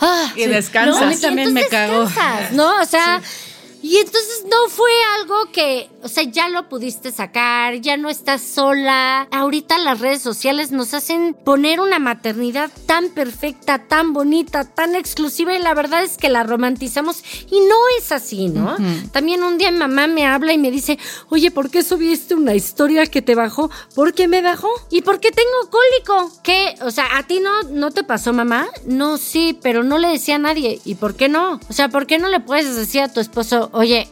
Ah, 0.00 0.32
Y 0.34 0.46
descansas. 0.46 1.02
A 1.02 1.06
mí 1.06 1.16
también 1.16 1.52
me 1.52 1.60
descansas, 1.60 2.52
¿no? 2.52 2.80
O 2.80 2.84
sea, 2.86 3.20
Y 3.82 3.96
entonces 3.96 4.44
no 4.44 4.68
fue 4.68 4.90
algo 5.18 5.50
que, 5.52 5.88
o 6.02 6.08
sea, 6.08 6.24
ya 6.24 6.48
lo 6.48 6.68
pudiste 6.68 7.12
sacar, 7.12 7.76
ya 7.76 7.96
no 7.96 8.10
estás 8.10 8.42
sola. 8.42 9.26
Ahorita 9.30 9.78
las 9.78 10.00
redes 10.00 10.20
sociales 10.22 10.70
nos 10.70 10.92
hacen 10.92 11.34
poner 11.34 11.80
una 11.80 11.98
maternidad 11.98 12.70
tan 12.86 13.08
perfecta, 13.10 13.86
tan 13.86 14.12
bonita, 14.12 14.64
tan 14.64 14.94
exclusiva 14.94 15.54
y 15.54 15.62
la 15.62 15.74
verdad 15.74 16.04
es 16.04 16.18
que 16.18 16.28
la 16.28 16.42
romantizamos 16.42 17.22
y 17.50 17.60
no 17.60 17.76
es 17.98 18.12
así, 18.12 18.48
¿no? 18.48 18.76
También 19.12 19.42
un 19.42 19.56
día 19.56 19.70
mi 19.70 19.78
mamá 19.78 20.06
me 20.06 20.26
habla 20.26 20.52
y 20.52 20.58
me 20.58 20.70
dice, 20.70 20.98
oye, 21.28 21.50
¿por 21.50 21.70
qué 21.70 21.82
subiste 21.82 22.34
una 22.34 22.54
historia 22.54 23.06
que 23.06 23.22
te 23.22 23.34
bajó? 23.34 23.70
¿Por 23.94 24.12
qué 24.14 24.28
me 24.28 24.42
bajó? 24.42 24.68
¿Y 24.90 25.02
por 25.02 25.20
qué 25.20 25.30
tengo 25.30 25.70
cólico? 25.70 26.32
¿Qué? 26.42 26.74
O 26.82 26.90
sea, 26.90 27.16
¿a 27.16 27.22
ti 27.26 27.40
no, 27.40 27.62
no 27.70 27.90
te 27.90 28.04
pasó, 28.04 28.32
mamá? 28.32 28.68
No, 28.84 29.16
sí, 29.16 29.58
pero 29.62 29.82
no 29.82 29.98
le 29.98 30.08
decía 30.08 30.36
a 30.36 30.38
nadie. 30.38 30.80
¿Y 30.84 30.96
por 30.96 31.14
qué 31.14 31.28
no? 31.28 31.60
O 31.68 31.72
sea, 31.72 31.88
¿por 31.88 32.06
qué 32.06 32.18
no 32.18 32.28
le 32.28 32.40
puedes 32.40 32.76
decir 32.76 33.00
a 33.00 33.12
tu 33.12 33.20
esposo, 33.20 33.69
oye, 33.72 34.08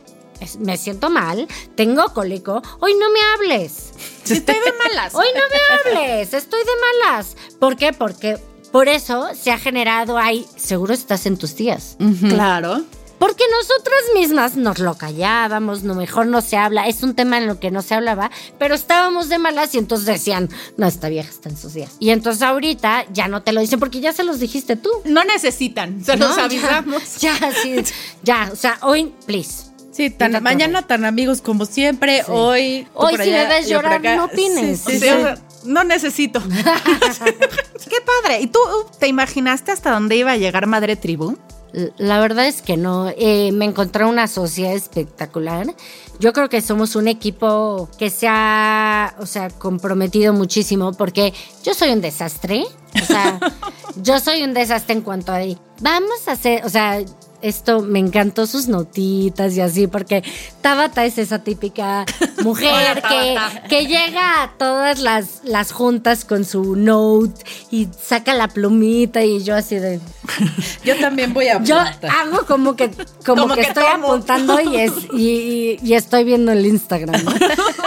me 0.60 0.76
siento 0.76 1.10
mal, 1.10 1.48
tengo 1.74 2.12
cólico, 2.14 2.62
hoy 2.80 2.94
no 2.94 3.10
me 3.10 3.20
hables. 3.34 3.92
Estoy 4.22 4.56
de 4.56 4.72
malas. 4.72 5.14
Hoy 5.14 5.26
no 5.34 5.92
me 5.94 6.00
hables, 6.00 6.34
estoy 6.34 6.60
de 6.60 7.06
malas. 7.06 7.36
¿Por 7.58 7.76
qué? 7.76 7.92
Porque 7.92 8.38
por 8.70 8.88
eso 8.88 9.28
se 9.34 9.50
ha 9.50 9.58
generado 9.58 10.18
ahí, 10.18 10.46
seguro 10.56 10.94
estás 10.94 11.26
en 11.26 11.38
tus 11.38 11.56
días. 11.56 11.96
Claro. 12.28 12.82
Porque 13.18 13.44
nosotras 13.50 14.02
mismas 14.14 14.56
nos 14.56 14.78
lo 14.78 14.96
callábamos, 14.96 15.82
no 15.82 15.94
mejor 15.94 16.26
no 16.26 16.40
se 16.40 16.56
habla, 16.56 16.86
es 16.86 17.02
un 17.02 17.14
tema 17.14 17.38
en 17.38 17.46
lo 17.46 17.58
que 17.58 17.70
no 17.70 17.82
se 17.82 17.94
hablaba, 17.94 18.30
pero 18.58 18.74
estábamos 18.74 19.28
de 19.28 19.38
malas 19.38 19.74
y 19.74 19.78
entonces 19.78 20.06
decían, 20.06 20.48
no, 20.76 20.86
esta 20.86 21.08
vieja 21.08 21.28
está 21.28 21.48
en 21.48 21.56
sus 21.56 21.74
días. 21.74 21.92
Y 21.98 22.10
entonces 22.10 22.42
ahorita 22.42 23.06
ya 23.12 23.28
no 23.28 23.42
te 23.42 23.52
lo 23.52 23.60
dicen 23.60 23.80
porque 23.80 24.00
ya 24.00 24.12
se 24.12 24.24
los 24.24 24.38
dijiste 24.38 24.76
tú. 24.76 24.90
No 25.04 25.24
necesitan, 25.24 26.04
se 26.04 26.16
¿no? 26.16 26.28
los 26.28 26.38
avisamos. 26.38 27.20
Ya, 27.20 27.38
ya, 27.40 27.52
sí, 27.52 27.76
ya, 28.22 28.50
o 28.52 28.56
sea, 28.56 28.78
hoy, 28.82 29.12
please. 29.26 29.68
Sí, 29.90 30.10
tan, 30.10 30.40
mañana 30.44 30.82
tan 30.82 31.04
amigos 31.04 31.40
como 31.40 31.66
siempre. 31.66 32.22
Hoy. 32.28 32.86
Hoy 32.94 33.16
si 33.16 33.22
allá, 33.22 33.48
me 33.48 33.48
ves 33.48 33.68
llorar, 33.68 34.00
no 34.00 34.26
opines. 34.26 34.80
Sí, 34.86 34.92
sí, 34.92 34.96
O 34.96 35.00
sea, 35.00 35.36
sí. 35.36 35.42
No 35.64 35.82
necesito. 35.82 36.40
Qué 36.48 37.96
padre. 38.22 38.40
¿Y 38.40 38.46
tú 38.46 38.60
te 39.00 39.08
imaginaste 39.08 39.72
hasta 39.72 39.90
dónde 39.90 40.14
iba 40.14 40.30
a 40.30 40.36
llegar 40.36 40.66
Madre 40.66 40.94
Tribu? 40.94 41.36
La 41.72 42.18
verdad 42.20 42.46
es 42.46 42.62
que 42.62 42.76
no. 42.76 43.08
Eh, 43.16 43.52
me 43.52 43.64
encontré 43.64 44.04
una 44.04 44.26
sociedad 44.26 44.72
espectacular. 44.72 45.74
Yo 46.18 46.32
creo 46.32 46.48
que 46.48 46.60
somos 46.62 46.96
un 46.96 47.08
equipo 47.08 47.88
que 47.98 48.10
se 48.10 48.26
ha, 48.28 49.14
o 49.18 49.26
sea, 49.26 49.50
comprometido 49.50 50.32
muchísimo 50.32 50.92
porque 50.92 51.32
yo 51.64 51.74
soy 51.74 51.90
un 51.90 52.00
desastre. 52.00 52.64
O 53.00 53.04
sea, 53.04 53.38
yo 54.02 54.18
soy 54.20 54.42
un 54.42 54.54
desastre 54.54 54.94
en 54.94 55.02
cuanto 55.02 55.32
a 55.32 55.40
vamos 55.80 56.26
a 56.26 56.32
hacer, 56.32 56.64
o 56.64 56.68
sea, 56.70 57.00
esto 57.40 57.80
me 57.82 57.98
encantó 57.98 58.46
sus 58.46 58.66
notitas 58.68 59.54
y 59.56 59.60
así, 59.60 59.86
porque 59.86 60.22
Tabata 60.60 61.04
es 61.04 61.18
esa 61.18 61.38
típica 61.44 62.04
mujer 62.42 62.72
Hola, 62.72 63.60
que, 63.62 63.68
que 63.68 63.86
llega 63.86 64.42
a 64.42 64.52
todas 64.58 64.98
las, 65.00 65.40
las 65.44 65.72
juntas 65.72 66.24
con 66.24 66.44
su 66.44 66.74
note 66.76 67.44
y 67.70 67.88
saca 68.02 68.34
la 68.34 68.48
plumita 68.48 69.22
y 69.24 69.42
yo 69.44 69.54
así 69.54 69.76
de... 69.76 70.00
Yo 70.84 70.96
también 71.00 71.32
voy 71.32 71.48
a 71.48 71.62
Yo 71.62 71.78
apuntar. 71.78 72.10
hago 72.10 72.44
como 72.46 72.76
que, 72.76 72.90
como 73.24 73.42
Como 73.42 73.54
que, 73.54 73.62
que 73.62 73.66
estoy 73.68 73.84
tomo. 73.92 74.06
apuntando 74.08 74.60
y, 74.60 74.76
es, 74.76 74.92
y, 75.12 75.28
y- 75.30 75.78
y 75.82 75.94
estoy 75.94 76.24
viendo 76.24 76.52
el 76.52 76.64
Instagram. 76.66 77.24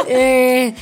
Eh, 0.08 0.74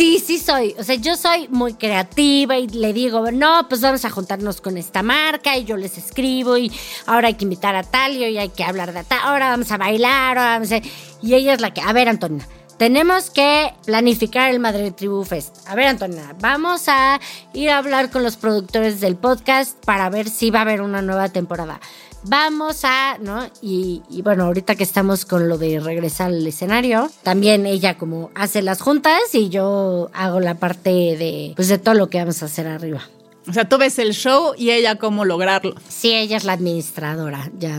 sí, 0.00 0.18
sí 0.18 0.38
soy. 0.38 0.74
O 0.78 0.82
sea, 0.82 0.94
yo 0.94 1.14
soy 1.14 1.46
muy 1.48 1.74
creativa 1.74 2.56
y 2.56 2.66
le 2.68 2.94
digo, 2.94 3.30
no, 3.30 3.68
pues 3.68 3.82
vamos 3.82 4.02
a 4.06 4.10
juntarnos 4.10 4.62
con 4.62 4.78
esta 4.78 5.02
marca 5.02 5.58
y 5.58 5.64
yo 5.64 5.76
les 5.76 5.98
escribo 5.98 6.56
y 6.56 6.72
ahora 7.04 7.28
hay 7.28 7.34
que 7.34 7.44
invitar 7.44 7.76
a 7.76 7.82
tal 7.82 8.16
y 8.16 8.24
hoy 8.24 8.38
hay 8.38 8.48
que 8.48 8.64
hablar 8.64 8.94
de 8.94 9.04
tal, 9.04 9.18
ahora 9.22 9.50
vamos 9.50 9.70
a 9.70 9.76
bailar, 9.76 10.38
ahora 10.38 10.52
vamos 10.52 10.72
a... 10.72 10.80
Y 11.20 11.34
ella 11.34 11.52
es 11.52 11.60
la 11.60 11.74
que, 11.74 11.82
a 11.82 11.92
ver, 11.92 12.08
Antonina. 12.08 12.48
Tenemos 12.78 13.28
que 13.28 13.74
planificar 13.84 14.50
el 14.50 14.58
Madre 14.58 14.90
Tribu 14.90 15.22
Fest. 15.22 15.68
A 15.68 15.74
ver, 15.74 15.88
Antonina, 15.88 16.34
vamos 16.40 16.88
a 16.88 17.20
ir 17.52 17.68
a 17.68 17.76
hablar 17.76 18.10
con 18.10 18.22
los 18.22 18.38
productores 18.38 19.02
del 19.02 19.16
podcast 19.16 19.76
para 19.84 20.08
ver 20.08 20.30
si 20.30 20.50
va 20.50 20.60
a 20.60 20.62
haber 20.62 20.80
una 20.80 21.02
nueva 21.02 21.28
temporada. 21.28 21.78
Vamos 22.24 22.84
a, 22.84 23.16
¿no? 23.20 23.48
Y, 23.62 24.02
y 24.10 24.20
bueno, 24.22 24.44
ahorita 24.44 24.74
que 24.74 24.82
estamos 24.84 25.24
con 25.24 25.48
lo 25.48 25.56
de 25.58 25.80
regresar 25.80 26.28
al 26.28 26.46
escenario, 26.46 27.10
también 27.22 27.64
ella 27.66 27.96
como 27.96 28.30
hace 28.34 28.60
las 28.62 28.82
juntas 28.82 29.18
y 29.32 29.48
yo 29.48 30.10
hago 30.12 30.38
la 30.40 30.54
parte 30.56 30.90
de, 30.90 31.52
pues 31.56 31.68
de 31.68 31.78
todo 31.78 31.94
lo 31.94 32.10
que 32.10 32.18
vamos 32.18 32.42
a 32.42 32.46
hacer 32.46 32.66
arriba. 32.66 33.00
O 33.48 33.52
sea, 33.54 33.66
tú 33.68 33.78
ves 33.78 33.98
el 33.98 34.12
show 34.12 34.52
y 34.56 34.70
ella 34.70 34.96
cómo 34.96 35.24
lograrlo. 35.24 35.74
Sí, 35.88 36.12
ella 36.12 36.36
es 36.36 36.44
la 36.44 36.52
administradora, 36.52 37.50
ya. 37.58 37.70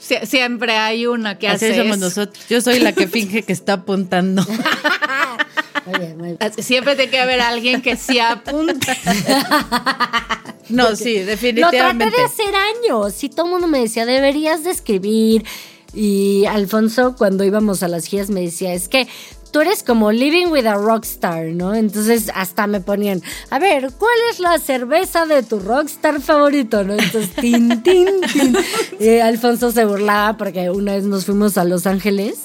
Sie- 0.00 0.24
siempre 0.24 0.76
hay 0.78 1.06
una 1.06 1.38
que 1.38 1.46
Así 1.46 1.66
hace 1.66 1.76
somos 1.76 1.96
eso. 1.98 2.04
nosotros. 2.06 2.44
Yo 2.48 2.60
soy 2.62 2.78
la 2.80 2.92
que 2.92 3.06
finge 3.06 3.42
que 3.42 3.52
está 3.52 3.74
apuntando. 3.74 4.42
Oye, 5.94 6.14
muy- 6.18 6.36
Así- 6.40 6.62
Siempre 6.62 6.96
tiene 6.96 7.10
que 7.10 7.20
haber 7.20 7.42
alguien 7.42 7.82
que 7.82 7.96
sí 7.96 8.18
apunte. 8.18 8.96
No, 10.70 10.96
sí, 10.96 11.18
Lo 11.18 11.24
traté 11.24 11.30
definitivamente. 11.30 12.10
de 12.16 12.22
hacer 12.24 12.54
años 12.54 13.22
y 13.24 13.28
todo 13.28 13.46
el 13.46 13.52
mundo 13.52 13.66
me 13.66 13.80
decía, 13.80 14.06
deberías 14.06 14.64
de 14.64 14.70
escribir. 14.70 15.44
Y 15.92 16.44
Alfonso, 16.46 17.16
cuando 17.18 17.42
íbamos 17.44 17.82
a 17.82 17.88
las 17.88 18.04
giras, 18.06 18.30
me 18.30 18.40
decía, 18.42 18.72
es 18.72 18.88
que 18.88 19.08
tú 19.50 19.60
eres 19.60 19.82
como 19.82 20.12
living 20.12 20.46
with 20.46 20.66
a 20.66 20.74
rockstar, 20.74 21.46
¿no? 21.46 21.74
Entonces 21.74 22.30
hasta 22.34 22.66
me 22.68 22.80
ponían, 22.80 23.22
a 23.50 23.58
ver, 23.58 23.90
¿cuál 23.98 24.14
es 24.30 24.38
la 24.38 24.58
cerveza 24.58 25.26
de 25.26 25.42
tu 25.42 25.58
rockstar 25.58 26.20
favorito, 26.20 26.84
no? 26.84 26.92
Entonces, 26.94 27.30
tin, 27.40 27.82
tin, 27.82 28.06
tin. 28.32 28.56
Y 29.00 29.18
Alfonso 29.18 29.72
se 29.72 29.84
burlaba 29.84 30.36
porque 30.36 30.70
una 30.70 30.94
vez 30.94 31.04
nos 31.04 31.24
fuimos 31.24 31.58
a 31.58 31.64
Los 31.64 31.86
Ángeles 31.86 32.38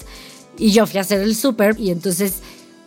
y 0.58 0.72
yo 0.72 0.88
fui 0.88 0.98
a 0.98 1.02
hacer 1.02 1.22
el 1.22 1.36
súper 1.36 1.80
y 1.80 1.92
entonces 1.92 2.42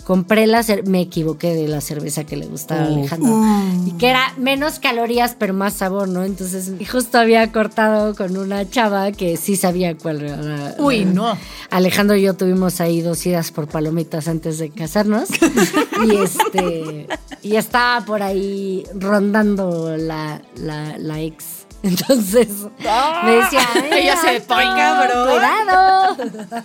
compré 0.09 0.47
la 0.47 0.61
cer- 0.61 0.87
me 0.87 1.03
equivoqué 1.03 1.55
de 1.55 1.68
la 1.68 1.83
cerveza 1.83 2.25
que 2.25 2.35
le 2.38 2.47
gustaba 2.47 2.81
a 2.81 2.87
Alejandro 2.87 3.42
y 3.87 3.90
que 3.99 4.09
era 4.09 4.33
menos 4.38 4.79
calorías 4.79 5.37
pero 5.38 5.53
más 5.53 5.75
sabor, 5.75 6.09
¿no? 6.09 6.25
Entonces 6.25 6.73
justo 6.90 7.18
había 7.18 7.53
cortado 7.53 8.14
con 8.14 8.38
una 8.38 8.66
chava 8.71 9.12
que 9.12 9.37
sí 9.37 9.55
sabía 9.57 9.99
cuál 9.99 10.23
era. 10.23 10.75
Uy, 10.79 11.05
no. 11.05 11.37
Alejandro 11.68 12.16
y 12.16 12.23
yo 12.23 12.33
tuvimos 12.33 12.81
ahí 12.81 13.03
dos 13.03 13.27
idas 13.27 13.51
por 13.51 13.68
palomitas 13.68 14.29
antes 14.29 14.57
de 14.57 14.71
casarnos 14.71 15.29
y 16.07 16.16
este 16.16 17.07
y 17.42 17.57
estaba 17.57 18.03
por 18.07 18.23
ahí 18.23 18.85
rondando 18.94 19.94
la, 19.99 20.40
la, 20.57 20.97
la 20.97 21.21
ex. 21.21 21.44
Entonces 21.83 22.49
me 23.25 23.31
decía, 23.37 23.61
"Ay, 23.75 23.91
Ella 23.93 24.17
se 24.21 24.41
pone 24.41 24.64
cabrón". 24.64 25.29
Cuidado. 25.31 26.17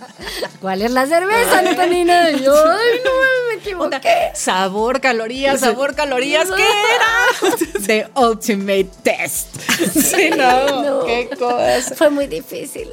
¿Cuál 0.60 0.82
es 0.82 0.90
la 0.90 1.06
cerveza, 1.06 1.58
Antonina? 1.60 2.30
Y 2.30 2.42
yo, 2.42 2.52
ay, 2.54 3.00
no 3.04 3.10
me 3.48 3.54
equivoqué. 3.60 4.30
Sabor, 4.34 5.00
calorías, 5.00 5.60
sabor, 5.60 5.94
calorías. 5.94 6.48
¿Qué 6.50 6.62
era? 6.62 7.86
The 7.86 8.08
ultimate 8.16 8.90
test. 9.02 9.54
Sí, 9.92 10.30
no. 10.30 10.82
No. 10.82 11.04
Qué 11.06 11.28
cosa. 11.38 11.94
Fue 11.94 12.10
muy 12.10 12.26
difícil. 12.26 12.88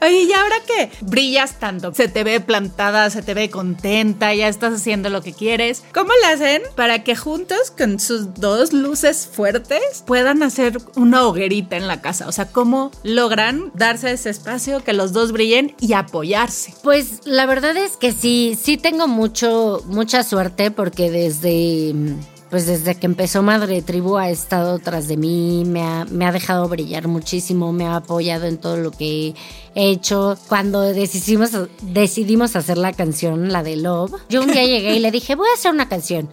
Oye, 0.00 0.22
¿y 0.22 0.32
ahora 0.32 0.56
qué? 0.66 0.90
Brillas 1.00 1.58
tanto. 1.58 1.92
Se 1.94 2.08
te 2.08 2.22
ve 2.24 2.40
plantada, 2.40 3.10
se 3.10 3.22
te 3.22 3.34
ve 3.34 3.50
contenta, 3.50 4.32
ya 4.34 4.48
estás 4.48 4.74
haciendo 4.74 5.10
lo 5.10 5.22
que 5.22 5.32
quieres. 5.32 5.82
¿Cómo 5.92 6.12
le 6.22 6.26
hacen 6.28 6.62
para 6.76 7.02
que 7.02 7.16
juntos, 7.16 7.72
con 7.76 7.98
sus 7.98 8.34
dos 8.34 8.72
luces 8.72 9.28
fuertes, 9.32 9.75
puedan 10.06 10.42
hacer 10.42 10.78
una 10.96 11.26
hoguerita 11.26 11.76
en 11.76 11.86
la 11.86 12.00
casa? 12.00 12.28
O 12.28 12.32
sea, 12.32 12.46
¿cómo 12.46 12.90
logran 13.02 13.70
darse 13.74 14.12
ese 14.12 14.30
espacio, 14.30 14.82
que 14.82 14.92
los 14.92 15.12
dos 15.12 15.32
brillen 15.32 15.74
y 15.80 15.92
apoyarse? 15.92 16.74
Pues 16.82 17.20
la 17.24 17.46
verdad 17.46 17.76
es 17.76 17.96
que 17.96 18.12
sí, 18.12 18.58
sí 18.60 18.76
tengo 18.76 19.08
mucho, 19.08 19.82
mucha 19.86 20.22
suerte 20.22 20.70
porque 20.70 21.10
desde, 21.10 21.94
pues 22.50 22.66
desde 22.66 22.94
que 22.94 23.06
empezó 23.06 23.42
Madre 23.42 23.82
Tribu 23.82 24.16
ha 24.16 24.30
estado 24.30 24.78
tras 24.78 25.08
de 25.08 25.16
mí, 25.16 25.64
me 25.66 25.82
ha, 25.82 26.04
me 26.06 26.26
ha 26.26 26.32
dejado 26.32 26.68
brillar 26.68 27.08
muchísimo, 27.08 27.72
me 27.72 27.86
ha 27.86 27.96
apoyado 27.96 28.46
en 28.46 28.58
todo 28.58 28.76
lo 28.76 28.90
que 28.90 29.34
he 29.74 29.90
hecho. 29.90 30.38
Cuando 30.48 30.80
decidimos, 30.80 31.50
decidimos 31.82 32.56
hacer 32.56 32.78
la 32.78 32.92
canción, 32.92 33.52
la 33.52 33.62
de 33.62 33.76
Love, 33.76 34.14
yo 34.28 34.42
un 34.42 34.52
día 34.52 34.64
llegué 34.64 34.96
y 34.96 35.00
le 35.00 35.10
dije, 35.10 35.34
voy 35.34 35.48
a 35.50 35.54
hacer 35.54 35.72
una 35.72 35.88
canción. 35.88 36.28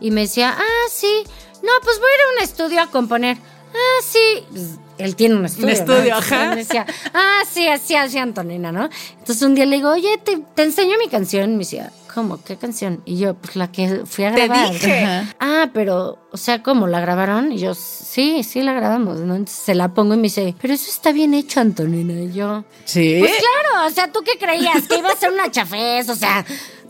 Y 0.00 0.10
me 0.10 0.22
decía, 0.22 0.54
ah, 0.58 0.88
sí, 0.90 1.24
no, 1.64 1.72
pues 1.82 1.98
voy 1.98 2.08
a 2.10 2.14
ir 2.14 2.20
a 2.20 2.36
un 2.38 2.44
estudio 2.44 2.82
a 2.82 2.86
componer. 2.88 3.36
Ah, 3.74 4.02
sí. 4.06 4.44
Pues, 4.50 4.64
él 4.98 5.16
tiene 5.16 5.34
un 5.34 5.44
estudio. 5.44 5.66
¿no? 5.66 5.72
estudio, 5.72 6.14
Entonces, 6.16 6.32
ajá. 6.32 6.54
decía, 6.54 6.86
ah, 7.12 7.42
sí, 7.50 7.66
así, 7.66 7.96
así, 7.96 8.18
Antonina, 8.18 8.70
¿no? 8.70 8.88
Entonces 9.18 9.42
un 9.42 9.54
día 9.56 9.66
le 9.66 9.76
digo, 9.76 9.90
oye, 9.90 10.18
te, 10.18 10.38
te 10.54 10.62
enseño 10.62 10.96
mi 10.98 11.08
canción. 11.08 11.50
Y 11.50 11.52
me 11.54 11.58
decía, 11.60 11.90
¿cómo? 12.14 12.40
¿Qué 12.44 12.56
canción? 12.56 13.02
Y 13.04 13.18
yo, 13.18 13.34
pues 13.34 13.56
la 13.56 13.72
que 13.72 14.02
fui 14.06 14.24
a 14.24 14.32
Te 14.34 14.46
grabar. 14.46 14.70
dije. 14.72 15.00
Ajá. 15.04 15.34
Ah, 15.40 15.70
pero, 15.74 16.18
o 16.30 16.36
sea, 16.36 16.62
¿cómo? 16.62 16.86
¿La 16.86 17.00
grabaron? 17.00 17.50
Y 17.50 17.58
yo, 17.58 17.74
sí, 17.74 18.44
sí 18.44 18.62
la 18.62 18.72
grabamos, 18.74 19.18
¿no? 19.20 19.34
Entonces 19.34 19.64
se 19.64 19.74
la 19.74 19.92
pongo 19.94 20.14
y 20.14 20.18
me 20.18 20.24
dice, 20.24 20.54
pero 20.60 20.74
eso 20.74 20.88
está 20.90 21.10
bien 21.10 21.34
hecho, 21.34 21.58
Antonina. 21.60 22.12
Y 22.20 22.32
yo, 22.32 22.64
Sí. 22.84 23.16
pues 23.18 23.32
claro, 23.32 23.86
o 23.88 23.90
sea, 23.90 24.12
¿tú 24.12 24.20
qué 24.24 24.38
creías? 24.38 24.86
Que 24.86 24.98
iba 24.98 25.10
a 25.10 25.16
ser 25.16 25.32
una 25.32 25.50
chafés, 25.50 26.08
o 26.08 26.14
sea, 26.14 26.44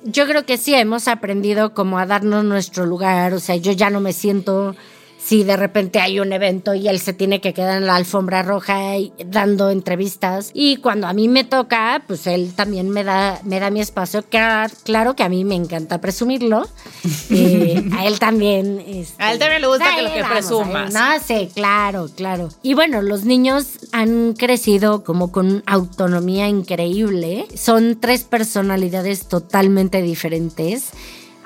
yo 0.05 0.27
creo 0.27 0.45
que 0.45 0.59
sí 0.59 0.75
hemos 0.75 1.09
aprendido 1.09 1.73
como 1.73 1.99
a 1.99 2.07
darnos 2.07 2.45
nuestro 2.45 2.87
lugar, 2.87 3.33
o 3.33 3.41
sea, 3.41 3.57
yo 3.57 3.73
ya 3.73 3.91
no 3.91 4.01
me 4.01 4.13
siento 4.13 4.77
si 5.25 5.43
de 5.43 5.57
repente 5.57 6.01
hay 6.01 6.21
un 6.21 6.33
evento 6.33 6.75
y 6.75 6.89
él 6.89 7.01
se 7.01 7.15
tiene 7.15 7.41
que 7.41 7.55
quedar 7.55 7.79
en 7.79 7.87
la 7.87 7.97
alfombra 7.97 8.43
roja 8.43 8.99
y 8.99 9.13
dando 9.27 9.71
entrevistas. 9.71 10.51
Y 10.53 10.77
cuando 10.77 11.07
a 11.07 11.15
mí 11.15 11.29
me 11.29 11.45
toca, 11.45 12.03
pues 12.07 12.27
él 12.27 12.53
también 12.55 12.91
me 12.91 13.05
da, 13.05 13.41
me 13.45 13.59
da 13.59 13.71
mi 13.71 13.81
espacio. 13.81 14.23
Claro, 14.23 14.73
claro 14.85 15.17
que 15.17 15.23
a 15.23 15.31
mí 15.31 15.45
me 15.45 15.55
encanta 15.55 16.01
presumirlo. 16.01 16.67
Eh, 17.31 17.83
a 17.97 18.07
él 18.07 18.19
también. 18.19 18.83
este, 18.87 19.23
A 19.23 19.33
él 19.33 19.39
también 19.39 19.63
le 19.63 19.67
gusta 19.67 19.97
que 19.97 20.03
lo 20.03 20.13
que 20.13 20.23
vamos, 20.23 20.37
presumas. 20.39 20.93
No 20.93 21.21
sé, 21.25 21.49
claro, 21.55 22.09
claro. 22.15 22.49
Y 22.63 22.75
bueno, 22.75 23.03
los 23.03 23.25
niños 23.25 23.79
han 23.93 24.35
crecido 24.35 25.05
como 25.05 25.33
con 25.33 25.63
autonomía 25.67 26.49
increíble. 26.49 27.47
Son 27.57 27.99
tres 28.01 28.25
personalidades 28.25 29.27
totalmente 29.27 30.03
diferentes. 30.03 30.93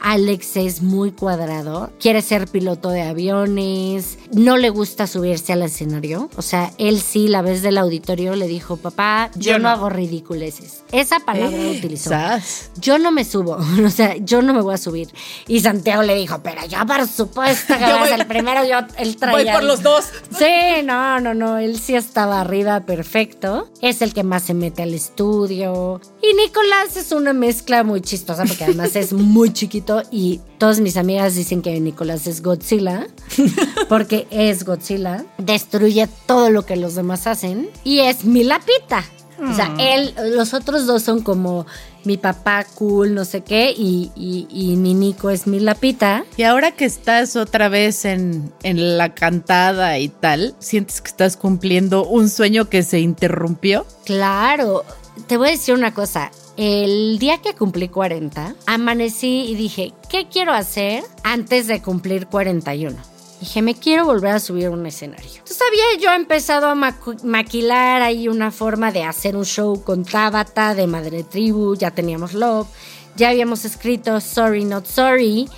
Alex 0.00 0.56
es 0.56 0.82
muy 0.82 1.12
cuadrado, 1.12 1.90
quiere 2.00 2.22
ser 2.22 2.46
piloto 2.48 2.90
de 2.90 3.02
aviones, 3.02 4.18
no 4.32 4.56
le 4.56 4.70
gusta 4.70 5.06
subirse 5.06 5.52
al 5.52 5.62
escenario. 5.62 6.28
O 6.36 6.42
sea, 6.42 6.72
él 6.78 7.00
sí, 7.00 7.28
la 7.28 7.42
vez 7.42 7.62
del 7.62 7.78
auditorio 7.78 8.34
le 8.36 8.46
dijo, 8.46 8.76
papá, 8.76 9.30
yo, 9.34 9.52
Yo 9.52 9.58
no. 9.58 9.64
no. 9.64 9.68
hago 9.70 9.88
ridiculeces. 9.88 10.82
Esa 10.92 11.20
palabra 11.20 11.58
utilizó. 11.58 12.10
Sas. 12.10 12.70
Yo 12.80 12.98
no 12.98 13.10
me 13.12 13.24
subo, 13.24 13.58
o 13.84 13.90
sea, 13.90 14.16
yo 14.16 14.42
no 14.42 14.54
me 14.54 14.60
voy 14.62 14.74
a 14.74 14.78
subir. 14.78 15.08
Y 15.46 15.60
Santiago 15.60 16.02
le 16.02 16.14
dijo, 16.14 16.40
pero 16.42 16.64
yo 16.66 16.78
por 16.86 17.06
supuesto 17.06 17.74
que 17.76 17.80
vas 17.84 18.10
el 18.10 18.26
primero, 18.26 18.64
yo, 18.64 18.78
él 18.98 19.16
traía... 19.16 19.36
Voy 19.36 19.52
por 19.52 19.62
el- 19.62 19.68
los 19.68 19.82
dos. 19.82 20.04
Sí, 20.36 20.82
no, 20.84 21.20
no, 21.20 21.34
no, 21.34 21.58
él 21.58 21.78
sí 21.78 21.94
estaba 21.94 22.40
arriba 22.40 22.80
perfecto. 22.80 23.68
Es 23.82 24.02
el 24.02 24.14
que 24.14 24.22
más 24.22 24.44
se 24.44 24.54
mete 24.54 24.82
al 24.82 24.94
estudio. 24.94 26.00
Y 26.22 26.34
Nicolás 26.34 26.96
es 26.96 27.12
una 27.12 27.32
mezcla 27.32 27.82
muy 27.84 28.00
chistosa 28.00 28.44
porque 28.44 28.64
además 28.64 28.94
es 28.96 29.12
muy 29.12 29.52
chiquito 29.52 29.87
y 30.10 30.40
todas 30.58 30.80
mis 30.80 30.96
amigas 30.96 31.34
dicen 31.34 31.62
que 31.62 31.78
Nicolás 31.80 32.26
es 32.26 32.42
Godzilla 32.42 33.06
porque 33.88 34.26
es 34.30 34.64
Godzilla. 34.64 35.24
Destruye 35.38 36.08
todo 36.26 36.50
lo 36.50 36.64
que 36.64 36.76
los 36.76 36.94
demás 36.94 37.26
hacen 37.26 37.70
y 37.84 38.00
es 38.00 38.24
mi 38.24 38.44
lapita. 38.44 39.04
O 39.40 39.54
sea, 39.54 39.72
él, 39.78 40.14
los 40.34 40.52
otros 40.52 40.86
dos 40.86 41.02
son 41.02 41.22
como 41.22 41.64
mi 42.04 42.16
papá 42.16 42.64
cool, 42.74 43.14
no 43.14 43.24
sé 43.24 43.42
qué, 43.42 43.70
y, 43.70 44.10
y, 44.16 44.48
y 44.50 44.74
mi 44.74 44.94
Nico 44.94 45.30
es 45.30 45.46
mi 45.46 45.60
lapita. 45.60 46.24
Y 46.36 46.42
ahora 46.42 46.72
que 46.72 46.84
estás 46.84 47.36
otra 47.36 47.68
vez 47.68 48.04
en, 48.04 48.52
en 48.64 48.98
la 48.98 49.14
cantada 49.14 49.98
y 50.00 50.08
tal, 50.08 50.56
¿sientes 50.58 51.00
que 51.00 51.08
estás 51.08 51.36
cumpliendo 51.36 52.04
un 52.04 52.30
sueño 52.30 52.68
que 52.68 52.82
se 52.82 52.98
interrumpió? 52.98 53.86
Claro, 54.04 54.84
te 55.28 55.36
voy 55.36 55.48
a 55.48 55.50
decir 55.52 55.74
una 55.74 55.94
cosa. 55.94 56.32
El 56.58 57.20
día 57.20 57.38
que 57.38 57.54
cumplí 57.54 57.88
40, 57.88 58.56
amanecí 58.66 59.44
y 59.48 59.54
dije, 59.54 59.92
¿qué 60.10 60.26
quiero 60.26 60.52
hacer 60.52 61.04
antes 61.22 61.68
de 61.68 61.80
cumplir 61.80 62.26
41? 62.26 62.96
Dije, 63.38 63.62
me 63.62 63.76
quiero 63.76 64.04
volver 64.04 64.32
a 64.32 64.40
subir 64.40 64.66
a 64.66 64.70
un 64.70 64.84
escenario. 64.84 65.30
Entonces 65.30 65.60
había 65.62 66.02
yo 66.02 66.12
empezado 66.16 66.66
a 66.66 66.74
maquilar 66.74 68.02
ahí 68.02 68.26
una 68.26 68.50
forma 68.50 68.90
de 68.90 69.04
hacer 69.04 69.36
un 69.36 69.44
show 69.44 69.84
con 69.84 70.04
Tabata 70.04 70.74
de 70.74 70.88
Madre 70.88 71.22
Tribu, 71.22 71.76
ya 71.76 71.92
teníamos 71.92 72.34
Love, 72.34 72.66
ya 73.14 73.28
habíamos 73.28 73.64
escrito 73.64 74.20
Sorry 74.20 74.64
Not 74.64 74.86
Sorry. 74.86 75.48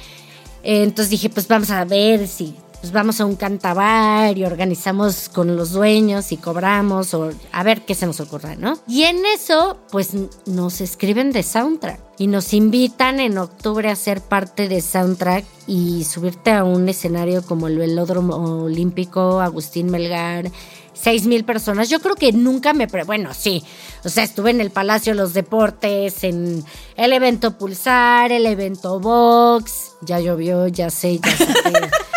Eh, 0.63 0.83
Entonces 0.83 1.09
dije, 1.09 1.31
pues 1.31 1.49
vamos 1.49 1.71
a 1.71 1.87
ver 1.87 2.29
si 2.29 2.55
pues 2.81 2.93
vamos 2.93 3.20
a 3.20 3.26
un 3.26 3.37
cantabar 3.37 4.37
y 4.39 4.45
organizamos 4.45 5.28
con 5.28 5.55
los 5.57 5.72
dueños 5.72 6.33
y 6.33 6.39
cobramos 6.39 7.12
o 7.12 7.31
a 7.53 7.62
ver 7.62 7.83
qué 7.83 7.95
se 7.95 8.07
nos 8.07 8.20
ocurra, 8.20 8.57
¿no? 8.57 8.78
Y 8.89 9.03
en 9.03 9.24
eso, 9.26 9.78
pues 9.91 10.11
nos 10.47 10.81
escriben 10.81 11.31
de 11.33 11.43
soundtrack 11.43 12.01
y 12.16 12.26
nos 12.26 12.55
invitan 12.55 13.20
en 13.20 13.37
octubre 13.37 13.91
a 13.91 13.97
ser 13.97 14.22
parte 14.22 14.66
de 14.66 14.81
soundtrack 14.81 15.45
y 15.66 16.05
subirte 16.05 16.53
a 16.53 16.64
un 16.64 16.89
escenario 16.89 17.43
como 17.43 17.68
el 17.68 17.78
Velódromo 17.78 18.64
Olímpico, 18.64 19.41
Agustín 19.41 19.91
Melgar. 19.91 20.51
Seis 20.93 21.24
mil 21.24 21.45
personas. 21.45 21.89
Yo 21.89 22.01
creo 22.01 22.14
que 22.14 22.33
nunca 22.33 22.74
me... 22.74 22.87
Pre 22.87 23.05
bueno, 23.05 23.33
sí. 23.33 23.64
O 24.05 24.11
sea, 24.11 24.22
estuve 24.22 24.51
en 24.51 24.61
el 24.61 24.70
Palacio 24.70 25.14
de 25.14 25.18
los 25.18 25.33
Deportes, 25.33 26.24
en 26.24 26.62
el 26.95 27.12
evento 27.14 27.57
Pulsar, 27.57 28.33
el 28.33 28.45
evento 28.45 29.01
Vox. 29.01 29.93
Ya 30.03 30.20
llovió, 30.20 30.66
ya 30.68 30.91
sé, 30.91 31.18
ya 31.18 31.37
sé. 31.37 31.47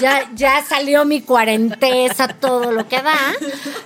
Ya, 0.00 0.30
ya 0.34 0.64
salió 0.64 1.04
mi 1.04 1.20
cuarentesa, 1.20 2.28
todo 2.28 2.72
lo 2.72 2.88
que 2.88 3.00
da. 3.00 3.16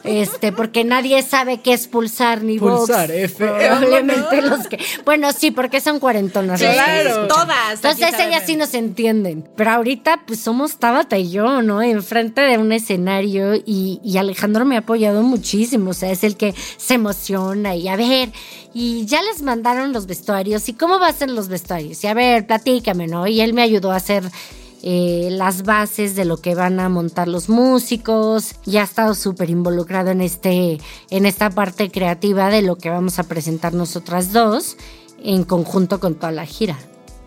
Este, 0.05 0.53
porque 0.53 0.85
nadie 0.85 1.23
sabe 1.23 1.61
qué 1.61 1.75
es 1.75 1.87
pulsar 1.87 2.43
ni 2.43 2.59
Pulsar. 2.59 3.11
F. 3.11 3.47
Probablemente 3.47 4.43
los 4.43 4.67
que. 4.69 4.79
Bueno, 5.05 5.33
sí, 5.33 5.51
porque 5.51 5.81
son 5.81 6.01
cuarentonas. 6.01 6.61
Claro, 6.61 7.29
todas. 7.29 7.75
Entonces 7.75 8.15
ellas 8.19 8.43
sí 8.47 8.57
nos 8.57 8.75
entienden. 8.75 9.49
Pero 9.57 9.71
ahorita, 9.71 10.23
pues 10.27 10.41
somos 10.41 10.79
Tabata 10.79 11.19
y 11.19 11.31
yo, 11.31 11.63
¿no? 11.63 11.83
Enfrente 11.83 12.41
de 12.41 12.59
un 12.59 12.73
escenario 12.73 13.55
y, 13.55 14.01
y 14.03 14.17
Alejandro 14.19 14.65
me 14.65 14.77
ha 14.77 14.81
apoyado 14.81 15.23
muchísimo. 15.23 15.91
O 15.91 15.95
sea, 15.95 16.11
es 16.11 16.25
el 16.25 16.37
que 16.37 16.55
se 16.77 16.95
emociona 16.95 17.75
y 17.75 17.89
a 17.89 17.97
ver, 17.97 18.31
y 18.75 19.07
ya 19.07 19.23
les 19.23 19.43
mandaron 19.43 19.93
los 19.93 20.07
vestuarios. 20.07 20.69
¿Y 20.69 20.75
cómo 20.75 20.99
va 20.99 21.09
a 21.09 21.13
ser 21.13 21.31
los 21.31 21.49
vestuarios? 21.49 22.03
Y 22.05 22.07
a 22.07 22.15
ver, 22.15 22.47
platícame, 22.47 23.07
¿no? 23.07 23.27
Y 23.27 23.41
él 23.41 23.53
me 23.53 23.63
ayudó 23.63 23.93
a 23.93 23.97
hacer. 23.97 24.25
Eh, 24.83 25.29
las 25.33 25.65
bases 25.65 26.15
de 26.15 26.25
lo 26.25 26.37
que 26.37 26.55
van 26.55 26.81
a 26.81 26.89
montar 26.89 27.29
los 27.29 27.49
músicos 27.49 28.55
y 28.65 28.77
ha 28.77 28.85
estado 28.85 29.15
súper 29.15 29.51
involucrado 29.51 30.11
en 30.11 30.21
este 30.21 30.79
en 31.11 31.27
esta 31.27 31.51
parte 31.51 31.91
creativa 31.91 32.49
de 32.51 32.63
lo 32.63 32.77
que 32.77 32.91
vamos 32.91 33.19
a 33.19 33.25
presentar 33.25 33.75
nosotras 33.75 34.33
dos 34.33 34.77
en 35.23 35.45
conjunto 35.45 36.01
con 36.01 36.15
toda 36.15 36.33
la 36.33 36.47
gira. 36.47 36.79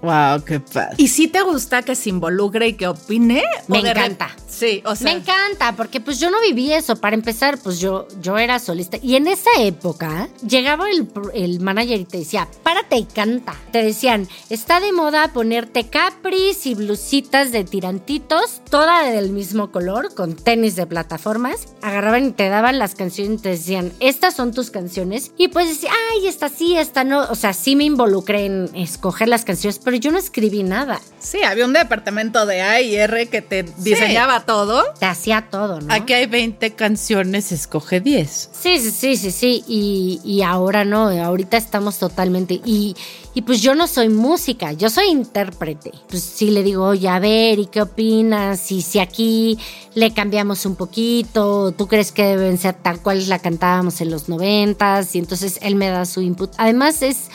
Wow, 0.02 0.44
qué 0.44 0.60
padre. 0.60 0.96
¿Y 0.98 1.08
si 1.08 1.28
te 1.28 1.42
gusta 1.42 1.82
que 1.84 1.96
se 1.96 2.10
involucre 2.10 2.68
y 2.70 2.74
que 2.74 2.88
opine? 2.88 3.44
Me 3.68 3.80
¿O 3.80 3.82
de 3.84 3.94
re- 3.94 4.00
encanta. 4.02 4.30
Sí, 4.48 4.82
o 4.86 4.96
sea. 4.96 5.06
Me 5.14 5.20
encanta, 5.20 5.76
porque 5.78 6.02
pues 6.02 6.20
yo 6.20 6.30
no 6.30 6.42
viví 6.42 6.74
eso. 6.74 6.96
Para 6.98 7.16
empezar, 7.16 7.58
pues 7.60 7.80
yo, 7.80 8.08
yo 8.22 8.38
era 8.38 8.60
solista. 8.60 8.98
Y 9.02 9.16
en 9.16 9.28
esa 9.28 9.50
época 9.60 10.28
llegaba 10.46 10.90
el, 10.90 11.08
el 11.34 11.60
manager 11.62 12.00
y 12.00 12.06
te 12.06 12.18
decía, 12.20 12.48
párate 12.64 12.98
y 12.98 13.06
canta. 13.06 13.56
Te 13.72 13.84
decían, 13.84 14.28
está 14.50 14.80
de 14.80 14.92
moda 14.92 15.30
ponerte 15.34 15.88
capris 15.88 16.66
y 16.66 16.76
blusitas 16.76 17.52
de 17.52 17.64
tirantitos, 17.64 18.62
toda 18.70 19.04
del 19.04 19.30
mismo 19.32 19.72
color, 19.72 20.14
con 20.14 20.36
tenis 20.36 20.76
de 20.76 20.86
plataformas. 20.86 21.68
Agarraban 21.82 22.26
y 22.28 22.32
te 22.32 22.50
daban 22.50 22.78
las 22.80 22.96
canciones 22.96 23.40
y 23.40 23.42
te 23.44 23.50
decían, 23.50 23.94
estas 24.00 24.36
son 24.36 24.52
tus 24.54 24.70
canciones. 24.72 25.32
Y 25.38 25.48
pues 25.48 25.70
decía, 25.70 25.92
ay, 26.14 26.28
esta 26.28 26.50
sí, 26.50 26.76
esta 26.76 27.04
no. 27.04 27.22
O 27.30 27.36
sea, 27.36 27.54
sí 27.54 27.76
me 27.76 27.86
involucré 27.86 28.46
en 28.46 28.70
escoger 28.76 29.28
las 29.30 29.46
canciones, 29.46 29.80
pero 29.80 29.91
yo 30.00 30.12
no 30.12 30.18
escribí 30.18 30.64
nada. 30.64 31.00
Sí, 31.20 31.44
había 31.44 31.66
un 31.66 31.74
departamento 31.74 32.46
de 32.46 32.62
A 32.62 32.82
y 32.82 32.96
R 32.96 33.28
que 33.28 33.42
te 33.42 33.64
diseñaba 33.78 34.46
todo. 34.46 34.84
Te 35.00 35.06
hacía 35.06 35.48
todo, 35.50 35.82
¿no? 35.82 35.94
Aquí 35.94 36.14
hay 36.14 36.26
20 36.26 36.72
canciones, 36.72 37.52
escoge 37.52 38.00
10. 38.00 38.50
Sí, 38.52 38.80
sí, 38.80 38.92
sí, 38.92 39.18
sí, 39.18 39.32
sí. 39.32 39.64
Y, 39.68 40.22
y 40.24 40.42
ahora 40.42 40.84
no, 40.86 41.10
ahorita 41.10 41.58
estamos 41.58 42.00
totalmente. 42.00 42.62
Y, 42.66 42.96
y 43.34 43.44
pues 43.44 43.62
yo 43.62 43.76
no 43.76 43.88
soy 43.88 44.10
música, 44.10 44.74
yo 44.74 44.90
soy 44.90 45.08
intérprete. 45.08 45.92
Pues 46.10 46.24
sí 46.24 46.50
le 46.50 46.64
digo, 46.64 46.86
oye, 46.86 47.08
a 47.08 47.20
ver, 47.20 47.60
¿y 47.60 47.68
qué 47.68 47.82
opinas? 47.82 48.72
Y 48.72 48.82
si 48.82 49.00
aquí 49.00 49.58
le 49.94 50.14
cambiamos 50.14 50.66
un 50.66 50.76
poquito, 50.76 51.72
¿tú 51.72 51.88
crees 51.88 52.12
que 52.12 52.24
deben 52.24 52.58
ser 52.58 52.74
tal 52.76 53.02
cual 53.02 53.30
la 53.30 53.40
cantábamos 53.40 54.02
en 54.02 54.12
los 54.12 54.28
noventas? 54.28 55.16
Y 55.16 55.20
entonces 55.20 55.60
él 55.62 55.76
me 55.76 55.90
da 55.90 56.06
su 56.06 56.22
input. 56.22 56.52
Además 56.58 57.02
es 57.02 57.30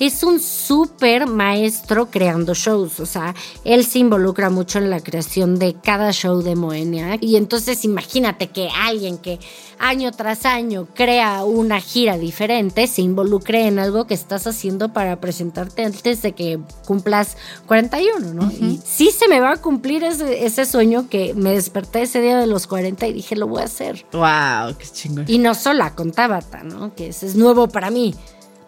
es 0.00 0.22
un 0.22 0.40
súper 0.40 1.26
maestro 1.26 2.10
creando 2.10 2.54
shows, 2.54 3.00
o 3.00 3.06
sea, 3.06 3.34
él 3.64 3.84
se 3.84 4.00
involucra 4.00 4.50
mucho 4.50 4.78
en 4.78 4.90
la 4.90 5.00
creación 5.00 5.58
de 5.58 5.74
cada 5.74 6.12
show 6.12 6.42
de 6.42 6.56
Moenia 6.56 7.16
y 7.20 7.36
entonces 7.36 7.84
imagínate 7.84 8.48
que 8.48 8.68
alguien 8.68 9.18
que 9.18 9.38
año 9.78 10.12
tras 10.12 10.46
año 10.46 10.88
crea 10.94 11.44
una 11.44 11.80
gira 11.80 12.18
diferente 12.18 12.86
se 12.86 13.02
involucre 13.02 13.66
en 13.66 13.78
algo 13.78 14.06
que 14.06 14.14
estás 14.14 14.46
haciendo 14.46 14.92
para 14.92 15.20
presentarte 15.20 15.84
antes 15.84 16.22
de 16.22 16.32
que 16.32 16.58
cumplas 16.86 17.36
41, 17.66 18.34
¿no? 18.34 18.50
Y 18.50 18.80
sí 18.84 19.10
se 19.10 19.28
me 19.28 19.40
va 19.40 19.52
a 19.52 19.56
cumplir 19.56 20.04
ese, 20.04 20.44
ese 20.44 20.64
sueño 20.64 21.08
que 21.08 21.34
me 21.34 21.50
desperté 21.50 22.02
ese 22.02 22.20
día 22.20 22.38
de 22.38 22.46
los 22.46 22.66
40 22.66 23.06
y 23.06 23.12
dije, 23.12 23.36
lo 23.36 23.46
voy 23.46 23.62
a 23.62 23.66
hacer. 23.66 24.04
Wow, 24.12 24.76
qué 24.78 24.86
chingón. 24.92 25.24
Y 25.28 25.38
no 25.38 25.54
sola, 25.54 25.94
con 25.94 26.12
Tabata, 26.12 26.62
¿no? 26.62 26.94
Que 26.94 27.08
ese 27.08 27.26
es 27.26 27.36
nuevo 27.36 27.68
para 27.68 27.90
mí. 27.90 28.14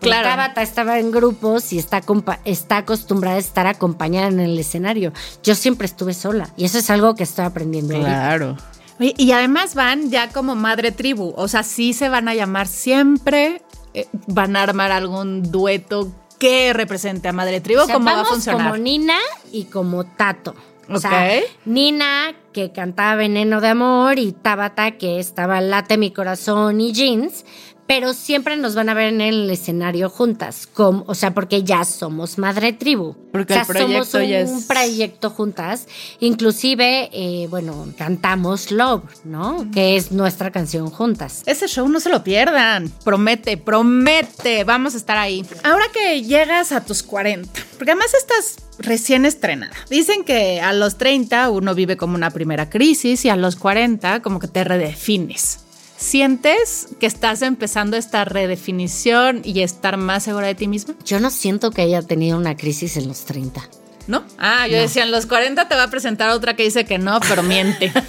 Claro. 0.01 0.29
Tabata 0.29 0.63
estaba 0.63 0.99
en 0.99 1.11
grupos 1.11 1.73
y 1.73 1.79
está, 1.79 2.03
está 2.45 2.77
acostumbrada 2.79 3.37
a 3.37 3.41
estar 3.41 3.67
acompañada 3.67 4.29
en 4.29 4.41
el 4.41 4.59
escenario. 4.59 5.13
Yo 5.43 5.55
siempre 5.55 5.87
estuve 5.87 6.15
sola 6.15 6.51
y 6.57 6.65
eso 6.67 6.79
es 6.79 6.91
algo 6.91 7.15
que 7.15 7.23
estoy 7.25 7.45
aprendiendo. 7.47 7.95
Claro. 7.99 8.57
Y 8.99 9.33
además 9.33 9.75
van 9.75 10.11
ya 10.11 10.29
como 10.31 10.55
madre 10.55 10.91
tribu. 10.93 11.35
O 11.37 11.49
sea, 11.49 11.63
sí 11.63 11.93
se 11.93 12.09
van 12.09 12.29
a 12.29 12.35
llamar 12.35 12.67
siempre. 12.67 13.63
eh, 13.95 14.07
van 14.27 14.57
a 14.57 14.63
armar 14.63 14.93
algún 14.93 15.51
dueto 15.51 16.13
que 16.39 16.73
represente 16.75 17.29
a 17.29 17.33
madre 17.33 17.61
tribu. 17.61 17.81
O 17.83 17.87
sea, 17.87 17.95
¿Cómo 17.95 18.07
va 18.11 18.21
a 18.23 18.25
funcionar? 18.25 18.63
como 18.71 18.77
Nina 18.77 19.17
y 19.53 19.65
como 19.65 20.05
Tato. 20.05 20.55
O 20.89 20.99
sea, 21.01 21.11
Ok. 21.39 21.45
Nina 21.65 22.35
que 22.53 22.73
cantaba 22.73 23.17
Veneno 23.17 23.61
de 23.61 23.69
Amor 23.69 24.19
y 24.19 24.33
Tabata 24.33 24.93
que 24.93 25.19
estaba 25.19 25.61
Late 25.61 25.99
mi 25.99 26.11
corazón 26.13 26.81
y 26.81 26.93
Jeans. 26.93 27.45
Pero 27.87 28.13
siempre 28.15 28.57
nos 28.57 28.75
van 28.75 28.89
a 28.89 28.95
ver 28.95 29.13
en 29.13 29.21
el 29.21 29.49
escenario 29.51 30.11
juntas, 30.11 30.67
como, 30.67 31.05
o 31.07 31.15
sea, 31.15 31.33
porque 31.35 31.63
ya 31.63 31.85
somos 31.85 32.37
madre 32.39 32.73
tribu. 32.73 33.15
Porque 33.33 33.53
o 33.53 33.57
sea, 33.57 33.63
el 33.63 33.67
proyecto 33.69 34.05
somos 34.05 34.15
un 34.25 34.29
ya 34.31 34.41
es- 34.41 34.65
proyecto 34.65 35.31
juntas. 35.31 35.87
Inclusive, 36.21 37.11
eh, 37.13 37.47
bueno, 37.49 37.87
cantamos 37.97 38.71
Love, 38.71 39.05
¿no? 39.25 39.69
Que 39.73 39.97
es 39.97 40.11
nuestra 40.11 40.51
canción 40.51 40.91
juntas. 40.91 41.43
Ese 41.47 41.69
show 41.69 41.89
no 41.89 42.01
se 42.01 42.09
lo 42.09 42.25
pierdan. 42.25 42.91
Promete, 43.05 43.57
promete. 43.57 44.65
Vamos 44.65 44.95
a 44.95 44.97
estar 44.97 45.17
ahí. 45.19 45.45
Ahora 45.63 45.85
que 45.93 46.23
llegas 46.23 46.73
a 46.73 46.85
tus 46.85 47.03
40, 47.03 47.49
porque 47.79 47.93
además 47.93 48.13
estás 48.15 48.57
recién 48.79 49.25
estrenada. 49.25 49.73
Dicen 49.89 50.25
que 50.25 50.61
a 50.61 50.73
los 50.73 50.99
30 50.99 51.51
uno 51.51 51.75
vive 51.75 51.97
como 51.97 52.15
una 52.15 52.31
primera 52.31 52.69
crisis 52.69 53.25
y 53.25 53.29
a 53.29 53.37
los 53.37 53.57
40 53.57 54.21
como 54.23 54.39
que 54.41 54.49
te 54.49 54.65
redefines. 54.65 55.61
¿Sientes 55.97 56.89
que 57.01 57.07
estás 57.07 57.43
empezando 57.43 57.97
esta 57.97 58.25
redefinición 58.25 59.41
y 59.45 59.63
estar 59.63 59.97
más 59.97 60.25
segura 60.25 60.47
de 60.47 60.55
ti 60.55 60.69
misma? 60.69 60.95
Yo 61.05 61.21
no 61.21 61.31
siento 61.31 61.71
que 61.71 61.83
haya 61.83 62.03
tenido 62.03 62.37
una 62.37 62.57
crisis 62.57 62.97
en 62.97 63.09
los 63.09 63.25
30. 63.25 63.63
¿No? 64.07 64.25
Ah, 64.39 64.69
yo 64.69 64.79
decía, 64.79 65.03
en 65.03 65.11
los 65.11 65.27
40 65.27 65.69
te 65.69 65.75
va 65.75 65.85
a 65.85 65.91
presentar 65.91 66.31
otra 66.31 66.55
que 66.55 66.63
dice 66.63 66.85
que 66.85 66.99
no, 66.99 67.19
pero 67.21 67.43
miente. 67.43 67.93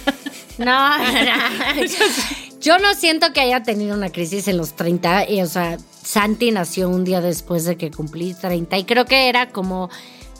No, 0.58 0.98
no, 0.98 1.04
no. 1.12 1.84
Yo 2.60 2.78
no 2.80 2.92
siento 2.94 3.32
que 3.32 3.40
haya 3.40 3.62
tenido 3.62 3.94
una 3.94 4.10
crisis 4.10 4.48
en 4.48 4.56
los 4.56 4.74
30. 4.74 5.30
Y, 5.30 5.40
o 5.40 5.46
sea, 5.46 5.78
Santi 6.02 6.50
nació 6.50 6.88
un 6.88 7.04
día 7.04 7.20
después 7.20 7.64
de 7.64 7.76
que 7.76 7.92
cumplí 7.92 8.34
30 8.34 8.76
y 8.78 8.84
creo 8.84 9.04
que 9.04 9.28
era 9.28 9.50
como 9.50 9.88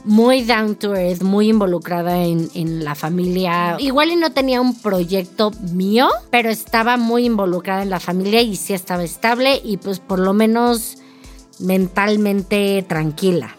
muy 0.05 0.42
down 0.44 0.76
to 0.76 0.94
earth, 0.94 1.22
muy 1.22 1.49
involucrada 1.49 2.24
en, 2.24 2.51
en 2.55 2.84
la 2.84 2.94
familia. 2.94 3.76
Igual 3.78 4.11
y 4.11 4.16
no 4.16 4.32
tenía 4.32 4.61
un 4.61 4.80
proyecto 4.80 5.51
mío, 5.72 6.09
pero 6.30 6.51
estaba 6.51 6.96
muy 6.96 7.26
involucrada 7.26 7.82
en 7.82 7.90
la 7.90 8.01
familia 8.01 8.42
y 8.42 8.57
sí 8.57 8.74
estaba 8.74 9.05
estable 9.05 9.61
y 9.64 9.76
pues 9.76 10.01
por 10.01 10.18
lo 10.18 10.32
menos 10.32 10.99
mentalmente 11.59 12.84
tranquila. 12.88 13.55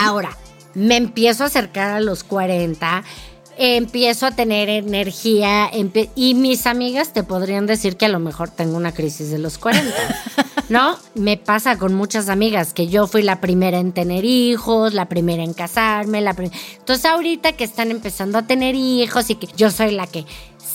Ahora, 0.00 0.36
me 0.74 0.96
empiezo 0.96 1.44
a 1.44 1.46
acercar 1.46 1.92
a 1.92 2.00
los 2.00 2.24
40, 2.24 3.04
empiezo 3.62 4.26
a 4.26 4.32
tener 4.32 4.68
energía 4.68 5.70
y 6.16 6.34
mis 6.34 6.66
amigas 6.66 7.12
te 7.12 7.22
podrían 7.22 7.66
decir 7.66 7.96
que 7.96 8.06
a 8.06 8.08
lo 8.08 8.18
mejor 8.18 8.50
tengo 8.50 8.76
una 8.76 8.92
crisis 8.92 9.30
de 9.30 9.38
los 9.38 9.58
40. 9.58 9.90
¿No? 10.68 10.98
Me 11.14 11.36
pasa 11.36 11.78
con 11.78 11.94
muchas 11.94 12.28
amigas 12.28 12.72
que 12.72 12.88
yo 12.88 13.06
fui 13.06 13.22
la 13.22 13.40
primera 13.40 13.78
en 13.78 13.92
tener 13.92 14.24
hijos, 14.24 14.94
la 14.94 15.06
primera 15.06 15.42
en 15.42 15.52
casarme, 15.52 16.20
la 16.20 16.30
Entonces 16.30 17.04
ahorita 17.04 17.52
que 17.52 17.64
están 17.64 17.90
empezando 17.90 18.38
a 18.38 18.42
tener 18.42 18.74
hijos 18.74 19.28
y 19.30 19.34
que 19.34 19.48
yo 19.56 19.70
soy 19.70 19.90
la 19.92 20.06
que 20.06 20.24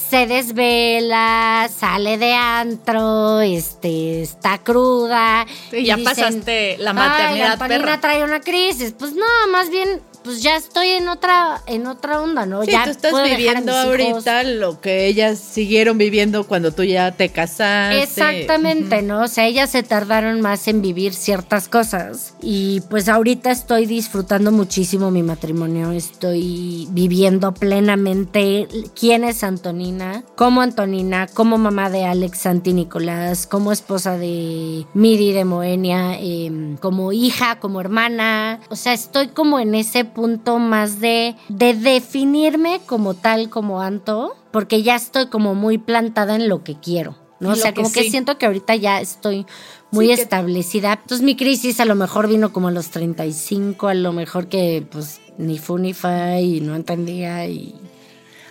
se 0.09 0.25
desvela, 0.25 1.69
sale 1.75 2.17
de 2.17 2.33
antro, 2.33 3.41
este, 3.41 4.21
está 4.21 4.59
cruda. 4.59 5.45
Sí, 5.69 5.83
ya 5.85 5.97
pasaste 5.97 6.77
la 6.77 6.93
maternidad, 6.93 7.47
Ay, 7.47 7.51
Antonina 7.53 7.79
perra". 7.79 8.01
trae 8.01 8.23
una 8.23 8.39
crisis. 8.39 8.93
Pues 8.97 9.13
no, 9.13 9.25
más 9.51 9.69
bien, 9.69 10.01
pues 10.27 10.43
ya 10.43 10.57
estoy 10.57 10.89
en 10.89 11.07
otra, 11.07 11.61
en 11.67 11.87
otra 11.87 12.19
onda, 12.21 12.45
¿no? 12.45 12.65
Sí, 12.65 12.71
ya 12.71 12.83
tú 12.83 12.89
estás 12.89 13.13
viviendo 13.23 13.71
hijos. 13.71 13.85
ahorita 13.85 14.43
lo 14.43 14.81
que 14.81 15.05
ellas 15.07 15.39
siguieron 15.39 15.97
viviendo 15.97 16.43
cuando 16.45 16.73
tú 16.73 16.83
ya 16.83 17.13
te 17.13 17.29
casaste. 17.29 18.03
Exactamente, 18.03 19.01
¿no? 19.03 19.21
O 19.21 19.29
sea, 19.29 19.45
ellas 19.45 19.69
se 19.69 19.83
tardaron 19.83 20.41
más 20.41 20.67
en 20.67 20.81
vivir 20.81 21.13
ciertas 21.13 21.69
cosas. 21.69 22.33
Y 22.41 22.81
pues 22.89 23.07
ahorita 23.07 23.51
estoy 23.51 23.85
disfrutando 23.85 24.51
muchísimo 24.51 25.11
mi 25.11 25.23
matrimonio. 25.23 25.91
Estoy 25.91 26.89
viviendo 26.91 27.53
plenamente 27.53 28.67
quién 28.99 29.23
es 29.23 29.45
Antonina, 29.45 30.25
como 30.35 30.59
Antonina, 30.59 31.27
como 31.33 31.57
mamá 31.57 31.89
de 31.89 32.03
Alex 32.03 32.39
Santi 32.39 32.73
Nicolás, 32.73 33.47
como 33.47 33.71
esposa 33.71 34.17
de 34.17 34.85
Miri 34.93 35.31
de 35.31 35.45
Moenia, 35.45 36.19
em, 36.19 36.75
como 36.75 37.13
hija, 37.13 37.61
como 37.61 37.79
hermana. 37.79 38.59
O 38.69 38.75
sea, 38.75 38.91
estoy 38.91 39.29
como 39.29 39.57
en 39.57 39.73
ese 39.73 40.03
punto 40.17 40.57
más 40.57 40.99
de, 40.99 41.35
de 41.47 41.75
definirme 41.75 42.79
como 42.87 43.13
tal, 43.13 43.51
como 43.51 43.81
Anto, 43.81 44.35
porque 44.51 44.81
ya 44.81 44.95
estoy 44.95 45.27
como 45.27 45.53
muy 45.53 45.77
plantada 45.77 46.33
en 46.35 46.49
lo 46.49 46.63
que 46.63 46.79
quiero. 46.79 47.15
¿no? 47.39 47.51
O 47.51 47.55
sea, 47.55 47.71
que 47.71 47.83
como 47.83 47.93
que 47.93 48.09
siento 48.09 48.39
que 48.39 48.47
ahorita 48.47 48.75
ya 48.75 48.99
estoy 48.99 49.45
muy 49.91 50.07
Sí, 50.07 50.15
que- 50.15 50.21
establecida. 50.23 50.93
Entonces 50.93 51.23
mi 51.23 51.35
crisis 51.35 51.79
a 51.79 51.85
lo 51.85 51.93
mejor 51.93 52.27
vino 52.27 52.51
como 52.51 52.69
a 52.69 52.71
los 52.71 52.89
35, 52.89 53.89
a 53.89 53.93
lo 53.93 54.11
mejor 54.11 54.47
que 54.47 54.83
pues 54.91 55.21
ni 55.37 55.59
fu 55.59 55.77
ni 55.77 55.93
fa 55.93 56.39
y 56.39 56.61
no 56.61 56.75
entendía 56.75 57.45
y... 57.47 57.75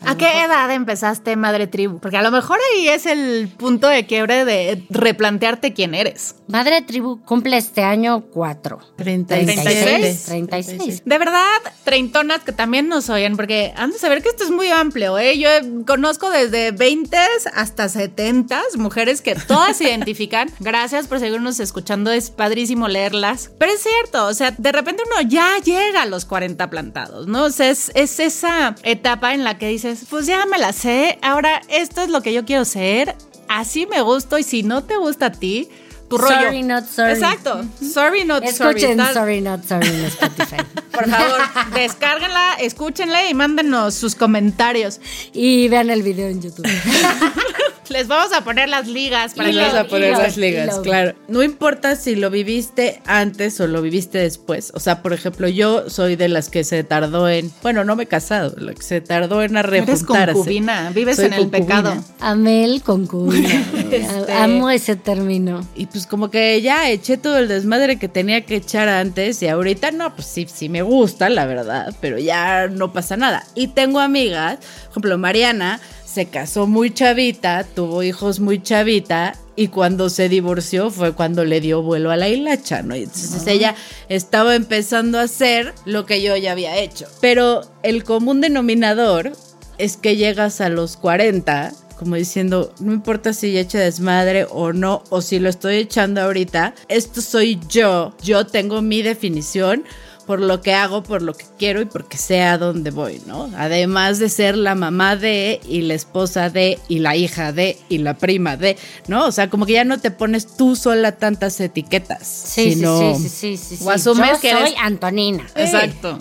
¿A 0.05 0.17
qué 0.17 0.45
edad 0.45 0.71
empezaste 0.73 1.37
Madre 1.37 1.67
Tribu? 1.67 1.99
Porque 1.99 2.17
a 2.17 2.23
lo 2.23 2.31
mejor 2.31 2.59
ahí 2.73 2.89
es 2.89 3.07
el 3.07 3.49
punto 3.57 3.89
de 3.89 4.07
quiebre 4.07 4.45
de 4.45 4.85
replantearte 4.91 5.73
quién 5.73 5.95
eres. 5.95 6.37
Madre 6.49 6.83
Tribu 6.83 7.21
cumple 7.25 7.57
este 7.57 7.83
año 7.83 8.25
4. 8.33 8.79
36. 8.97 10.25
36. 10.27 11.03
De 11.05 11.19
verdad, 11.19 11.45
treintonas 11.85 12.43
que 12.43 12.53
también 12.53 12.89
nos 12.89 13.09
oyen, 13.09 13.37
porque 13.37 13.73
han 13.77 13.91
de 13.91 13.99
saber 13.99 14.23
que 14.23 14.29
esto 14.29 14.45
es 14.45 14.51
muy 14.51 14.69
amplio, 14.69 15.19
¿eh? 15.19 15.39
Yo 15.39 15.49
conozco 15.87 16.31
desde 16.31 16.71
20 16.73 17.17
hasta 17.55 17.89
70 17.89 18.63
mujeres 18.79 19.23
que 19.23 19.35
todas 19.35 19.77
se 19.77 19.85
identifican. 19.89 20.51
Gracias 20.61 21.07
por 21.07 21.19
seguirnos 21.19 21.59
escuchando, 21.59 22.11
es 22.13 22.31
padrísimo 22.31 22.89
leerlas. 22.89 23.51
Pero 23.59 23.73
es 23.73 23.83
cierto, 23.83 24.27
o 24.27 24.35
sea, 24.35 24.53
de 24.53 24.73
repente 24.73 25.03
uno 25.07 25.29
ya 25.29 25.57
llega 25.65 26.03
a 26.03 26.07
los 26.07 26.25
40 26.25 26.71
plantados, 26.71 27.27
¿no? 27.27 27.45
O 27.45 27.51
sea, 27.51 27.71
es, 27.71 27.91
es 27.95 28.21
esa 28.21 28.75
etapa 28.83 29.35
en 29.35 29.43
la 29.45 29.59
que 29.59 29.67
dices, 29.91 30.07
pues 30.11 30.26
ya 30.26 30.45
me 30.47 30.59
la 30.59 30.72
sé, 30.72 31.18
ahora 31.22 31.61
esto 31.68 32.03
es 32.03 32.09
lo 32.09 32.20
que 32.22 32.32
yo 32.32 32.45
quiero 32.45 32.64
ser, 32.64 33.14
así 33.49 33.87
me 33.87 34.03
gusto 34.03 34.39
y 34.39 34.43
si 34.43 34.62
no 34.62 34.82
te 34.84 34.97
gusta 34.97 35.26
a 35.26 35.32
ti, 35.32 35.68
tu 36.09 36.18
rollo. 36.18 36.34
Sorry, 36.41 36.62
not 36.62 36.84
sorry. 36.87 37.12
Exacto. 37.12 37.64
Sorry, 37.80 38.24
not 38.24 38.45
sorry. 38.47 38.80
Escuchen 38.80 39.01
Está- 39.01 39.12
Sorry 39.12 39.41
Not 39.41 39.64
Sorry 39.64 39.89
en 39.89 40.05
Spotify. 40.05 40.57
por 40.93 41.11
favor, 41.11 41.41
descárguenla, 41.74 42.55
escúchenla 42.61 43.28
y 43.28 43.34
mándenos 43.34 43.95
sus 43.95 44.14
comentarios. 44.14 45.01
y 45.32 45.66
vean 45.68 45.91
el 45.91 46.03
video 46.03 46.28
en 46.28 46.41
YouTube. 46.41 46.66
Les 47.91 48.09
vamos 48.09 48.32
a 48.32 48.43
poner 48.45 48.68
las 48.68 48.87
ligas 48.89 49.34
para 49.34 49.51
que 49.51 49.57
vas 49.57 49.74
a 49.74 49.84
poner 49.87 50.09
y 50.11 50.12
las 50.12 50.37
lo- 50.37 50.41
ligas, 50.43 50.76
lo- 50.76 50.82
claro. 50.82 51.14
No 51.28 51.43
importa 51.43 51.97
si 51.97 52.16
lo 52.16 52.30
viviste 52.30 53.01
antes 53.07 53.61
o 53.61 53.66
lo 53.66 53.82
viviste 53.82 54.18
después. 54.18 54.72
O 54.74 54.80
sea, 54.80 55.03
por 55.03 55.12
ejemplo, 55.12 55.49
yo 55.49 55.89
soy 55.89 56.16
de 56.16 56.28
las 56.28 56.49
que 56.49 56.64
se 56.64 56.82
tardó 56.84 57.28
en. 57.28 57.51
Bueno, 57.62 57.84
no 57.84 57.97
me 57.97 58.05
he 58.05 58.07
casado, 58.07 58.55
la 58.59 58.74
que 58.74 58.82
se 58.82 59.01
tardó 59.01 59.43
en 59.43 59.57
eres 59.57 59.64
arrejuntarse. 59.64 60.32
concubina, 60.34 60.91
vives 60.91 61.16
Soy 61.16 61.26
en 61.26 61.32
el 61.34 61.49
pecado. 61.49 62.03
Amel 62.20 62.82
concubina. 62.82 63.49
Este- 63.91 64.32
Amo 64.32 64.70
ese 64.70 64.97
término. 64.97 65.66
Y 65.74 65.87
pues 65.87 66.07
como 66.07 66.30
que 66.30 66.61
ya 66.62 66.91
eché 66.91 67.16
todo 67.16 67.39
el 67.39 67.49
desmadre 67.49 67.99
que 67.99 68.09
tenía 68.09 68.41
que 68.45 68.57
echar 68.57 68.89
antes 68.89 69.43
y 69.43 69.49
ahorita 69.49 69.91
no, 69.93 70.14
pues 70.14 70.26
sí, 70.26 70.47
sí 70.53 70.68
me 70.68 70.82
gusta, 70.82 71.28
la 71.28 71.47
verdad, 71.47 71.95
pero 72.01 72.18
ya 72.18 72.68
no 72.68 72.93
pasa 72.93 73.16
nada. 73.16 73.45
Y 73.55 73.68
tengo 73.68 74.01
amigas, 74.01 74.59
por 74.59 74.91
ejemplo, 74.91 75.18
Mariana 75.18 75.80
se 76.17 76.25
casó 76.25 76.67
muy 76.67 76.95
chavita, 76.95 77.62
tuvo 77.62 78.03
hijos 78.03 78.41
muy 78.41 78.62
chavita 78.62 79.35
y 79.55 79.69
cuando 79.69 80.09
se 80.09 80.31
divorció 80.31 80.91
fue 80.91 81.12
cuando 81.12 81.45
le 81.45 81.61
dio 81.61 81.83
vuelo 81.83 82.11
a 82.11 82.17
la 82.17 82.31
hilacha, 82.31 82.81
¿no? 82.81 82.95
Entonces 82.95 83.47
ella 83.47 83.75
estaba 84.09 84.55
empezando 84.55 85.19
a 85.19 85.25
hacer 85.25 85.75
lo 85.85 86.07
que 86.07 86.23
yo 86.23 86.35
ya 86.35 86.53
había 86.53 86.79
hecho. 86.79 87.07
Pero 87.21 87.71
el 87.83 88.03
común 88.03 88.41
denominador 88.41 89.33
es 89.77 89.99
que 89.99 90.17
llegas 90.17 90.62
a 90.62 90.71
los 90.71 90.97
40 90.97 91.75
como 91.99 92.17
diciendo, 92.17 92.73
no 92.81 92.95
importa 92.95 93.35
si 93.35 93.53
ya 93.53 93.61
eché 93.61 93.79
desmadre 93.79 94.47
o 94.51 94.73
no, 94.73 95.03
o 95.11 95.21
si 95.21 95.39
lo 95.39 95.49
estoy 95.51 95.77
echando 95.77 96.23
ahorita, 96.23 96.75
esto 96.89 97.21
soy 97.23 97.59
yo, 97.69 98.14
yo 98.23 98.47
tengo 98.47 98.83
mi 98.83 99.03
definición 99.03 99.85
por 100.27 100.41
lo 100.41 100.61
que 100.61 100.74
hago, 100.74 101.03
por 101.03 101.22
lo 101.22 101.35
que 101.35 101.45
quiero 101.59 101.81
y 101.81 101.85
porque 101.85 102.18
sé 102.18 102.43
a 102.43 102.59
dónde 102.59 102.91
voy, 102.91 103.22
¿no? 103.27 103.49
Además 103.57 104.18
de 104.18 104.29
ser 104.29 104.57
la 104.57 104.74
mamá 104.74 105.16
de 105.16 105.61
y 105.68 105.83
la 105.83 105.95
esposa 105.95 106.51
de 106.51 106.79
y 106.89 106.99
la 106.99 107.14
hija 107.16 107.53
de 107.53 107.79
y 107.89 107.99
la 107.99 108.14
prima 108.14 108.57
de, 108.57 108.77
¿no? 109.09 109.27
O 109.27 109.33
sea, 109.33 109.49
como 109.49 109.66
que 109.66 109.74
ya 109.74 109.85
no 109.85 109.99
te 110.01 110.11
pones 110.11 110.57
tú 110.57 110.77
sola 110.77 111.12
tantas 111.12 111.61
etiquetas, 111.61 112.27
Sí, 112.27 112.74
sino... 112.74 113.14
sí, 113.16 113.22
sí, 113.22 113.29
sí, 113.29 113.57
sí, 113.57 113.77
sí. 113.79 113.85
O 113.87 113.91
asumes 113.91 114.33
Yo 114.33 114.41
que 114.41 114.51
soy 114.51 114.61
eres- 114.62 114.74
Antonina. 114.81 115.47
Exacto. 115.55 116.18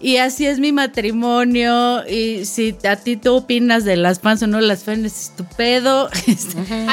Y 0.00 0.18
así 0.18 0.46
es 0.46 0.60
mi 0.60 0.70
matrimonio. 0.70 2.08
Y 2.08 2.44
si 2.44 2.76
a 2.88 2.94
ti 2.94 3.16
tú 3.16 3.34
opinas 3.34 3.84
de 3.84 3.96
las 3.96 4.20
fans 4.20 4.42
o 4.42 4.46
no 4.46 4.60
las 4.60 4.84
fans, 4.84 5.04
es 5.04 5.32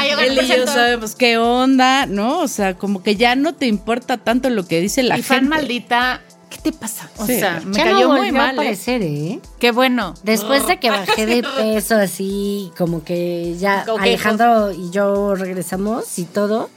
yo 0.10 0.20
Él 0.20 0.40
y 0.44 0.48
yo 0.48 0.66
sabemos 0.66 1.16
qué 1.16 1.38
onda, 1.38 2.08
¿no? 2.08 2.40
O 2.40 2.48
sea, 2.48 2.76
como 2.76 3.04
que 3.04 3.16
ya 3.16 3.36
no 3.36 3.54
te 3.54 3.68
importa 3.68 4.18
tanto 4.18 4.50
lo 4.50 4.66
que 4.68 4.82
dice 4.82 5.04
la 5.04 5.20
y 5.20 5.22
gente. 5.22 5.28
fan 5.36 5.48
maldita, 5.48 6.22
¿qué 6.50 6.58
te 6.60 6.72
pasa? 6.72 7.10
O 7.18 7.26
Sí. 7.26 7.40
sea, 7.40 7.62
me 7.66 7.74
ya 7.76 7.84
cayó 7.86 8.08
no 8.08 8.18
muy 8.18 8.32
mal. 8.32 8.42
a 8.42 8.50
¿eh? 8.50 8.54
aparecer, 8.54 9.02
¿eh? 9.04 9.40
Qué 9.60 9.72
bueno. 9.72 10.14
Después 10.24 10.66
de 10.68 10.80
que 10.80 10.90
bajé 10.90 11.26
de 11.26 11.44
peso 11.58 11.96
así, 11.96 12.72
como 12.78 13.04
que 13.04 13.56
ya 13.58 13.86
que 13.86 13.92
Alejandro 13.92 14.72
y 14.72 14.90
yo 14.92 15.36
regresamos 15.36 16.18
y 16.20 16.26
todo, 16.26 16.70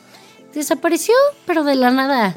desapareció, 0.54 1.14
pero 1.46 1.64
de 1.64 1.74
la 1.74 1.90
nada. 1.90 2.36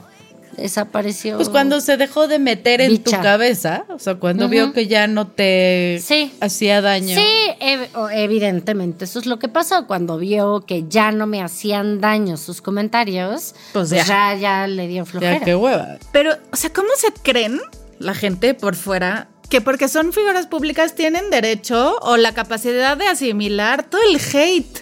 Desapareció. 0.57 1.35
Pues 1.37 1.49
cuando 1.49 1.81
se 1.81 1.97
dejó 1.97 2.27
de 2.27 2.39
meter 2.39 2.81
en 2.81 3.01
tu 3.03 3.11
cabeza, 3.11 3.85
o 3.89 3.99
sea, 3.99 4.15
cuando 4.15 4.47
vio 4.49 4.73
que 4.73 4.87
ya 4.87 5.07
no 5.07 5.27
te 5.27 5.99
Sí. 6.03 6.33
hacía 6.39 6.81
daño. 6.81 7.15
Sí, 7.15 7.25
ev- 7.59 7.89
evidentemente, 8.13 9.05
eso 9.05 9.19
es 9.19 9.25
lo 9.25 9.39
que 9.39 9.47
pasó 9.47 9.87
cuando 9.87 10.17
vio 10.17 10.65
que 10.65 10.85
ya 10.87 11.11
no 11.11 11.27
me 11.27 11.41
hacían 11.41 11.99
daño 12.01 12.37
sus 12.37 12.61
comentarios. 12.61 13.53
Pues 13.73 13.89
Pues, 13.89 13.89
ya. 13.89 14.05
ya. 14.05 14.35
ya, 14.35 14.67
le 14.67 14.87
dio 14.87 15.05
flojera. 15.05 15.39
Ya 15.39 15.43
qué 15.45 15.55
hueva. 15.55 15.97
Pero, 16.11 16.33
o 16.51 16.55
sea, 16.55 16.71
¿cómo 16.71 16.89
se 16.97 17.11
creen 17.21 17.59
la 17.99 18.13
gente 18.13 18.53
por 18.53 18.75
fuera 18.75 19.27
que 19.49 19.59
porque 19.59 19.87
son 19.89 20.13
figuras 20.13 20.47
públicas 20.47 20.95
tienen 20.95 21.29
derecho 21.29 21.97
o 22.01 22.15
la 22.17 22.33
capacidad 22.33 22.95
de 22.95 23.07
asimilar 23.07 23.83
todo 23.83 23.99
el 24.09 24.15
hate? 24.33 24.80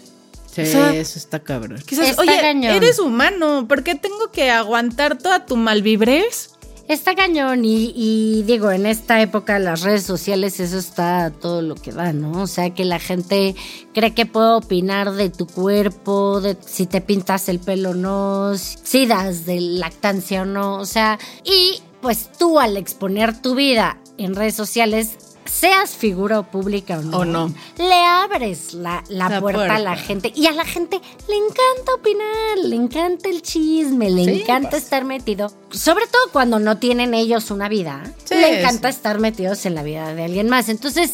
Sí, 0.52 0.62
O 0.62 0.66
sea, 0.66 0.93
eso 0.95 1.20
está 1.20 1.39
cabrón. 1.39 1.82
Quizás, 1.86 2.10
Está 2.10 2.22
oye, 2.22 2.38
cañón. 2.41 2.74
eres 2.74 3.00
humano, 3.00 3.66
¿por 3.68 3.84
qué 3.84 3.95
tengo 3.95 4.32
que 4.32 4.50
aguantar 4.52 5.18
toda 5.18 5.45
tu 5.45 5.56
malvibrez? 5.56 6.52
Está 6.88 7.14
cañón 7.14 7.66
y, 7.66 7.93
y 7.95 8.41
digo, 8.47 8.72
en 8.72 8.88
esta 8.88 9.22
época 9.22 9.60
las 9.60 9.84
redes 9.84 10.02
sociales 10.04 10.60
eso 10.60 10.80
está 10.80 11.30
todo 11.30 11.62
lo 11.62 11.76
que 11.76 11.91
da, 11.91 12.14
¿no? 12.14 12.41
O 12.41 12.47
sea, 12.47 12.72
que 12.74 12.84
la 12.84 12.97
gente 12.97 13.56
cree 13.93 14.16
que 14.16 14.26
puede 14.26 14.54
opinar 14.54 15.12
de 15.14 15.30
tu 15.30 15.45
cuerpo, 15.45 16.41
de 16.41 16.58
si 16.66 16.88
te 16.88 17.00
pintas 17.02 17.47
el 17.47 17.60
pelo 17.60 17.91
o 17.91 17.93
no, 17.93 18.54
si 18.58 19.06
das 19.06 19.45
de 19.45 19.62
lactancia 19.62 20.41
o 20.41 20.45
no, 20.45 20.78
o 20.78 20.86
sea, 20.86 21.20
y 21.43 21.80
pues 22.02 22.32
tú 22.39 22.60
al 22.60 22.76
exponer 22.76 23.39
tu 23.39 23.54
vida 23.54 24.00
en 24.18 24.34
redes 24.34 24.56
sociales, 24.56 25.12
seas 25.50 25.95
figura 25.95 26.43
pública 26.43 27.00
o 27.00 27.02
no, 27.02 27.18
O 27.20 27.26
no. 27.26 27.54
le 27.78 27.93
abres 28.06 28.74
la, 28.74 29.04
la 29.10 29.30
La 29.30 29.41
puerta, 29.41 29.76
a 29.76 29.80
la 29.80 29.95
gente 29.97 30.32
y 30.36 30.45
a 30.47 30.52
la 30.52 30.64
gente 30.66 31.02
le 31.28 31.36
encanta 31.36 31.95
opinar, 31.97 32.58
le 32.64 32.76
encanta 32.76 33.30
el 33.30 33.41
chisme, 33.41 34.10
le 34.10 34.26
Sí, 34.26 34.41
encanta 34.41 34.70
pues. 34.72 34.84
estar 34.84 35.06
metido, 35.06 35.52
sobre 35.72 36.06
todo 36.08 36.32
cuando 36.32 36.60
no 36.60 36.78
tienen 36.78 37.14
ellos 37.14 37.52
una 37.52 37.68
vida, 37.70 38.04
Sí, 38.26 38.36
le 38.36 38.60
encanta 38.60 38.89
estar 38.89 39.20
metidos 39.20 39.66
en 39.66 39.76
la 39.76 39.84
vida 39.84 40.14
de 40.14 40.24
alguien 40.24 40.50
más. 40.50 40.70
Entonces, 40.70 41.14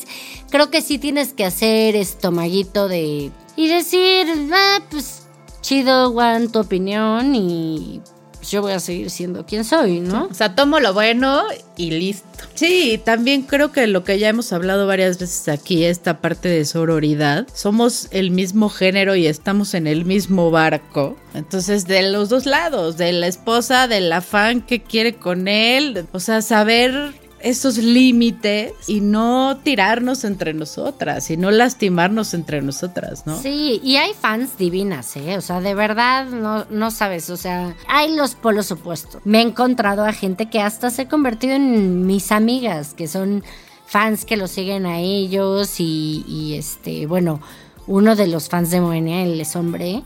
creo 0.50 0.70
que 0.70 0.82
sí 0.82 0.98
tienes 1.00 1.34
que 1.34 1.46
hacer 1.46 1.96
estomaguito 1.96 2.88
de 2.88 3.32
y 3.56 3.68
decir, 3.68 4.28
ah, 4.54 4.80
pues 4.92 5.24
chido, 5.62 6.12
Juan, 6.12 6.52
tu 6.52 6.60
opinión 6.60 7.34
y 7.36 8.02
pues, 8.46 8.52
yo 8.52 8.62
voy 8.62 8.74
a 8.74 8.80
seguir 8.80 9.10
siendo 9.10 9.43
quien 9.43 9.64
soy, 9.64 10.02
¿no? 10.02 10.28
O 10.30 10.34
sea, 10.36 10.54
tomo 10.54 10.80
lo 10.80 10.93
bueno 10.93 11.41
y 11.78 11.89
listo. 11.89 12.28
Sí, 12.54 13.02
también 13.04 13.41
creo 13.41 13.72
que 13.72 13.88
lo 13.88 14.04
que 14.04 14.20
ya 14.20 14.30
hemos 14.30 14.54
hablado 14.54 14.86
varias 14.86 15.18
veces 15.18 15.48
aquí, 15.48 15.84
esta 15.84 16.22
parte 16.22 16.48
de 16.48 16.64
sororidad, 16.66 17.48
somos 17.56 18.08
el 18.12 18.30
mismo 18.30 18.70
género 18.70 19.16
y 19.16 19.26
estamos 19.26 19.74
en 19.74 19.88
el 19.88 20.06
mismo 20.06 20.52
barco. 20.52 21.18
Entonces, 21.34 21.88
de 21.88 22.04
los 22.12 22.30
dos 22.30 22.46
lados, 22.46 22.98
de 22.98 23.14
la 23.14 23.26
esposa, 23.26 23.88
del 23.88 24.14
afán 24.14 24.62
que 24.62 24.84
quiere 24.84 25.16
con 25.16 25.48
él, 25.48 26.06
o 26.12 26.20
sea, 26.20 26.43
saber 26.43 27.16
esos 27.46 27.78
límites 27.78 28.74
y 28.88 29.02
no 29.02 29.58
tirarnos 29.62 30.24
entre 30.24 30.56
nosotras 30.56 31.30
y 31.30 31.38
no 31.38 31.52
lastimarnos 31.52 32.34
entre 32.34 32.64
nosotras, 32.64 33.28
¿no? 33.28 33.39
Sí, 33.39 33.80
y 33.84 33.98
hay 33.98 34.14
fans 34.20 34.58
divinas, 34.58 35.16
¿eh? 35.16 35.38
O 35.38 35.41
sea, 35.41 35.62
de 35.62 35.76
verdad, 35.76 36.26
no, 36.26 36.66
no 36.72 36.89
sabes, 36.89 37.30
o 37.30 37.38
sea, 37.38 37.76
hay 37.88 38.16
los 38.16 38.34
polos 38.34 38.72
opuestos. 38.72 39.22
Me 39.26 39.38
he 39.38 39.41
encontrado 39.41 40.06
a 40.06 40.12
gente 40.12 40.48
que 40.50 40.60
hasta 40.60 40.89
se 40.89 41.04
ha 41.04 41.08
convertido 41.08 41.54
en 41.54 42.08
mis 42.08 42.32
amigas, 42.32 42.96
que 42.96 43.08
son 43.08 43.43
fans 43.86 44.26
que 44.26 44.38
lo 44.38 44.48
siguen 44.48 44.88
a 44.88 45.00
ellos 45.00 45.80
y, 45.80 46.56
este, 46.58 47.06
bueno, 47.06 47.41
uno 47.86 48.16
de 48.16 48.26
los 48.26 48.50
fans 48.50 48.72
de 48.72 48.82
Moenia, 48.82 49.22
él 49.22 49.39
es 49.39 49.56
hombre, 49.56 50.02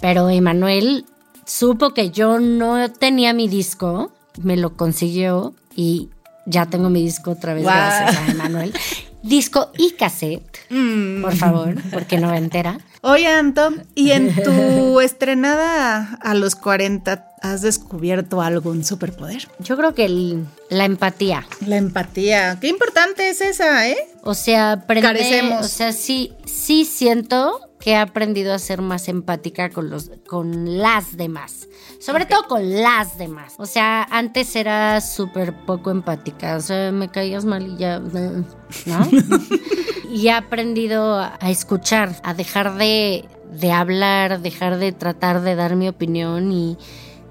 pero 0.00 0.30
Emanuel 0.30 1.06
supo 1.44 1.92
que 1.92 2.10
yo 2.10 2.38
no 2.38 2.88
tenía 2.88 3.32
mi 3.32 3.48
disco, 3.48 4.12
me 4.40 4.56
lo 4.56 4.76
consiguió 4.76 5.54
y 5.74 6.10
ya 6.46 6.66
tengo 6.66 6.90
mi 6.90 7.02
disco 7.02 7.32
otra 7.32 7.54
vez 7.54 7.64
gracias 7.64 8.16
a 8.16 8.30
Emanuel. 8.30 8.72
Disco 9.22 9.70
y 9.78 9.92
cassette, 9.92 10.42
por 11.22 11.34
favor, 11.34 11.74
porque 11.90 12.18
no 12.18 12.34
entera. 12.34 12.78
Oye, 13.00 13.26
Anto, 13.26 13.70
¿y 13.94 14.10
en 14.10 14.34
tu 14.42 15.00
estrenada 15.38 16.18
a 16.22 16.34
los 16.34 16.54
40 16.54 17.30
has 17.40 17.62
descubierto 17.62 18.42
algún 18.42 18.84
superpoder? 18.84 19.48
Yo 19.60 19.76
creo 19.78 19.94
que 19.94 20.04
el- 20.04 20.44
la 20.68 20.84
empatía. 20.84 21.46
La 21.66 21.76
empatía. 21.76 22.58
Qué 22.60 22.68
importante 22.68 23.30
es 23.30 23.40
esa, 23.40 23.88
¿eh? 23.88 23.96
O 24.22 24.34
sea, 24.34 24.72
aprender, 24.72 25.14
Carecemos. 25.16 25.64
o 25.64 25.68
sea, 25.68 25.92
sí, 25.92 26.32
sí 26.44 26.84
siento 26.84 27.60
que 27.84 27.90
he 27.90 27.96
aprendido 27.96 28.54
a 28.54 28.58
ser 28.58 28.80
más 28.80 29.08
empática 29.08 29.68
con 29.68 29.90
los, 29.90 30.10
con 30.26 30.78
las 30.78 31.18
demás. 31.18 31.68
Sobre 32.00 32.24
todo 32.24 32.44
con 32.48 32.80
las 32.80 33.18
demás. 33.18 33.56
O 33.58 33.66
sea, 33.66 34.04
antes 34.10 34.56
era 34.56 35.02
súper 35.02 35.52
poco 35.66 35.90
empática. 35.90 36.56
O 36.56 36.60
sea, 36.62 36.92
me 36.92 37.10
caías 37.10 37.44
mal 37.44 37.66
y 37.66 37.76
ya, 37.76 37.98
¿no? 38.86 39.10
y 40.10 40.28
he 40.28 40.32
aprendido 40.32 41.18
a 41.18 41.50
escuchar, 41.50 42.16
a 42.22 42.32
dejar 42.32 42.78
de, 42.78 43.28
de 43.52 43.70
hablar, 43.70 44.40
dejar 44.40 44.78
de 44.78 44.92
tratar 44.92 45.42
de 45.42 45.54
dar 45.54 45.76
mi 45.76 45.86
opinión 45.86 46.52
y 46.52 46.78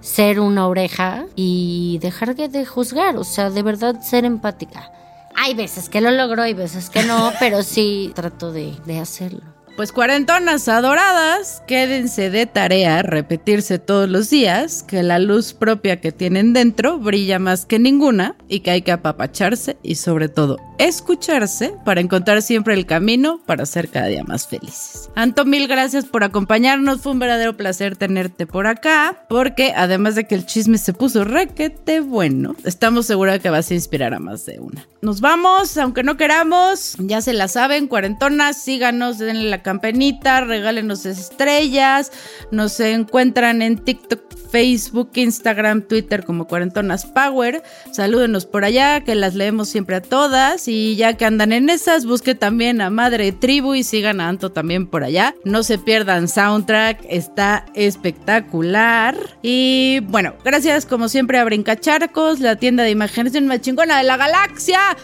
ser 0.01 0.39
una 0.39 0.67
oreja 0.67 1.25
y 1.35 1.97
dejar 1.99 2.35
de, 2.35 2.47
de 2.47 2.63
juzgar. 2.63 3.17
O 3.17 3.23
sea, 3.23 3.49
de 3.49 3.63
verdad 3.63 4.01
ser 4.01 4.23
empática. 4.23 4.91
Hay 5.35 5.55
veces 5.55 5.89
que 5.89 5.99
lo 5.99 6.11
logro, 6.11 6.43
hay 6.43 6.53
veces 6.53 6.91
que 6.91 7.01
no, 7.01 7.33
pero 7.39 7.63
sí 7.63 8.11
trato 8.13 8.51
de, 8.51 8.75
de 8.85 8.99
hacerlo. 8.99 9.52
Pues 9.75 9.91
cuarentonas 9.91 10.67
adoradas, 10.67 11.63
quédense 11.65 12.29
de 12.29 12.45
tarea, 12.45 13.01
repetirse 13.01 13.79
todos 13.79 14.07
los 14.07 14.29
días, 14.29 14.83
que 14.83 15.01
la 15.01 15.17
luz 15.17 15.55
propia 15.55 15.99
que 15.99 16.11
tienen 16.11 16.53
dentro 16.53 16.99
brilla 16.99 17.39
más 17.39 17.65
que 17.65 17.79
ninguna 17.79 18.35
y 18.47 18.59
que 18.59 18.69
hay 18.69 18.83
que 18.83 18.91
apapacharse 18.91 19.77
y 19.81 19.95
sobre 19.95 20.29
todo 20.29 20.59
escucharse 20.77 21.73
para 21.85 22.01
encontrar 22.01 22.43
siempre 22.43 22.75
el 22.75 22.85
camino 22.85 23.41
para 23.47 23.65
ser 23.65 23.89
cada 23.89 24.07
día 24.07 24.23
más 24.23 24.47
felices. 24.47 25.09
Anto, 25.15 25.43
mil 25.43 25.67
gracias 25.67 26.05
por 26.05 26.23
acompañarnos, 26.23 27.01
fue 27.01 27.13
un 27.13 27.19
verdadero 27.19 27.57
placer 27.57 27.95
tenerte 27.95 28.45
por 28.45 28.67
acá, 28.67 29.25
porque 29.27 29.73
además 29.75 30.13
de 30.13 30.25
que 30.25 30.35
el 30.35 30.45
chisme 30.45 30.77
se 30.77 30.93
puso 30.93 31.23
requete 31.23 31.99
bueno, 31.99 32.55
estamos 32.63 33.07
seguros 33.07 33.39
que 33.39 33.49
vas 33.49 33.71
a 33.71 33.73
inspirar 33.73 34.13
a 34.13 34.19
más 34.19 34.45
de 34.45 34.59
una. 34.59 34.85
Nos 35.01 35.19
vamos, 35.19 35.77
aunque 35.77 36.03
no 36.03 36.15
queramos, 36.15 36.95
ya 36.99 37.21
se 37.21 37.33
la 37.33 37.47
saben, 37.47 37.87
cuarentonas, 37.87 38.57
síganos, 38.57 39.17
denle 39.17 39.49
la 39.49 39.62
campanita, 39.63 40.41
regálenos 40.41 41.05
estrellas, 41.07 42.11
nos 42.51 42.79
encuentran 42.79 43.63
en 43.63 43.77
TikTok, 43.77 44.21
Facebook, 44.53 45.09
Instagram, 45.15 45.81
Twitter 45.81 46.23
como 46.23 46.45
Cuarentonas 46.45 47.07
Power. 47.07 47.63
Salúdenos 47.91 48.45
por 48.45 48.63
allá, 48.63 49.01
que 49.01 49.15
las 49.15 49.33
leemos 49.33 49.67
siempre 49.67 49.95
a 49.95 50.01
todas. 50.01 50.67
Y 50.67 50.95
ya 50.95 51.13
que 51.13 51.25
andan 51.25 51.51
en 51.53 51.71
esas, 51.71 52.05
busque 52.05 52.35
también 52.35 52.79
a 52.79 52.91
Madre 52.91 53.31
Tribu 53.31 53.73
y 53.73 53.83
sigan 53.83 54.21
a 54.21 54.29
Anto 54.29 54.51
también 54.51 54.85
por 54.85 55.03
allá. 55.03 55.33
No 55.43 55.63
se 55.63 55.79
pierdan 55.79 56.27
Soundtrack, 56.27 56.99
está 57.09 57.65
espectacular. 57.73 59.17
Y 59.41 60.01
bueno, 60.01 60.35
gracias 60.45 60.85
como 60.85 61.09
siempre 61.09 61.39
a 61.39 61.45
Brincacharcos, 61.45 62.39
la 62.39 62.55
tienda 62.55 62.83
de 62.83 62.91
imaginación 62.91 63.47
más 63.47 63.61
chingona 63.61 63.97
de 63.97 64.03
la 64.03 64.17
galaxia. 64.17 64.95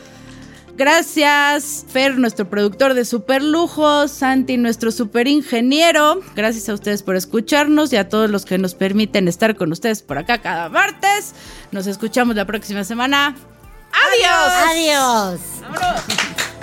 Gracias, 0.80 1.86
Fer, 1.92 2.18
nuestro 2.18 2.50
productor 2.50 2.94
de 2.94 3.04
super 3.04 3.44
lujos, 3.44 4.12
Santi, 4.12 4.56
nuestro 4.56 4.94
super 4.94 5.28
ingeniero. 5.28 6.22
Gracias 6.38 6.70
a 6.70 6.74
ustedes 6.74 7.04
por 7.04 7.18
escucharnos 7.18 7.92
y 7.92 7.98
a 7.98 8.08
todos 8.08 8.30
los 8.30 8.46
que 8.46 8.58
nos 8.58 8.76
permiten 8.76 9.28
estar 9.28 9.58
con 9.58 9.74
ustedes 9.74 10.02
por 10.02 10.18
acá 10.18 10.38
cada 10.38 10.70
martes. 10.70 11.36
Nos 11.74 11.86
escuchamos 11.86 12.38
la 12.38 12.46
próxima 12.46 12.86
semana. 12.86 13.36
¡Adiós! 13.92 14.54
Adiós. 14.70 15.40
¡Vámonos! 15.64 16.59